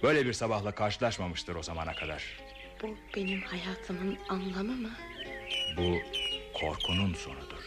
Böyle 0.02 0.26
bir 0.26 0.32
sabahla 0.32 0.74
karşılaşmamıştır 0.74 1.54
o 1.56 1.62
zamana 1.62 1.94
kadar. 1.94 2.22
Bu 2.82 2.96
benim 3.16 3.40
hayatımın 3.40 4.18
anlamı 4.28 4.76
mı? 4.76 4.90
Bu 5.76 5.98
korkunun 6.60 7.14
sonudur. 7.14 7.60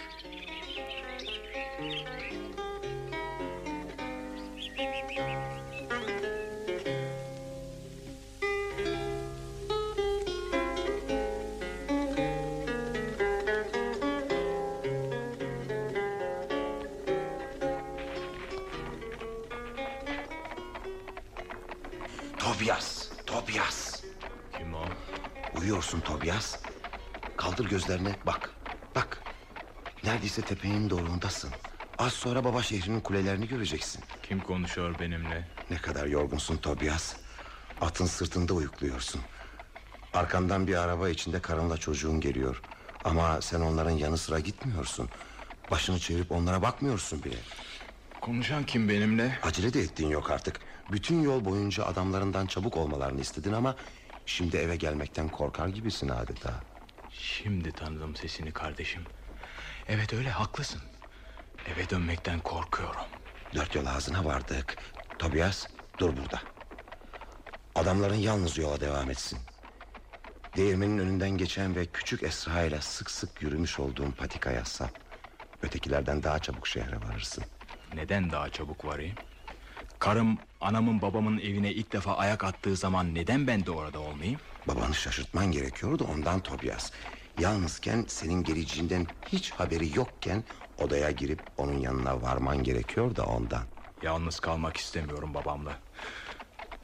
Tobias, 22.43 23.07
Tobias. 23.25 24.01
Kim 24.57 24.73
o? 24.73 24.85
Uyuyorsun 25.59 25.99
Tobias. 25.99 26.55
Kaldır 27.37 27.69
gözlerini 27.69 28.15
bak. 28.25 28.49
Bak. 28.95 29.23
Neredeyse 30.03 30.41
tepenin 30.41 30.89
doğrundasın. 30.89 31.49
Az 31.97 32.13
sonra 32.13 32.43
baba 32.43 32.63
şehrinin 32.63 32.99
kulelerini 32.99 33.47
göreceksin. 33.47 34.03
Kim 34.23 34.39
konuşuyor 34.39 34.99
benimle? 34.99 35.47
Ne 35.69 35.77
kadar 35.77 36.05
yorgunsun 36.05 36.57
Tobias. 36.57 37.15
Atın 37.81 38.05
sırtında 38.05 38.53
uyukluyorsun. 38.53 39.21
Arkandan 40.13 40.67
bir 40.67 40.75
araba 40.75 41.09
içinde 41.09 41.39
karınla 41.41 41.77
çocuğun 41.77 42.19
geliyor. 42.21 42.61
Ama 43.03 43.41
sen 43.41 43.61
onların 43.61 43.91
yanı 43.91 44.17
sıra 44.17 44.39
gitmiyorsun. 44.39 45.09
Başını 45.71 45.99
çevirip 45.99 46.31
onlara 46.31 46.61
bakmıyorsun 46.61 47.23
bile. 47.23 47.37
Konuşan 48.21 48.65
kim 48.65 48.89
benimle? 48.89 49.39
Acele 49.43 49.73
de 49.73 49.81
ettiğin 49.81 50.09
yok 50.09 50.31
artık. 50.31 50.59
Bütün 50.91 51.21
yol 51.21 51.45
boyunca 51.45 51.85
adamlarından 51.85 52.45
çabuk 52.45 52.77
olmalarını 52.77 53.21
istedin 53.21 53.53
ama... 53.53 53.75
...şimdi 54.25 54.57
eve 54.57 54.75
gelmekten 54.75 55.29
korkar 55.29 55.67
gibisin 55.67 56.09
adeta. 56.09 56.53
Şimdi 57.09 57.71
tanıdım 57.71 58.15
sesini 58.15 58.51
kardeşim. 58.51 59.03
Evet 59.87 60.13
öyle 60.13 60.29
haklısın. 60.29 60.81
Eve 61.67 61.89
dönmekten 61.89 62.39
korkuyorum. 62.39 63.01
Dört 63.55 63.75
yol 63.75 63.85
ağzına 63.85 64.25
vardık. 64.25 64.77
Tobias 65.19 65.67
dur 65.99 66.17
burada. 66.17 66.41
Adamların 67.75 68.15
yalnız 68.15 68.57
yola 68.57 68.79
devam 68.81 69.09
etsin. 69.09 69.39
Değirmenin 70.57 70.97
önünden 70.97 71.29
geçen 71.29 71.75
ve 71.75 71.85
küçük 71.85 72.23
Esra 72.23 72.61
ile 72.61 72.81
sık 72.81 73.11
sık 73.11 73.41
yürümüş 73.41 73.79
olduğum 73.79 74.11
patikaya 74.11 74.65
sap. 74.65 74.99
Ötekilerden 75.61 76.23
daha 76.23 76.39
çabuk 76.39 76.67
şehre 76.67 77.01
varırsın. 77.01 77.43
Neden 77.95 78.31
daha 78.31 78.49
çabuk 78.49 78.85
varayım? 78.85 79.15
Karım 80.03 80.39
anamın 80.61 81.01
babamın 81.01 81.37
evine 81.37 81.71
ilk 81.71 81.93
defa 81.93 82.13
ayak 82.15 82.43
attığı 82.43 82.75
zaman 82.75 83.15
neden 83.15 83.47
ben 83.47 83.65
de 83.65 83.71
orada 83.71 83.99
olmayayım? 83.99 84.39
Babanı 84.67 84.95
şaşırtman 84.95 85.51
gerekiyordu 85.51 86.07
ondan 86.13 86.39
Tobias. 86.39 86.91
Yalnızken 87.37 88.05
senin 88.07 88.43
geleceğinden 88.43 89.07
hiç 89.23 89.51
haberi 89.51 89.95
yokken 89.97 90.43
odaya 90.77 91.11
girip 91.11 91.39
onun 91.57 91.79
yanına 91.79 92.21
varman 92.21 92.63
gerekiyor 92.63 93.15
da 93.15 93.25
ondan. 93.25 93.63
Yalnız 94.01 94.39
kalmak 94.39 94.77
istemiyorum 94.77 95.33
babamla. 95.33 95.79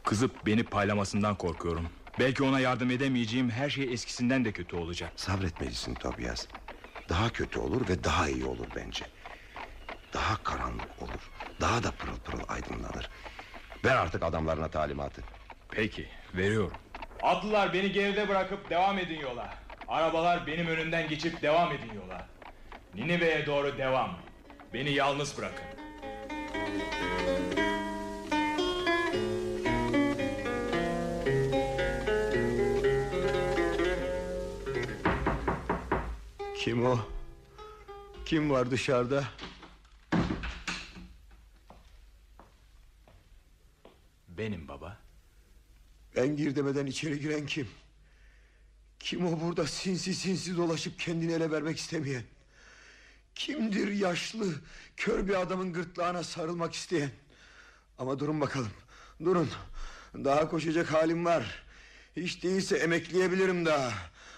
Kızıp 0.05 0.45
beni 0.45 0.63
paylamasından 0.63 1.35
korkuyorum. 1.37 1.89
Belki 2.19 2.43
ona 2.43 2.59
yardım 2.59 2.91
edemeyeceğim 2.91 3.49
her 3.49 3.69
şey 3.69 3.93
eskisinden 3.93 4.45
de 4.45 4.51
kötü 4.51 4.75
olacak. 4.75 5.11
Sabretmelisin 5.15 5.95
Tobias. 5.95 6.47
Daha 7.09 7.29
kötü 7.29 7.59
olur 7.59 7.87
ve 7.87 8.03
daha 8.03 8.29
iyi 8.29 8.45
olur 8.45 8.67
bence. 8.75 9.05
Daha 10.13 10.43
karanlık 10.43 11.01
olur. 11.01 11.31
Daha 11.61 11.83
da 11.83 11.91
pırıl 11.91 12.17
pırıl 12.17 12.43
aydınlanır. 12.47 13.09
Ver 13.85 13.95
artık 13.95 14.23
adamlarına 14.23 14.67
talimatı. 14.67 15.23
Peki 15.71 16.07
veriyorum. 16.33 16.77
Atlılar 17.23 17.73
beni 17.73 17.91
geride 17.91 18.29
bırakıp 18.29 18.69
devam 18.69 18.99
edin 18.99 19.19
yola. 19.19 19.53
Arabalar 19.87 20.47
benim 20.47 20.67
önümden 20.67 21.07
geçip 21.07 21.41
devam 21.41 21.71
edin 21.71 21.93
yola. 21.95 22.27
Ninive'ye 22.95 23.45
doğru 23.45 23.77
devam. 23.77 24.17
Beni 24.73 24.91
yalnız 24.91 25.37
bırakın. 25.37 25.65
Kim 36.57 36.85
o? 36.85 36.99
Kim 38.25 38.49
var 38.51 38.71
dışarıda? 38.71 39.23
Benim 44.49 44.67
baba. 44.67 44.97
Ben 46.15 46.35
gir 46.35 46.55
demeden 46.55 46.85
içeri 46.85 47.19
giren 47.19 47.45
kim? 47.45 47.67
Kim 48.99 49.25
o 49.25 49.41
burada 49.41 49.67
sinsi 49.67 50.13
sinsi 50.13 50.57
dolaşıp 50.57 50.99
kendini 50.99 51.31
ele 51.31 51.51
vermek 51.51 51.77
istemeyen? 51.77 52.23
Kimdir 53.35 53.87
yaşlı, 53.87 54.53
kör 54.97 55.27
bir 55.27 55.41
adamın 55.41 55.73
gırtlağına 55.73 56.23
sarılmak 56.23 56.73
isteyen? 56.73 57.09
Ama 57.97 58.19
durun 58.19 58.41
bakalım, 58.41 58.71
durun. 59.25 59.49
Daha 60.13 60.49
koşacak 60.49 60.93
halim 60.93 61.25
var. 61.25 61.63
Hiç 62.15 62.43
değilse 62.43 62.77
emekleyebilirim 62.77 63.65
daha. 63.65 63.91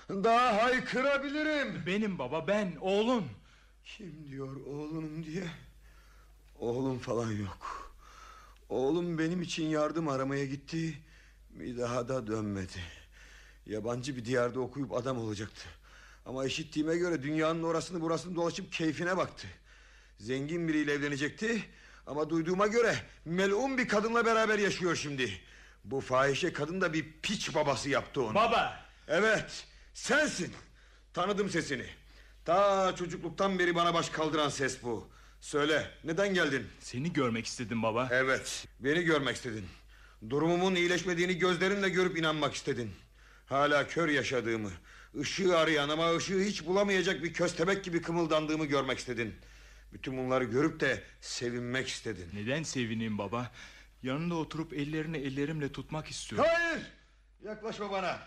Daha 0.10 0.64
haykırabilirim. 0.64 1.86
Benim 1.86 2.20
baba 2.20 2.48
ben 2.48 2.76
oğlun. 2.82 3.26
Kim 3.86 4.28
diyor 4.30 4.56
oğlunum 4.66 5.26
diye? 5.26 5.48
Oğlum 6.60 7.00
falan 7.00 7.32
yok. 7.32 7.91
Oğlum 8.72 9.18
benim 9.18 9.42
için 9.42 9.66
yardım 9.66 10.08
aramaya 10.08 10.46
gitti. 10.46 10.98
Bir 11.50 11.78
daha 11.78 12.08
da 12.08 12.28
dönmedi. 12.28 12.80
Yabancı 13.66 14.16
bir 14.16 14.26
diyarda 14.26 14.60
okuyup 14.60 14.94
adam 14.94 15.18
olacaktı. 15.18 15.62
Ama 16.26 16.46
işittiğime 16.46 16.98
göre 16.98 17.24
dünyanın 17.24 17.64
orasını 17.64 18.02
burasını 18.02 18.36
dolaşıp 18.36 18.74
keyfine 18.74 19.18
baktı. 19.18 19.48
Zengin 20.20 20.68
biriyle 20.68 20.94
evlenecekti. 20.94 21.64
Ama 22.08 22.30
duyduğuma 22.30 22.68
göre 22.68 22.96
melun 23.26 23.78
bir 23.78 23.88
kadınla 23.88 24.26
beraber 24.26 24.60
yaşıyor 24.60 24.96
şimdi. 24.96 25.32
Bu 25.86 26.02
fahişe 26.02 26.54
kadın 26.54 26.82
da 26.82 26.94
bir 26.94 27.06
piç 27.22 27.56
babası 27.56 27.90
yaptı 27.90 28.24
onu. 28.24 28.36
Baba. 28.36 28.86
Evet 29.08 29.66
sensin 29.94 30.54
Tanıdım 31.14 31.50
sesini 31.50 31.86
Ta 32.46 32.96
çocukluktan 32.96 33.60
beri 33.60 33.76
bana 33.76 33.94
baş 33.94 34.10
kaldıran 34.10 34.50
ses 34.50 34.84
bu 34.84 35.10
Söyle 35.42 35.92
neden 36.04 36.34
geldin? 36.34 36.68
Seni 36.80 37.14
görmek 37.14 37.46
istedim 37.46 37.84
baba. 37.84 38.10
Evet 38.12 38.68
beni 38.80 39.04
görmek 39.04 39.36
istedin. 39.36 39.66
Durumumun 40.30 40.76
iyileşmediğini 40.76 41.38
gözlerinle 41.38 41.90
görüp 41.90 42.18
inanmak 42.18 42.54
istedin. 42.54 42.92
Hala 43.46 43.88
kör 43.88 44.10
yaşadığımı 44.10 44.72
ışığı 45.20 45.58
arayan 45.58 45.90
ama 45.90 46.16
ışığı 46.16 46.42
hiç 46.44 46.66
bulamayacak 46.66 47.24
bir 47.24 47.34
köstebek 47.34 47.84
gibi 47.84 48.02
kımıldandığımı 48.02 48.66
görmek 48.66 49.00
istedin. 49.00 49.36
Bütün 49.94 50.18
bunları 50.18 50.44
görüp 50.44 50.80
de 50.80 51.04
sevinmek 51.22 51.88
istedin. 51.88 52.30
Neden 52.34 52.64
sevineyim 52.64 53.18
baba? 53.18 53.52
Yanında 54.04 54.36
oturup 54.36 54.74
ellerini 54.74 55.18
ellerimle 55.18 55.72
tutmak 55.72 56.08
istiyorum. 56.08 56.50
Hayır! 56.54 56.82
Yaklaşma 57.44 57.92
bana. 57.92 58.20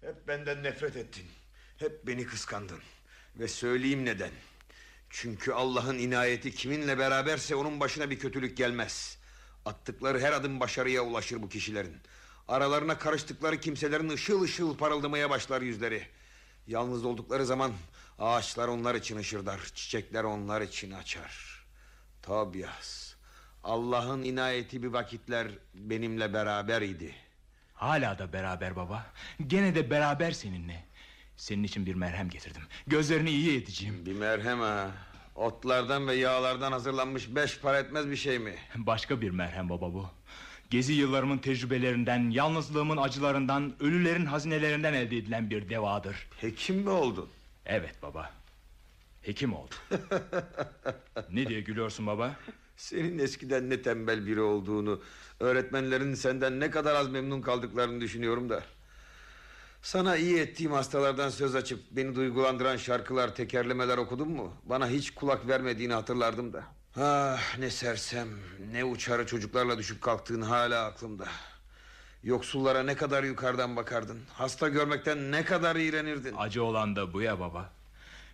Hep 0.00 0.28
benden 0.28 0.62
nefret 0.62 0.96
ettin. 0.96 1.26
Hep 1.76 2.06
beni 2.06 2.26
kıskandın. 2.26 2.78
Ve 3.36 3.48
söyleyeyim 3.48 4.04
neden 4.04 4.30
Çünkü 5.10 5.52
Allah'ın 5.52 5.98
inayeti 5.98 6.54
kiminle 6.54 6.98
beraberse 6.98 7.54
onun 7.54 7.80
başına 7.80 8.10
bir 8.10 8.18
kötülük 8.18 8.56
gelmez. 8.56 9.18
Attıkları 9.64 10.20
her 10.20 10.32
adım 10.32 10.60
başarıya 10.60 11.02
ulaşır 11.02 11.42
bu 11.42 11.48
kişilerin. 11.48 11.96
Aralarına 12.48 12.98
karıştıkları 12.98 13.60
kimselerin 13.60 14.08
ışıl 14.08 14.42
ışıl 14.42 14.76
parıldamaya 14.76 15.30
başlar 15.30 15.62
yüzleri. 15.62 16.06
Yalnız 16.66 17.04
oldukları 17.04 17.46
zaman 17.46 17.72
ağaçlar 18.18 18.68
onlar 18.68 18.94
için 18.94 19.16
ışırdar 19.16 19.60
Çiçekler 19.74 20.24
onlar 20.24 20.60
için 20.60 20.90
açar. 20.90 21.64
Tobias 22.22 23.14
Allah'ın 23.64 24.22
inayeti 24.22 24.82
bir 24.82 24.88
vakitler 24.88 25.48
benimle 25.74 26.34
beraber 26.34 26.82
idi. 26.82 27.14
Hala 27.74 28.18
da 28.18 28.32
beraber 28.32 28.76
baba. 28.76 29.06
Gene 29.46 29.74
de 29.74 29.90
beraber 29.90 30.30
seninle. 30.32 30.84
Senin 31.40 31.62
için 31.62 31.86
bir 31.86 31.94
merhem 31.94 32.28
getirdim. 32.28 32.62
Gözlerini 32.86 33.30
iyi 33.30 33.62
edeceğim. 33.62 34.06
Bir 34.06 34.12
merhem 34.12 34.60
ha. 34.60 34.90
Otlardan 35.34 36.08
ve 36.08 36.14
yağlardan 36.14 36.72
hazırlanmış 36.72 37.34
beş 37.34 37.58
para 37.58 37.78
etmez 37.78 38.10
bir 38.10 38.16
şey 38.16 38.38
mi? 38.38 38.54
Başka 38.76 39.20
bir 39.20 39.30
merhem 39.30 39.68
baba 39.68 39.94
bu. 39.94 40.06
Gezi 40.70 40.92
yıllarımın 40.92 41.38
tecrübelerinden, 41.38 42.30
yalnızlığımın 42.30 42.96
acılarından, 42.96 43.72
ölülerin 43.80 44.26
hazinelerinden 44.26 44.92
elde 44.92 45.16
edilen 45.16 45.50
bir 45.50 45.68
devadır. 45.68 46.28
Hekim 46.40 46.76
mi 46.76 46.90
oldun? 46.90 47.28
Evet 47.66 47.94
baba. 48.02 48.30
Hekim 49.22 49.54
oldum. 49.54 49.78
ne 51.30 51.46
diye 51.46 51.60
gülüyorsun 51.60 52.06
baba? 52.06 52.36
Senin 52.76 53.18
eskiden 53.18 53.70
ne 53.70 53.82
tembel 53.82 54.26
biri 54.26 54.40
olduğunu... 54.40 55.02
...öğretmenlerin 55.40 56.14
senden 56.14 56.60
ne 56.60 56.70
kadar 56.70 56.94
az 56.94 57.08
memnun 57.08 57.42
kaldıklarını 57.42 58.00
düşünüyorum 58.00 58.48
da... 58.48 58.62
Sana 59.82 60.16
iyi 60.16 60.38
ettiğim 60.38 60.72
hastalardan 60.72 61.28
söz 61.28 61.54
açıp 61.54 61.80
beni 61.90 62.14
duygulandıran 62.14 62.76
şarkılar, 62.76 63.34
tekerlemeler 63.34 63.98
okudun 63.98 64.28
mu? 64.28 64.52
Bana 64.64 64.88
hiç 64.88 65.10
kulak 65.10 65.48
vermediğini 65.48 65.92
hatırlardım 65.92 66.52
da. 66.52 66.64
Ah 66.96 67.58
ne 67.58 67.70
sersem, 67.70 68.28
ne 68.72 68.84
uçarı 68.84 69.26
çocuklarla 69.26 69.78
düşüp 69.78 70.02
kalktığın 70.02 70.42
hala 70.42 70.84
aklımda. 70.84 71.28
Yoksullara 72.22 72.82
ne 72.82 72.96
kadar 72.96 73.24
yukarıdan 73.24 73.76
bakardın. 73.76 74.20
Hasta 74.34 74.68
görmekten 74.68 75.32
ne 75.32 75.44
kadar 75.44 75.76
iğrenirdin. 75.76 76.34
Acı 76.38 76.64
olan 76.64 76.96
da 76.96 77.12
bu 77.12 77.22
ya 77.22 77.40
baba. 77.40 77.72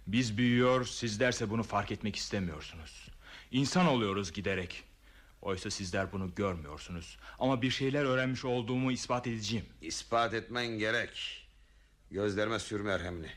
Biz 0.07 0.38
büyüyor, 0.38 0.84
sizlerse 0.84 1.51
bunu 1.51 1.62
fark 1.62 1.92
etmek 1.92 2.16
istemiyorsunuz. 2.16 3.09
İnsan 3.51 3.86
oluyoruz 3.86 4.32
giderek. 4.32 4.84
Oysa 5.43 5.70
sizler 5.70 6.12
bunu 6.12 6.34
görmüyorsunuz. 6.34 7.18
Ama 7.39 7.62
bir 7.62 7.70
şeyler 7.70 8.05
öğrenmiş 8.05 8.45
olduğumu 8.45 8.93
ispat 8.93 9.26
edeceğim. 9.26 9.66
İspat 9.80 10.34
etmen 10.34 10.66
gerek. 10.66 11.47
Gözlerime 12.11 12.59
sür 12.59 12.80
merhemini. 12.80 13.30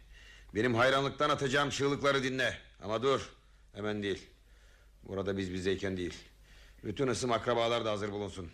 Benim 0.56 0.76
hayranlıktan 0.76 1.30
atacağım 1.30 1.70
çığlıkları 1.70 2.24
dinle. 2.24 2.58
Ama 2.84 3.04
dur, 3.04 3.30
hemen 3.74 4.04
değil. 4.04 4.28
Burada 5.04 5.38
biz 5.38 5.54
bizeyken 5.54 5.98
değil. 5.98 6.16
Bütün 6.84 7.08
ısım 7.08 7.32
akrabalar 7.32 7.86
da 7.86 7.92
hazır 7.92 8.12
bulunsun. 8.12 8.52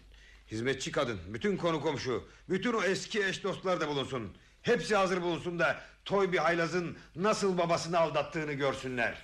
Hizmetçi 0.51 0.91
kadın, 0.91 1.19
bütün 1.27 1.57
konu 1.57 1.81
komşu, 1.81 2.27
bütün 2.49 2.73
o 2.73 2.83
eski 2.83 3.25
eş 3.25 3.43
dostlar 3.43 3.81
da 3.81 3.87
bulunsun. 3.87 4.37
Hepsi 4.61 4.95
hazır 4.95 5.21
bulunsun 5.21 5.59
da 5.59 5.81
toy 6.05 6.31
bir 6.31 6.37
haylazın 6.37 6.97
nasıl 7.15 7.57
babasını 7.57 7.99
aldattığını 7.99 8.53
görsünler. 8.53 9.21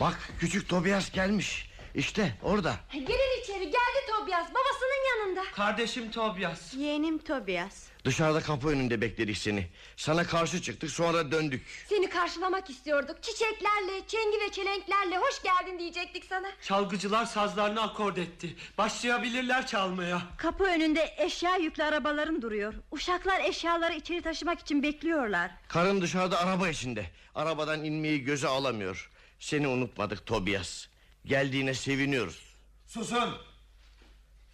Bak 0.00 0.18
küçük 0.40 0.68
Tobias 0.68 1.10
gelmiş. 1.12 1.68
İşte 1.94 2.34
orada. 2.42 2.74
Gelin 2.92 3.42
içeri 3.42 3.64
geldi 3.64 4.00
Tobias 4.18 4.46
babasının 4.50 5.08
yanında. 5.18 5.42
Kardeşim 5.52 6.10
Tobias. 6.10 6.74
Yeğenim 6.74 7.18
Tobias. 7.18 7.84
Dışarıda 8.04 8.40
kapı 8.40 8.68
önünde 8.68 9.00
bekledik 9.00 9.38
seni. 9.38 9.66
Sana 9.96 10.24
karşı 10.24 10.62
çıktık 10.62 10.90
sonra 10.90 11.32
döndük. 11.32 11.66
Seni 11.88 12.10
karşılamak 12.10 12.70
istiyorduk. 12.70 13.22
Çiçeklerle, 13.22 14.06
çengi 14.06 14.40
ve 14.46 14.52
çelenklerle 14.52 15.16
hoş 15.18 15.42
geldin 15.42 15.78
diyecektik 15.78 16.24
sana. 16.24 16.48
Çalgıcılar 16.62 17.24
sazlarını 17.26 17.82
akord 17.82 18.16
etti. 18.16 18.56
Başlayabilirler 18.78 19.66
çalmaya. 19.66 20.22
Kapı 20.36 20.64
önünde 20.64 21.14
eşya 21.18 21.56
yüklü 21.56 21.84
arabaların 21.84 22.42
duruyor. 22.42 22.74
Uşaklar 22.90 23.40
eşyaları 23.44 23.94
içeri 23.94 24.22
taşımak 24.22 24.60
için 24.60 24.82
bekliyorlar. 24.82 25.50
Karın 25.68 26.00
dışarıda 26.02 26.38
araba 26.40 26.68
içinde. 26.68 27.06
Arabadan 27.34 27.84
inmeyi 27.84 28.24
göze 28.24 28.48
alamıyor. 28.48 29.10
Seni 29.38 29.68
unutmadık 29.68 30.26
Tobias. 30.26 30.86
Geldiğine 31.24 31.74
seviniyoruz. 31.74 32.54
Susun! 32.86 33.34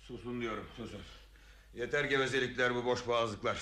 Susun 0.00 0.40
diyorum, 0.40 0.66
susun. 0.76 1.00
Yeter 1.74 2.04
gevezelikler 2.04 2.74
bu 2.74 2.84
boş 2.84 3.06
boğazlıklar. 3.06 3.58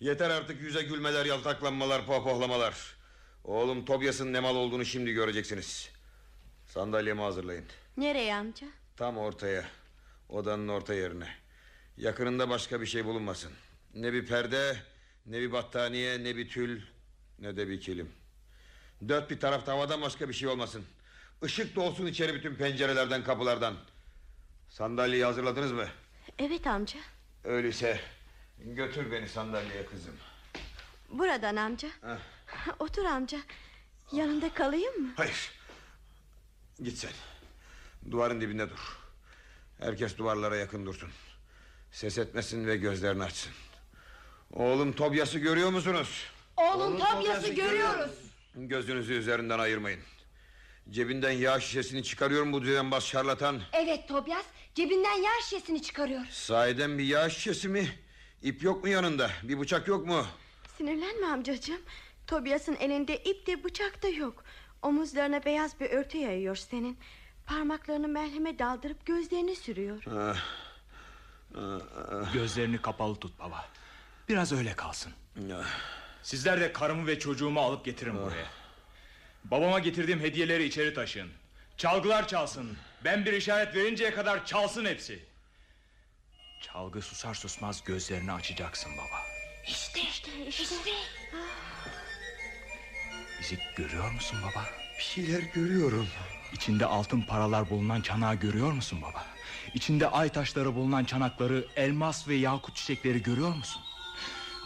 Yeter 0.00 0.30
artık 0.30 0.62
yüze 0.62 0.82
gülmeler, 0.82 1.26
yaltaklanmalar, 1.26 2.06
pohpohlamalar. 2.06 2.94
Oğlum 3.44 3.84
Tobias'ın 3.84 4.32
ne 4.32 4.40
mal 4.40 4.56
olduğunu 4.56 4.84
şimdi 4.84 5.12
göreceksiniz. 5.12 5.90
Sandalyemi 6.66 7.20
hazırlayın. 7.20 7.64
Nereye 7.96 8.34
amca? 8.34 8.66
Tam 8.96 9.18
ortaya. 9.18 9.64
Odanın 10.28 10.68
orta 10.68 10.94
yerine. 10.94 11.28
Yakınında 11.96 12.48
başka 12.48 12.80
bir 12.80 12.86
şey 12.86 13.04
bulunmasın. 13.04 13.52
Ne 13.94 14.12
bir 14.12 14.26
perde, 14.26 14.76
ne 15.26 15.40
bir 15.40 15.52
battaniye, 15.52 16.24
ne 16.24 16.36
bir 16.36 16.48
tül, 16.48 16.82
ne 17.38 17.56
de 17.56 17.68
bir 17.68 17.80
kilim. 17.80 18.12
Dört 19.08 19.30
bir 19.30 19.40
tarafta 19.40 19.72
havadan 19.72 20.02
başka 20.02 20.28
bir 20.28 20.34
şey 20.34 20.48
olmasın. 20.48 20.84
Işık 21.42 21.76
da 21.76 21.80
olsun 21.80 22.06
içeri 22.06 22.34
bütün 22.34 22.54
pencerelerden, 22.54 23.24
kapılardan. 23.24 23.74
Sandalyeyi 24.68 25.24
hazırladınız 25.24 25.72
mı? 25.72 25.86
Evet 26.38 26.66
amca. 26.66 26.98
Öyleyse 27.44 28.00
götür 28.58 29.12
beni 29.12 29.28
sandalyeye 29.28 29.86
kızım. 29.86 30.14
Buradan 31.10 31.56
amca. 31.56 31.88
Heh. 31.88 32.72
Otur 32.78 33.04
amca. 33.04 33.38
Yanında 34.12 34.54
kalayım 34.54 35.02
mı? 35.02 35.12
Hayır. 35.16 35.50
Git 36.82 36.98
sen. 36.98 37.10
Duvarın 38.10 38.40
dibinde 38.40 38.70
dur. 38.70 38.98
Herkes 39.78 40.18
duvarlara 40.18 40.56
yakın 40.56 40.86
dursun. 40.86 41.10
Ses 41.92 42.18
etmesin 42.18 42.66
ve 42.66 42.76
gözlerini 42.76 43.24
açsın. 43.24 43.52
Oğlum 44.52 44.92
Tobyas'ı 44.92 45.38
görüyor 45.38 45.70
musunuz? 45.70 46.26
Oğlum 46.56 46.98
Tobias'ı 46.98 47.52
görüyoruz. 47.52 48.31
Gözünüzü 48.54 49.12
üzerinden 49.14 49.58
ayırmayın. 49.58 50.00
Cebinden 50.90 51.30
yağ 51.30 51.60
şişesini 51.60 52.02
çıkarıyorum 52.04 52.52
bu 52.52 52.62
düzenbaz 52.62 53.04
şarlatan. 53.04 53.60
Evet 53.72 54.08
Tobias 54.08 54.44
cebinden 54.74 55.22
yağ 55.22 55.40
şişesini 55.42 55.82
çıkarıyor. 55.82 56.26
Sahiden 56.30 56.98
bir 56.98 57.04
yağ 57.04 57.30
şişesi 57.30 57.68
mi? 57.68 57.88
İp 58.42 58.62
yok 58.62 58.82
mu 58.84 58.88
yanında? 58.88 59.30
Bir 59.42 59.60
bıçak 59.60 59.88
yok 59.88 60.06
mu? 60.06 60.26
Sinirlenme 60.78 61.26
amcacığım. 61.26 61.80
Tobias'ın 62.26 62.76
elinde 62.76 63.16
ip 63.16 63.46
de 63.46 63.64
bıçak 63.64 64.02
da 64.02 64.08
yok. 64.08 64.44
Omuzlarına 64.82 65.44
beyaz 65.44 65.80
bir 65.80 65.90
örtü 65.90 66.18
yayıyor 66.18 66.56
senin. 66.56 66.98
Parmaklarını 67.46 68.08
merheme 68.08 68.58
daldırıp 68.58 69.06
gözlerini 69.06 69.56
sürüyor. 69.56 70.04
Ah. 70.10 70.36
Ah, 71.56 71.80
ah. 72.12 72.32
Gözlerini 72.32 72.82
kapalı 72.82 73.16
tut 73.16 73.38
baba. 73.38 73.64
Biraz 74.28 74.52
öyle 74.52 74.72
kalsın. 74.74 75.12
Ah. 75.52 76.01
Sizler 76.22 76.60
de 76.60 76.72
karımı 76.72 77.06
ve 77.06 77.18
çocuğumu 77.18 77.60
alıp 77.60 77.84
getirin 77.84 78.16
buraya. 78.16 78.46
Babama 79.44 79.78
getirdiğim 79.78 80.20
hediyeleri 80.20 80.64
içeri 80.64 80.94
taşıyın. 80.94 81.30
Çalgılar 81.76 82.28
çalsın. 82.28 82.76
Ben 83.04 83.24
bir 83.24 83.32
işaret 83.32 83.74
verinceye 83.74 84.14
kadar 84.14 84.46
çalsın 84.46 84.84
hepsi. 84.84 85.24
Çalgı 86.60 87.02
susar 87.02 87.34
susmaz 87.34 87.84
gözlerini 87.84 88.32
açacaksın 88.32 88.92
baba. 88.96 89.22
İşte 89.66 90.00
işte 90.00 90.46
işte. 90.46 90.74
Bizi 93.40 93.58
görüyor 93.76 94.10
musun 94.10 94.38
baba? 94.42 94.64
Bir 94.98 95.02
şeyler 95.02 95.40
görüyorum. 95.42 96.08
İçinde 96.52 96.86
altın 96.86 97.22
paralar 97.22 97.70
bulunan 97.70 98.00
çanağı 98.00 98.34
görüyor 98.34 98.72
musun 98.72 99.02
baba? 99.02 99.26
İçinde 99.74 100.08
ay 100.08 100.28
taşları 100.28 100.74
bulunan 100.74 101.04
çanakları, 101.04 101.66
elmas 101.76 102.28
ve 102.28 102.34
yakut 102.34 102.76
çiçekleri 102.76 103.22
görüyor 103.22 103.54
musun? 103.54 103.82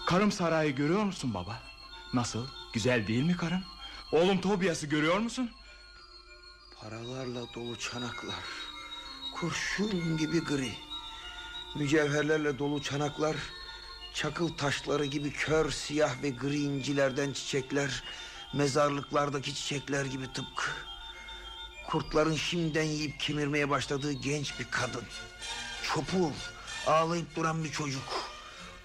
Karım 0.06 0.32
sarayı 0.32 0.74
görüyor 0.74 1.02
musun 1.02 1.34
baba? 1.34 1.62
Nasıl? 2.14 2.46
Güzel 2.72 3.06
değil 3.06 3.22
mi 3.24 3.36
karım? 3.36 3.64
Oğlum 4.12 4.40
Tobias'ı 4.40 4.86
görüyor 4.86 5.18
musun? 5.18 5.50
Paralarla 6.80 7.54
dolu 7.54 7.78
çanaklar. 7.78 8.44
Kurşun 9.34 10.16
gibi 10.16 10.44
gri. 10.44 10.72
Mücevherlerle 11.76 12.58
dolu 12.58 12.82
çanaklar. 12.82 13.36
Çakıl 14.14 14.48
taşları 14.48 15.04
gibi 15.04 15.32
kör 15.32 15.70
siyah 15.70 16.22
ve 16.22 16.30
gri 16.30 16.56
incilerden 16.62 17.32
çiçekler. 17.32 18.04
Mezarlıklardaki 18.54 19.54
çiçekler 19.54 20.04
gibi 20.04 20.32
tıpkı. 20.32 20.66
Kurtların 21.86 22.36
şimdiden 22.36 22.82
yiyip 22.82 23.20
kemirmeye 23.20 23.70
başladığı 23.70 24.12
genç 24.12 24.60
bir 24.60 24.66
kadın. 24.70 25.04
Çopur, 25.82 26.32
ağlayıp 26.86 27.36
duran 27.36 27.64
bir 27.64 27.72
çocuk. 27.72 28.25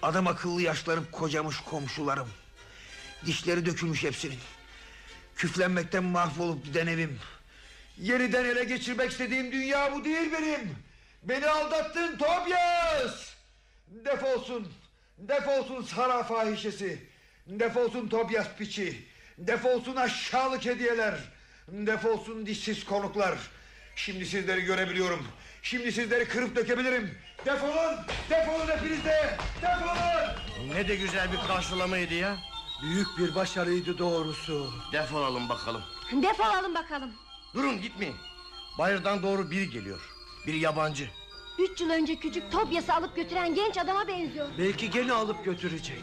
Adam 0.02 0.26
akıllı 0.26 0.62
yaşlarım 0.62 1.06
kocamış 1.12 1.56
komşularım. 1.60 2.28
Dişleri 3.26 3.66
dökülmüş 3.66 4.04
hepsinin. 4.04 4.38
Küflenmekten 5.36 6.04
mahvolup 6.04 6.64
giden 6.64 6.86
evim. 6.86 7.18
Yeniden 7.98 8.44
ele 8.44 8.64
geçirmek 8.64 9.10
istediğim 9.10 9.52
dünya 9.52 9.92
bu 9.92 10.04
değil 10.04 10.32
benim. 10.32 10.76
Beni 11.22 11.46
aldattın 11.46 12.18
Tobias. 12.18 13.32
Defolsun. 13.86 14.72
Defolsun 15.18 15.82
sara 15.82 16.22
fahişesi. 16.22 16.98
Defolsun 17.46 18.08
Tobias 18.08 18.46
piçi. 18.58 19.04
Defolsun 19.38 19.96
aşağılık 19.96 20.64
hediyeler. 20.64 21.14
Defolsun 21.68 22.46
dişsiz 22.46 22.84
konuklar. 22.84 23.38
Şimdi 23.96 24.26
sizleri 24.26 24.60
görebiliyorum. 24.60 25.28
Şimdi 25.62 25.92
sizleri 25.92 26.28
kırıp 26.28 26.56
dökebilirim. 26.56 27.18
Defolun. 27.46 27.96
Defolun 28.30 28.66
hepiniz 28.66 29.04
de. 29.04 29.36
Defolun. 29.62 30.74
Ne 30.74 30.88
de 30.88 30.96
güzel 30.96 31.32
bir 31.32 31.38
karşılamaydı 31.48 32.14
ya. 32.14 32.36
Büyük 32.82 33.06
bir 33.18 33.34
başarıydı 33.34 33.98
doğrusu. 33.98 34.70
Defolalım 34.92 35.48
bakalım. 35.48 35.82
Defolalım 36.12 36.74
bakalım. 36.74 37.10
Durun 37.54 37.80
gitmeyin. 37.82 38.16
Bayırdan 38.78 39.22
doğru 39.22 39.50
biri 39.50 39.70
geliyor. 39.70 40.00
Bir 40.46 40.54
yabancı. 40.54 41.08
Üç 41.58 41.80
yıl 41.80 41.90
önce 41.90 42.16
küçük 42.16 42.52
Tobias'ı 42.52 42.94
alıp 42.94 43.16
götüren 43.16 43.54
genç 43.54 43.78
adama 43.78 44.08
benziyor. 44.08 44.48
Belki 44.58 44.90
gene 44.90 45.12
alıp 45.12 45.44
götürecek. 45.44 46.02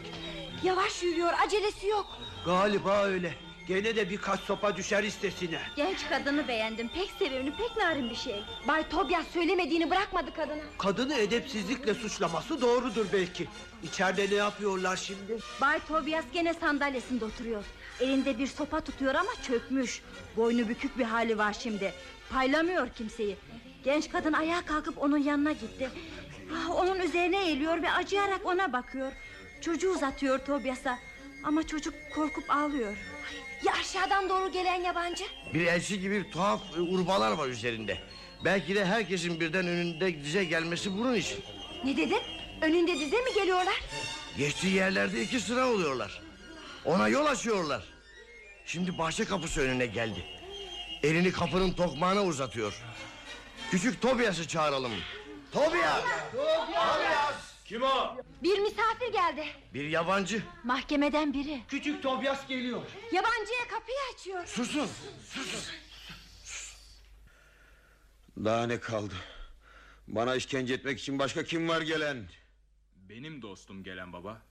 Yavaş 0.62 1.02
yürüyor 1.02 1.32
acelesi 1.46 1.86
yok. 1.86 2.06
Galiba 2.44 3.02
öyle. 3.02 3.34
Gene 3.70 3.96
de 3.96 4.10
birkaç 4.10 4.40
sopa 4.40 4.76
düşer 4.76 5.04
istesine. 5.04 5.60
Genç 5.76 6.08
kadını 6.08 6.48
beğendim 6.48 6.88
pek 6.88 7.10
sevimli 7.18 7.52
pek 7.56 7.76
narin 7.76 8.10
bir 8.10 8.14
şey. 8.14 8.44
Bay 8.68 8.88
Tobias 8.88 9.26
söylemediğini 9.28 9.90
bırakmadı 9.90 10.34
kadına. 10.34 10.62
Kadını 10.78 11.14
edepsizlikle 11.14 11.94
suçlaması 11.94 12.60
doğrudur 12.60 13.06
belki. 13.12 13.48
İçeride 13.82 14.30
ne 14.30 14.34
yapıyorlar 14.34 14.96
şimdi? 14.96 15.38
Bay 15.60 15.80
Tobias 15.88 16.24
gene 16.32 16.54
sandalyesinde 16.54 17.24
oturuyor. 17.24 17.64
Elinde 18.00 18.38
bir 18.38 18.46
sopa 18.46 18.80
tutuyor 18.80 19.14
ama 19.14 19.30
çökmüş. 19.42 20.02
Boynu 20.36 20.68
bükük 20.68 20.98
bir 20.98 21.04
hali 21.04 21.38
var 21.38 21.56
şimdi. 21.60 21.92
Paylamıyor 22.30 22.88
kimseyi. 22.88 23.36
Genç 23.84 24.10
kadın 24.10 24.32
ayağa 24.32 24.62
kalkıp 24.66 24.98
onun 25.02 25.18
yanına 25.18 25.52
gitti. 25.52 25.90
Ah, 26.54 26.70
onun 26.70 27.00
üzerine 27.00 27.44
eğiliyor 27.46 27.82
ve 27.82 27.92
acıyarak 27.92 28.46
ona 28.46 28.72
bakıyor. 28.72 29.12
Çocuğu 29.60 29.90
uzatıyor 29.90 30.38
Tobias'a. 30.38 30.98
Ama 31.44 31.66
çocuk 31.66 31.94
korkup 32.14 32.50
ağlıyor. 32.50 32.96
Ya 33.64 33.72
aşağıdan 33.72 34.28
doğru 34.28 34.52
gelen 34.52 34.80
yabancı? 34.82 35.24
Bir 35.54 35.66
elçi 35.66 36.00
gibi 36.00 36.30
tuhaf 36.30 36.60
e, 36.76 36.80
urbalar 36.80 37.32
var 37.32 37.48
üzerinde. 37.48 37.98
Belki 38.44 38.74
de 38.74 38.84
herkesin 38.84 39.40
birden 39.40 39.66
önünde 39.66 40.24
dize 40.24 40.44
gelmesi 40.44 40.98
bunun 40.98 41.14
için. 41.14 41.38
Ne 41.84 41.96
dedin? 41.96 42.20
Önünde 42.62 42.98
dize 42.98 43.16
mi 43.16 43.34
geliyorlar? 43.34 43.80
Geçtiği 44.38 44.74
yerlerde 44.74 45.22
iki 45.22 45.40
sıra 45.40 45.66
oluyorlar. 45.68 46.20
Ona 46.84 47.08
yol 47.08 47.26
açıyorlar. 47.26 47.82
Şimdi 48.66 48.98
bahçe 48.98 49.24
kapısı 49.24 49.60
önüne 49.60 49.86
geldi. 49.86 50.24
Elini 51.02 51.32
kapının 51.32 51.72
tokmağına 51.72 52.24
uzatıyor. 52.24 52.82
Küçük 53.70 54.02
Tobias'ı 54.02 54.48
çağıralım. 54.48 54.92
Tobias! 55.52 56.04
Kim 57.70 57.82
o? 57.82 58.16
Bir 58.42 58.58
misafir 58.58 59.12
geldi. 59.12 59.44
Bir 59.74 59.88
yabancı. 59.88 60.42
Mahkemeden 60.64 61.32
biri. 61.32 61.62
Küçük 61.68 62.02
Tobias 62.02 62.46
geliyor. 62.48 62.82
Yabancıya 63.12 63.68
kapıyı 63.70 63.98
açıyor. 64.14 64.46
Susun. 64.46 64.88
Daha 68.36 68.66
ne 68.66 68.80
kaldı? 68.80 69.14
Bana 70.08 70.34
işkence 70.36 70.74
etmek 70.74 70.98
için 70.98 71.18
başka 71.18 71.44
kim 71.44 71.68
var 71.68 71.80
gelen? 71.80 72.28
Benim 72.96 73.42
dostum 73.42 73.82
gelen 73.84 74.12
baba. 74.12 74.42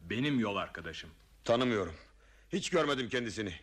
Benim 0.00 0.40
yol 0.40 0.56
arkadaşım. 0.56 1.10
Tanımıyorum. 1.44 1.94
Hiç 2.52 2.70
görmedim 2.70 3.08
kendisini. 3.08 3.54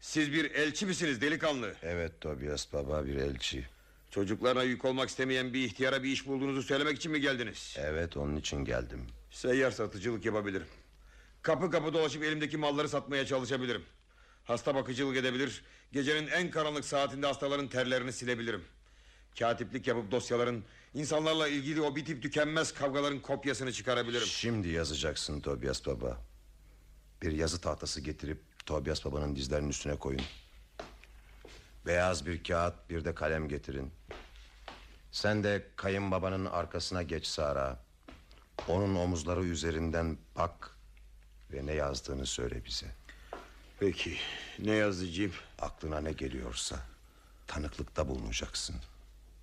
Siz 0.00 0.32
bir 0.32 0.50
elçi 0.50 0.86
misiniz 0.86 1.20
delikanlı? 1.20 1.74
Evet 1.82 2.20
Tobias 2.20 2.72
baba 2.72 3.06
bir 3.06 3.16
elçi. 3.16 3.66
Çocuklarına 4.10 4.62
yük 4.62 4.84
olmak 4.84 5.08
istemeyen 5.08 5.54
bir 5.54 5.64
ihtiyara 5.64 6.02
bir 6.02 6.08
iş 6.08 6.26
bulduğunuzu 6.26 6.62
söylemek 6.62 6.96
için 6.96 7.12
mi 7.12 7.20
geldiniz? 7.20 7.76
Evet 7.78 8.16
onun 8.16 8.36
için 8.36 8.64
geldim. 8.64 9.06
Seyyar 9.30 9.70
satıcılık 9.70 10.24
yapabilirim. 10.24 10.66
Kapı 11.42 11.70
kapı 11.70 11.94
dolaşıp 11.94 12.22
elimdeki 12.22 12.56
malları 12.56 12.88
satmaya 12.88 13.26
çalışabilirim. 13.26 13.82
Hasta 14.44 14.74
bakıcılık 14.74 15.16
edebilir. 15.16 15.64
Gecenin 15.92 16.26
en 16.28 16.50
karanlık 16.50 16.84
saatinde 16.84 17.26
hastaların 17.26 17.68
terlerini 17.68 18.12
silebilirim. 18.12 18.64
Katiplik 19.38 19.86
yapıp 19.86 20.10
dosyaların, 20.10 20.64
insanlarla 20.94 21.48
ilgili 21.48 21.80
o 21.80 21.96
bitip 21.96 22.22
tükenmez 22.22 22.72
kavgaların 22.74 23.20
kopyasını 23.20 23.72
çıkarabilirim. 23.72 24.26
Şimdi 24.26 24.68
yazacaksın 24.68 25.40
Tobias 25.40 25.86
baba. 25.86 26.18
Bir 27.22 27.32
yazı 27.32 27.60
tahtası 27.60 28.00
getirip 28.00 28.40
Tobias 28.66 29.04
babanın 29.04 29.36
dizlerinin 29.36 29.68
üstüne 29.68 29.96
koyun. 29.96 30.22
Beyaz 31.86 32.26
bir 32.26 32.44
kağıt 32.44 32.90
bir 32.90 33.04
de 33.04 33.14
kalem 33.14 33.48
getirin. 33.48 33.92
Sen 35.12 35.44
de 35.44 35.66
kayınbabanın 35.76 36.46
arkasına 36.46 37.02
geç 37.02 37.26
Sara. 37.26 37.78
Onun 38.68 38.94
omuzları 38.94 39.44
üzerinden 39.44 40.18
bak 40.36 40.76
ve 41.52 41.66
ne 41.66 41.72
yazdığını 41.72 42.26
söyle 42.26 42.64
bize. 42.64 42.86
Peki, 43.80 44.16
ne 44.58 44.70
yazacağım? 44.70 45.32
Aklına 45.58 46.00
ne 46.00 46.12
geliyorsa 46.12 46.76
tanıklıkta 47.46 48.08
bulunacaksın. 48.08 48.76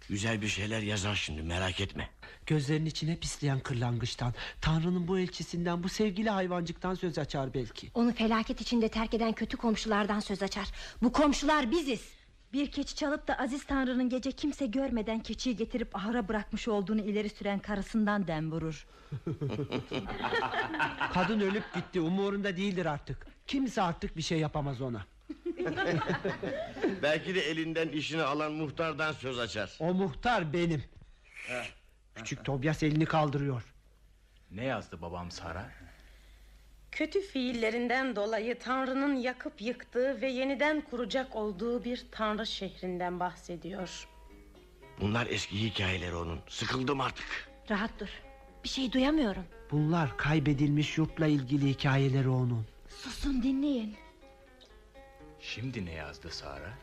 Güzel 0.10 0.42
bir 0.42 0.48
şeyler 0.48 0.82
yazar 0.82 1.16
şimdi 1.16 1.42
merak 1.42 1.82
etme. 1.82 2.10
Gözlerinin 2.46 2.86
içine 2.86 3.16
pisleyen 3.16 3.60
kırlangıçtan, 3.60 4.34
Tanrı'nın 4.62 5.08
bu 5.08 5.20
elçisinden, 5.20 5.84
bu 5.84 5.90
sevgili 5.90 6.30
hayvancıktan 6.30 6.96
söz 6.96 7.18
açar 7.18 7.54
belki. 7.54 7.92
Onu 7.94 8.14
felaket 8.14 8.62
içinde 8.62 8.90
terk 8.90 9.14
eden 9.14 9.34
kötü 9.34 9.58
komşulardan 9.58 10.20
söz 10.20 10.44
açar. 10.44 10.68
Bu 11.02 11.12
komşular 11.12 11.72
biziz. 11.72 12.17
Bir 12.58 12.72
keçi 12.72 12.96
çalıp 12.96 13.28
da 13.28 13.40
Aziz 13.40 13.66
Tanrı'nın 13.66 14.10
gece 14.10 14.32
kimse 14.32 14.66
görmeden 14.66 15.20
keçiyi 15.20 15.56
getirip 15.56 15.96
ahıra 15.96 16.28
bırakmış 16.28 16.68
olduğunu 16.68 17.02
ileri 17.02 17.30
süren 17.30 17.60
karısından 17.60 18.28
dem 18.28 18.52
vurur. 18.52 18.88
Kadın 21.14 21.40
ölüp 21.40 21.74
gitti, 21.76 22.02
umurunda 22.02 22.58
değildir 22.58 22.86
artık. 22.86 23.28
Kimse 23.48 23.82
artık 23.82 24.18
bir 24.18 24.22
şey 24.22 24.40
yapamaz 24.40 24.82
ona. 24.82 25.06
Belki 27.02 27.36
de 27.36 27.42
elinden 27.42 27.90
işini 27.90 28.24
alan 28.24 28.52
muhtardan 28.52 29.12
söz 29.12 29.40
açar. 29.40 29.78
O 29.80 29.94
muhtar 29.94 30.54
benim. 30.54 30.84
Küçük 32.16 32.46
Tobias 32.46 32.84
elini 32.84 33.06
kaldırıyor. 33.06 33.74
Ne 34.52 34.64
yazdı 34.64 35.02
babam 35.02 35.32
Sara? 35.32 35.70
Kötü 36.98 37.22
fiillerinden 37.22 38.16
dolayı 38.16 38.60
Tanrı'nın 38.60 39.16
yakıp 39.16 39.62
yıktığı 39.62 40.22
ve 40.22 40.28
yeniden 40.32 40.82
kuracak 40.82 41.36
olduğu 41.36 41.84
bir 41.84 42.06
Tanrı 42.12 42.46
şehrinden 42.46 43.20
bahsediyor. 43.20 44.08
Bunlar 45.02 45.28
eski 45.30 45.64
hikayeleri 45.64 46.16
onun. 46.16 46.40
Sıkıldım 46.48 47.02
artık. 47.02 47.50
Rahat 47.70 47.92
dur. 48.00 48.08
Bir 48.64 48.70
şey 48.70 48.92
duyamıyorum. 48.92 49.44
Bunlar 49.72 50.18
kaybedilmiş 50.18 50.98
yurtla 50.98 51.28
ilgili 51.28 51.70
hikayeleri 51.70 52.30
onun. 52.30 52.66
Susun 52.90 53.44
dinleyin. 53.44 53.96
Şimdi 55.40 55.86
ne 55.86 55.94
yazdı 55.94 56.30
Sara? 56.32 56.74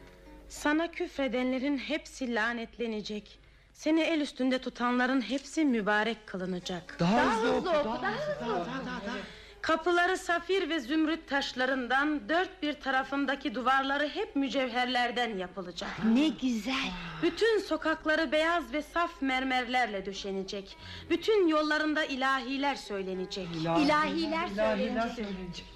Sana 0.49 0.91
küfredenlerin 0.91 1.79
hepsi 1.79 2.35
lanetlenecek. 2.35 3.39
Seni 3.73 4.01
el 4.01 4.21
üstünde 4.21 4.59
tutanların 4.59 5.21
hepsi 5.21 5.65
mübarek 5.65 6.27
kılınacak. 6.27 6.97
Daha, 7.01 7.37
hızlı, 7.37 7.49
hızlı 7.49 7.71
oku, 7.71 7.79
oku, 7.79 7.87
daha 7.87 8.03
daha 8.03 9.01
hızlı. 9.01 9.44
Kapıları 9.67 10.19
safir 10.19 10.69
ve 10.69 10.81
zümrüt 10.81 11.29
taşlarından 11.29 12.29
dört 12.29 12.63
bir 12.63 12.73
tarafındaki 12.73 13.55
duvarları 13.55 14.09
hep 14.09 14.37
mücevherlerden 14.37 15.39
yapılacak. 15.39 15.91
Ne 16.15 16.29
güzel. 16.29 16.91
Bütün 17.23 17.59
sokakları 17.59 18.33
beyaz 18.33 18.73
ve 18.73 18.83
saf 18.83 19.23
mermerlerle 19.23 20.07
döşenecek. 20.07 20.77
Bütün 21.11 21.49
yollarında 21.49 22.05
ilahiler 22.05 22.75
söylenecek. 22.75 23.49
İlahiler 23.57 24.49
söylenecek. 24.49 25.67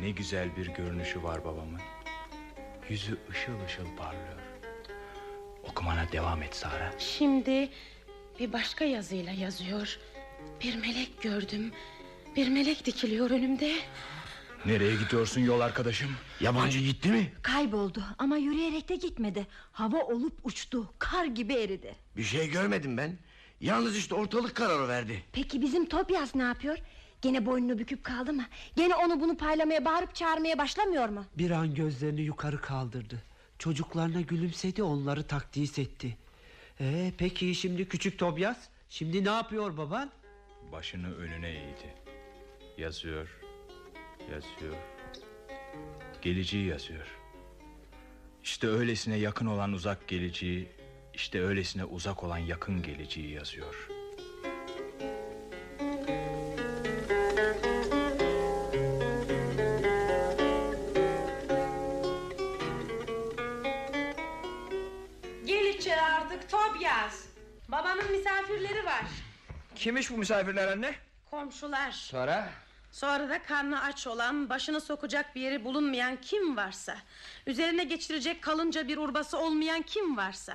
Ne 0.00 0.10
güzel 0.10 0.56
bir 0.56 0.66
görünüşü 0.66 1.22
var 1.22 1.44
babamın. 1.44 1.80
Yüzü 2.88 3.18
ışıl 3.30 3.64
ışıl 3.66 3.96
parlıyor. 3.96 4.40
Okumana 5.70 6.12
devam 6.12 6.42
et 6.42 6.56
Sara. 6.56 6.92
Şimdi 6.98 7.68
bir 8.40 8.52
başka 8.52 8.84
yazıyla 8.84 9.32
yazıyor. 9.32 9.98
Bir 10.60 10.74
melek 10.76 11.22
gördüm. 11.22 11.72
Bir 12.36 12.48
melek 12.48 12.86
dikiliyor 12.86 13.30
önümde. 13.30 13.72
Nereye 14.66 14.94
gidiyorsun 14.96 15.40
yol 15.40 15.60
arkadaşım? 15.60 16.10
Yabancı 16.40 16.78
gitti 16.78 17.08
mi? 17.08 17.32
Kayboldu 17.42 18.02
ama 18.18 18.36
yürüyerek 18.36 18.88
de 18.88 18.96
gitmedi. 18.96 19.46
Hava 19.72 19.98
olup 20.02 20.32
uçtu. 20.44 20.90
Kar 20.98 21.24
gibi 21.24 21.54
eridi. 21.54 21.94
Bir 22.16 22.22
şey 22.22 22.50
görmedim 22.50 22.96
ben. 22.96 23.18
Yalnız 23.60 23.96
işte 23.96 24.14
ortalık 24.14 24.54
kararı 24.54 24.88
verdi. 24.88 25.22
Peki 25.32 25.62
bizim 25.62 25.86
Tobias 25.88 26.34
ne 26.34 26.42
yapıyor? 26.42 26.78
Gene 27.22 27.46
boynunu 27.46 27.78
büküp 27.78 28.04
kaldı 28.04 28.32
mı? 28.32 28.44
Gene 28.76 28.94
onu 28.94 29.20
bunu 29.20 29.36
paylamaya 29.36 29.84
bağırıp 29.84 30.14
çağırmaya 30.14 30.58
başlamıyor 30.58 31.08
mu? 31.08 31.24
Bir 31.38 31.50
an 31.50 31.74
gözlerini 31.74 32.20
yukarı 32.20 32.60
kaldırdı. 32.60 33.22
Çocuklarına 33.58 34.20
gülümsedi 34.20 34.82
onları 34.82 35.26
takdis 35.26 35.78
etti. 35.78 36.16
Ee, 36.80 37.12
peki 37.18 37.54
şimdi 37.54 37.88
küçük 37.88 38.18
Tobias? 38.18 38.58
Şimdi 38.88 39.24
ne 39.24 39.30
yapıyor 39.30 39.76
baban? 39.76 40.10
Başını 40.72 41.14
önüne 41.16 41.48
eğdi. 41.50 42.03
Yazıyor. 42.78 43.28
Yazıyor. 44.32 44.76
Geleceği 46.22 46.66
yazıyor. 46.66 47.18
İşte 48.42 48.68
öylesine 48.68 49.16
yakın 49.16 49.46
olan 49.46 49.72
uzak 49.72 50.08
geleceği, 50.08 50.68
işte 51.14 51.42
öylesine 51.42 51.84
uzak 51.84 52.24
olan 52.24 52.38
yakın 52.38 52.82
geleceği 52.82 53.30
yazıyor. 53.30 53.88
Gel 65.46 65.64
içeri 65.78 66.00
artık 66.00 66.50
Tobias. 66.50 67.24
Babanın 67.68 68.12
misafirleri 68.12 68.84
var. 68.84 69.04
Kimmiş 69.74 70.10
bu 70.10 70.16
misafirler 70.16 70.68
anne? 70.68 70.94
Komşular. 71.30 71.92
Sonra? 71.92 72.63
Sonra 72.94 73.28
da 73.28 73.42
karnı 73.42 73.82
aç 73.82 74.06
olan, 74.06 74.48
başını 74.48 74.80
sokacak 74.80 75.34
bir 75.34 75.40
yeri 75.40 75.64
bulunmayan 75.64 76.16
kim 76.20 76.56
varsa... 76.56 76.96
...üzerine 77.46 77.84
geçirecek 77.84 78.42
kalınca 78.42 78.88
bir 78.88 78.96
urbası 78.96 79.38
olmayan 79.38 79.82
kim 79.82 80.16
varsa... 80.16 80.54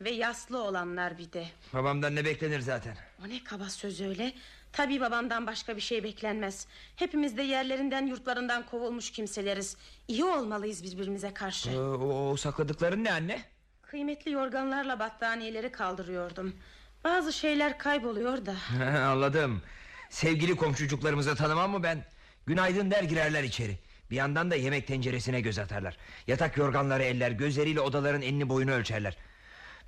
...ve 0.00 0.10
yaslı 0.10 0.62
olanlar 0.62 1.18
bir 1.18 1.32
de. 1.32 1.46
Babamdan 1.72 2.14
ne 2.14 2.24
beklenir 2.24 2.60
zaten? 2.60 2.96
O 3.24 3.28
ne 3.28 3.44
kaba 3.44 3.68
söz 3.68 4.00
öyle. 4.00 4.32
Tabii 4.72 5.00
babamdan 5.00 5.46
başka 5.46 5.76
bir 5.76 5.80
şey 5.80 6.04
beklenmez. 6.04 6.66
Hepimiz 6.96 7.36
de 7.36 7.42
yerlerinden 7.42 8.06
yurtlarından 8.06 8.66
kovulmuş 8.66 9.10
kimseleriz. 9.10 9.76
İyi 10.08 10.24
olmalıyız 10.24 10.84
birbirimize 10.84 11.34
karşı. 11.34 11.80
O, 11.80 11.82
o, 11.82 12.30
o 12.30 12.36
sakladıkların 12.36 13.04
ne 13.04 13.12
anne? 13.12 13.42
Kıymetli 13.82 14.30
yorganlarla 14.30 14.98
battaniyeleri 14.98 15.72
kaldırıyordum. 15.72 16.56
Bazı 17.04 17.32
şeyler 17.32 17.78
kayboluyor 17.78 18.46
da. 18.46 18.54
Anladım. 18.84 19.62
Sevgili 20.14 20.56
komşucuklarımızı 20.56 21.34
tanımam 21.34 21.70
mı 21.70 21.82
ben? 21.82 22.04
Günaydın 22.46 22.90
der 22.90 23.02
girerler 23.02 23.42
içeri. 23.42 23.78
Bir 24.10 24.16
yandan 24.16 24.50
da 24.50 24.54
yemek 24.54 24.86
tenceresine 24.86 25.40
göz 25.40 25.58
atarlar. 25.58 25.96
Yatak 26.26 26.56
yorganları 26.56 27.02
eller, 27.02 27.30
gözleriyle 27.30 27.80
odaların 27.80 28.22
enini 28.22 28.48
boyunu 28.48 28.70
ölçerler. 28.70 29.16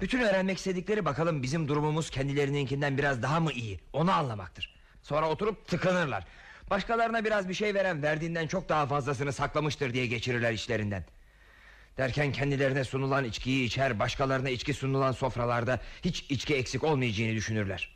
Bütün 0.00 0.20
öğrenmek 0.20 0.58
istedikleri 0.58 1.04
bakalım 1.04 1.42
bizim 1.42 1.68
durumumuz 1.68 2.10
kendilerininkinden 2.10 2.98
biraz 2.98 3.22
daha 3.22 3.40
mı 3.40 3.52
iyi 3.52 3.80
onu 3.92 4.12
anlamaktır. 4.12 4.74
Sonra 5.02 5.30
oturup 5.30 5.68
tıkanırlar. 5.68 6.24
Başkalarına 6.70 7.24
biraz 7.24 7.48
bir 7.48 7.54
şey 7.54 7.74
veren 7.74 8.02
verdiğinden 8.02 8.46
çok 8.46 8.68
daha 8.68 8.86
fazlasını 8.86 9.32
saklamıştır 9.32 9.92
diye 9.92 10.06
geçirirler 10.06 10.52
işlerinden. 10.52 11.04
Derken 11.98 12.32
kendilerine 12.32 12.84
sunulan 12.84 13.24
içkiyi 13.24 13.66
içer 13.66 13.98
Başkalarına 13.98 14.50
içki 14.50 14.74
sunulan 14.74 15.12
sofralarda 15.12 15.80
Hiç 16.04 16.24
içki 16.28 16.54
eksik 16.54 16.84
olmayacağını 16.84 17.34
düşünürler 17.34 17.95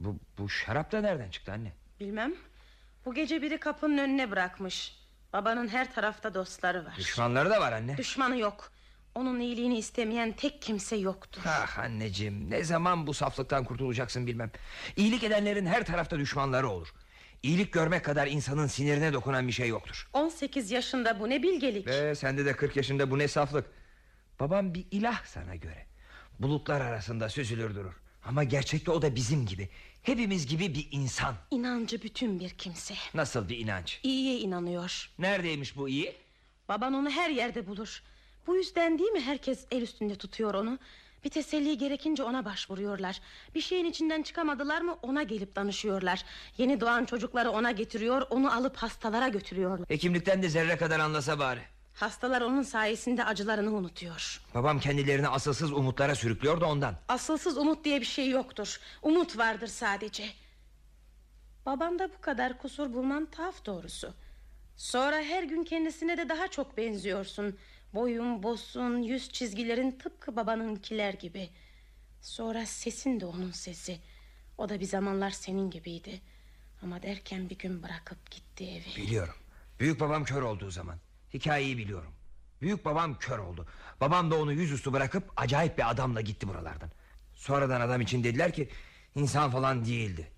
Bu, 0.00 0.18
bu 0.38 0.48
şarap 0.48 0.92
da 0.92 1.00
nereden 1.00 1.30
çıktı 1.30 1.52
anne 1.52 1.72
Bilmem. 2.00 2.34
Bu 3.04 3.14
gece 3.14 3.42
biri 3.42 3.60
kapının 3.60 3.98
önüne 3.98 4.30
bırakmış. 4.30 4.96
Babanın 5.32 5.68
her 5.68 5.94
tarafta 5.94 6.34
dostları 6.34 6.84
var. 6.84 6.94
Düşmanları 6.96 7.50
da 7.50 7.60
var 7.60 7.72
anne 7.72 7.96
Düşmanı 7.96 8.38
yok. 8.38 8.72
Onun 9.14 9.40
iyiliğini 9.40 9.78
istemeyen 9.78 10.32
tek 10.32 10.62
kimse 10.62 10.96
yoktur. 10.96 11.42
Ah 11.46 11.78
anneciğim 11.78 12.50
ne 12.50 12.64
zaman 12.64 13.06
bu 13.06 13.14
saflıktan 13.14 13.64
kurtulacaksın 13.64 14.26
bilmem 14.26 14.50
İyilik 14.96 15.24
edenlerin 15.24 15.66
her 15.66 15.84
tarafta 15.86 16.18
düşmanları 16.18 16.68
olur 16.68 16.92
İyilik 17.42 17.72
görmek 17.72 18.04
kadar 18.04 18.26
insanın 18.26 18.66
sinirine 18.66 19.12
dokunan 19.12 19.48
bir 19.48 19.52
şey 19.52 19.68
yoktur 19.68 20.08
18 20.12 20.70
yaşında 20.70 21.20
bu 21.20 21.30
ne 21.30 21.42
bilgelik. 21.42 21.86
Ve 21.86 22.14
sende 22.14 22.44
de 22.44 22.56
40 22.56 22.76
yaşında 22.76 23.10
bu 23.10 23.18
ne 23.18 23.28
saflık 23.28 23.66
Babam 24.40 24.74
bir 24.74 24.86
ilah 24.90 25.24
sana 25.24 25.54
göre 25.54 25.86
Bulutlar 26.38 26.80
arasında 26.80 27.28
süzülür 27.28 27.74
durur 27.74 27.94
Ama 28.24 28.44
gerçekte 28.44 28.90
o 28.90 29.02
da 29.02 29.14
bizim 29.14 29.46
gibi 29.46 29.68
Hepimiz 30.02 30.46
gibi 30.46 30.74
bir 30.74 30.88
insan 30.90 31.34
İnancı 31.50 32.02
bütün 32.02 32.40
bir 32.40 32.50
kimse. 32.50 32.94
Nasıl 33.14 33.48
bir 33.48 33.58
inanç 33.58 34.00
İyiye 34.02 34.38
inanıyor. 34.38 35.10
Neredeymiş 35.18 35.76
bu 35.76 35.88
iyi 35.88 36.16
Baban 36.68 36.94
onu 36.94 37.10
her 37.10 37.30
yerde 37.30 37.66
bulur. 37.66 38.02
Bu 38.46 38.56
yüzden 38.56 38.98
değil 38.98 39.10
mi 39.10 39.20
herkes 39.20 39.66
el 39.70 39.82
üstünde 39.82 40.14
tutuyor 40.14 40.54
onu? 40.54 40.78
Bir 41.24 41.30
teselli 41.30 41.78
gerekince 41.78 42.22
ona 42.22 42.44
başvuruyorlar. 42.44 43.20
Bir 43.54 43.60
şeyin 43.60 43.84
içinden 43.84 44.22
çıkamadılar 44.22 44.80
mı 44.80 44.98
ona 45.02 45.22
gelip 45.22 45.56
danışıyorlar. 45.56 46.24
Yeni 46.58 46.80
doğan 46.80 47.04
çocukları 47.04 47.50
ona 47.50 47.70
getiriyor, 47.70 48.22
onu 48.30 48.54
alıp 48.56 48.76
hastalara 48.76 49.28
götürüyorlar. 49.28 49.88
Hekimlikten 49.88 50.42
de 50.42 50.48
zerre 50.48 50.76
kadar 50.76 50.98
anlasa 51.00 51.38
bari 51.38 51.60
Hastalar 52.00 52.40
onun 52.42 52.62
sayesinde 52.62 53.24
acılarını 53.24 53.70
unutuyor. 53.70 54.42
Babam 54.54 54.80
kendilerini 54.80 55.28
asılsız 55.28 55.72
umutlara 55.72 56.14
sürüklüyor 56.14 56.60
da 56.60 56.66
ondan 56.66 56.96
Asılsız 57.08 57.58
umut 57.58 57.84
diye 57.84 58.00
bir 58.00 58.06
şey 58.06 58.30
yoktur. 58.30 58.80
Umut 59.02 59.38
vardır 59.38 59.66
sadece. 59.66 60.24
Babamda 61.66 62.08
bu 62.12 62.20
kadar 62.20 62.58
kusur 62.58 62.92
bulman 62.92 63.26
tuhaf 63.30 63.66
doğrusu. 63.66 64.14
Sonra 64.76 65.16
her 65.16 65.42
gün 65.42 65.64
kendisine 65.64 66.18
de 66.18 66.28
daha 66.28 66.48
çok 66.48 66.76
benziyorsun. 66.76 67.58
Boyun, 67.94 68.42
bosun, 68.42 69.02
yüz 69.02 69.32
çizgilerin 69.32 69.92
tıpkı 69.92 70.36
babanınkiler 70.36 71.14
gibi. 71.14 71.50
Sonra 72.20 72.66
sesin 72.66 73.20
de 73.20 73.26
onun 73.26 73.50
sesi. 73.50 73.98
O 74.58 74.68
da 74.68 74.80
bir 74.80 74.84
zamanlar 74.84 75.30
senin 75.30 75.70
gibiydi. 75.70 76.20
Ama 76.82 77.02
derken 77.02 77.50
bir 77.50 77.58
gün 77.58 77.82
bırakıp 77.82 78.30
gitti 78.30 78.64
evi. 78.64 79.06
Biliyorum 79.06 79.34
Büyük 79.80 80.00
babam 80.00 80.24
kör 80.24 80.42
olduğu 80.42 80.70
zaman 80.70 80.96
Hikayeyi 81.34 81.78
biliyorum. 81.78 82.12
Büyük 82.62 82.84
babam 82.84 83.18
kör 83.18 83.38
oldu. 83.38 83.66
Babam 84.00 84.30
da 84.30 84.40
onu 84.40 84.52
yüzüstü 84.52 84.92
bırakıp 84.92 85.32
acayip 85.36 85.78
bir 85.78 85.90
adamla 85.90 86.20
gitti 86.20 86.48
buralardan. 86.48 86.90
Sonradan 87.34 87.80
adam 87.80 88.00
için 88.00 88.24
dediler 88.24 88.52
ki 88.52 88.68
insan 89.14 89.50
falan 89.50 89.84
değildi. 89.84 90.30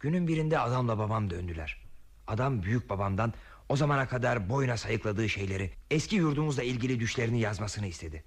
Günün 0.00 0.28
birinde 0.28 0.58
adamla 0.58 0.98
babam 0.98 1.30
döndüler. 1.30 1.82
Adam 2.26 2.62
büyük 2.62 2.90
babamdan 2.90 3.34
o 3.68 3.76
zamana 3.76 4.08
kadar 4.08 4.48
boyuna 4.48 4.76
sayıkladığı 4.76 5.28
şeyleri 5.28 5.72
Eski 5.90 6.16
yurdumuzla 6.16 6.62
ilgili 6.62 7.00
düşlerini 7.00 7.40
yazmasını 7.40 7.86
istedi. 7.86 8.24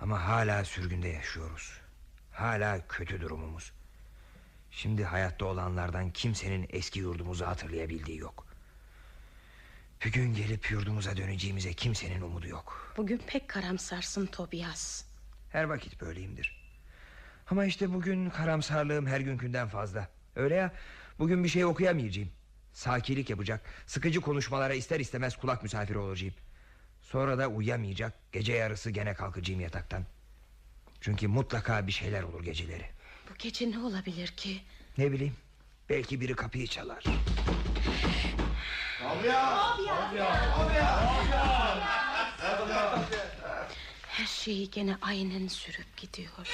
Ama 0.00 0.28
hala 0.28 0.64
sürgünde 0.64 1.08
yaşıyoruz. 1.08 1.80
Hala 2.32 2.86
kötü 2.88 3.20
durumumuz. 3.20 3.72
Şimdi 4.70 5.04
hayatta 5.04 5.44
olanlardan 5.44 6.10
kimsenin 6.10 6.66
eski 6.70 7.00
yurdumuzu 7.00 7.46
hatırlayabildiği 7.46 8.18
yok 8.18 8.53
bir 10.04 10.12
gün 10.12 10.34
gelip 10.34 10.70
yurdumuza 10.70 11.16
döneceğimize 11.16 11.72
kimsenin 11.72 12.20
umudu 12.20 12.48
yok. 12.48 12.94
Bugün 12.96 13.20
pek 13.26 13.48
karamsarsın 13.48 14.26
Tobias. 14.26 15.04
Her 15.50 15.64
vakit 15.64 16.00
böyleyimdir. 16.00 16.64
Ama 17.50 17.64
işte 17.64 17.92
bugün 17.94 18.30
karamsarlığım 18.30 19.06
her 19.06 19.20
günkünden 19.20 19.68
fazla. 19.68 20.08
Öyle 20.36 20.54
ya 20.54 20.72
bugün 21.18 21.44
bir 21.44 21.48
şey 21.48 21.64
okuyamayacağım. 21.64 22.28
Sakilik 22.72 23.30
yapacak 23.30 23.60
Sıkıcı 23.86 24.20
konuşmalara 24.20 24.74
ister 24.74 25.00
istemez 25.00 25.36
kulak 25.36 25.62
misafiri 25.62 25.98
olacağım. 25.98 26.34
Sonra 27.02 27.38
da 27.38 27.48
uyuyamayacak 27.48 28.32
Gece 28.32 28.52
yarısı 28.52 28.90
gene 28.90 29.14
kalkacağım 29.14 29.60
yataktan. 29.60 30.04
Çünkü 31.00 31.28
mutlaka 31.28 31.86
bir 31.86 31.92
şeyler 31.92 32.22
olur 32.22 32.44
geceleri. 32.44 32.86
Bu 33.30 33.34
gece 33.38 33.70
ne 33.70 33.78
olabilir 33.78 34.28
ki? 34.28 34.60
Ne 34.98 35.12
bileyim 35.12 35.34
Belki 35.88 36.20
biri 36.20 36.34
kapıyı 36.34 36.66
çalar 36.66 37.04
Her 44.08 44.26
şeyi 44.26 44.70
gene 44.70 44.96
aynen 45.02 45.48
sürüp 45.48 45.96
gidiyor. 45.96 46.48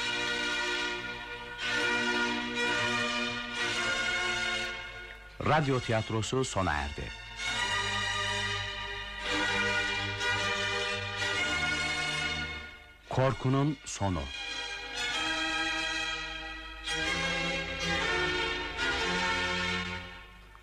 Radyo 5.46 5.80
tiyatrosu 5.80 6.44
sona 6.44 6.72
erdi. 6.72 7.04
Korkunun 13.10 13.76
sonu. 13.84 14.20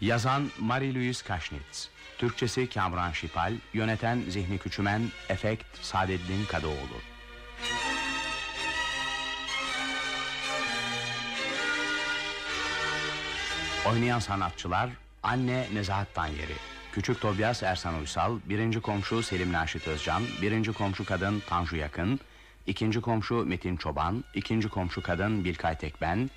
Yazan 0.01 0.51
Marie-Louise 0.59 1.27
Kaşnitz. 1.27 1.89
Türkçesi 2.17 2.69
Kamran 2.69 3.11
Şipal, 3.11 3.53
yöneten 3.73 4.19
Zihni 4.29 4.57
Küçümen, 4.57 5.01
efekt 5.29 5.65
Saadettin 5.81 6.45
Kadıoğlu. 6.45 6.97
Oynayan 13.89 14.19
sanatçılar 14.19 14.89
Anne 15.23 15.67
Nezahat 15.73 16.13
Tanyeri 16.13 16.55
Küçük 16.91 17.21
Tobias 17.21 17.63
Ersan 17.63 17.99
Uysal 17.99 18.39
Birinci 18.45 18.81
komşu 18.81 19.23
Selim 19.23 19.53
Naşit 19.53 19.87
Özcan 19.87 20.23
Birinci 20.41 20.73
komşu 20.73 21.05
kadın 21.05 21.43
Tanju 21.49 21.75
Yakın 21.75 22.19
ikinci 22.67 23.01
komşu 23.01 23.45
Metin 23.45 23.77
Çoban 23.77 24.23
ikinci 24.33 24.69
komşu 24.69 25.01
kadın 25.03 25.45
Bilkay 25.45 25.77
Tekben 25.77 26.29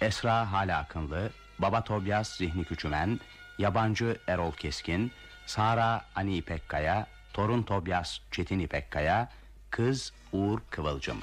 Esra 0.00 0.52
Hala 0.52 0.78
Akınlı 0.78 1.30
Baba 1.58 1.84
Tobias 1.84 2.36
Zihni 2.36 2.64
Küçümen 2.64 3.20
Yabancı 3.58 4.16
Erol 4.28 4.52
Keskin 4.52 5.12
Sara 5.46 6.04
Ani 6.14 6.36
İpekkaya 6.36 7.06
Torun 7.32 7.62
Tobias 7.62 8.18
Çetin 8.30 8.58
İpekkaya 8.58 9.28
Kız 9.70 10.12
Uğur 10.32 10.60
Kıvılcım 10.70 11.18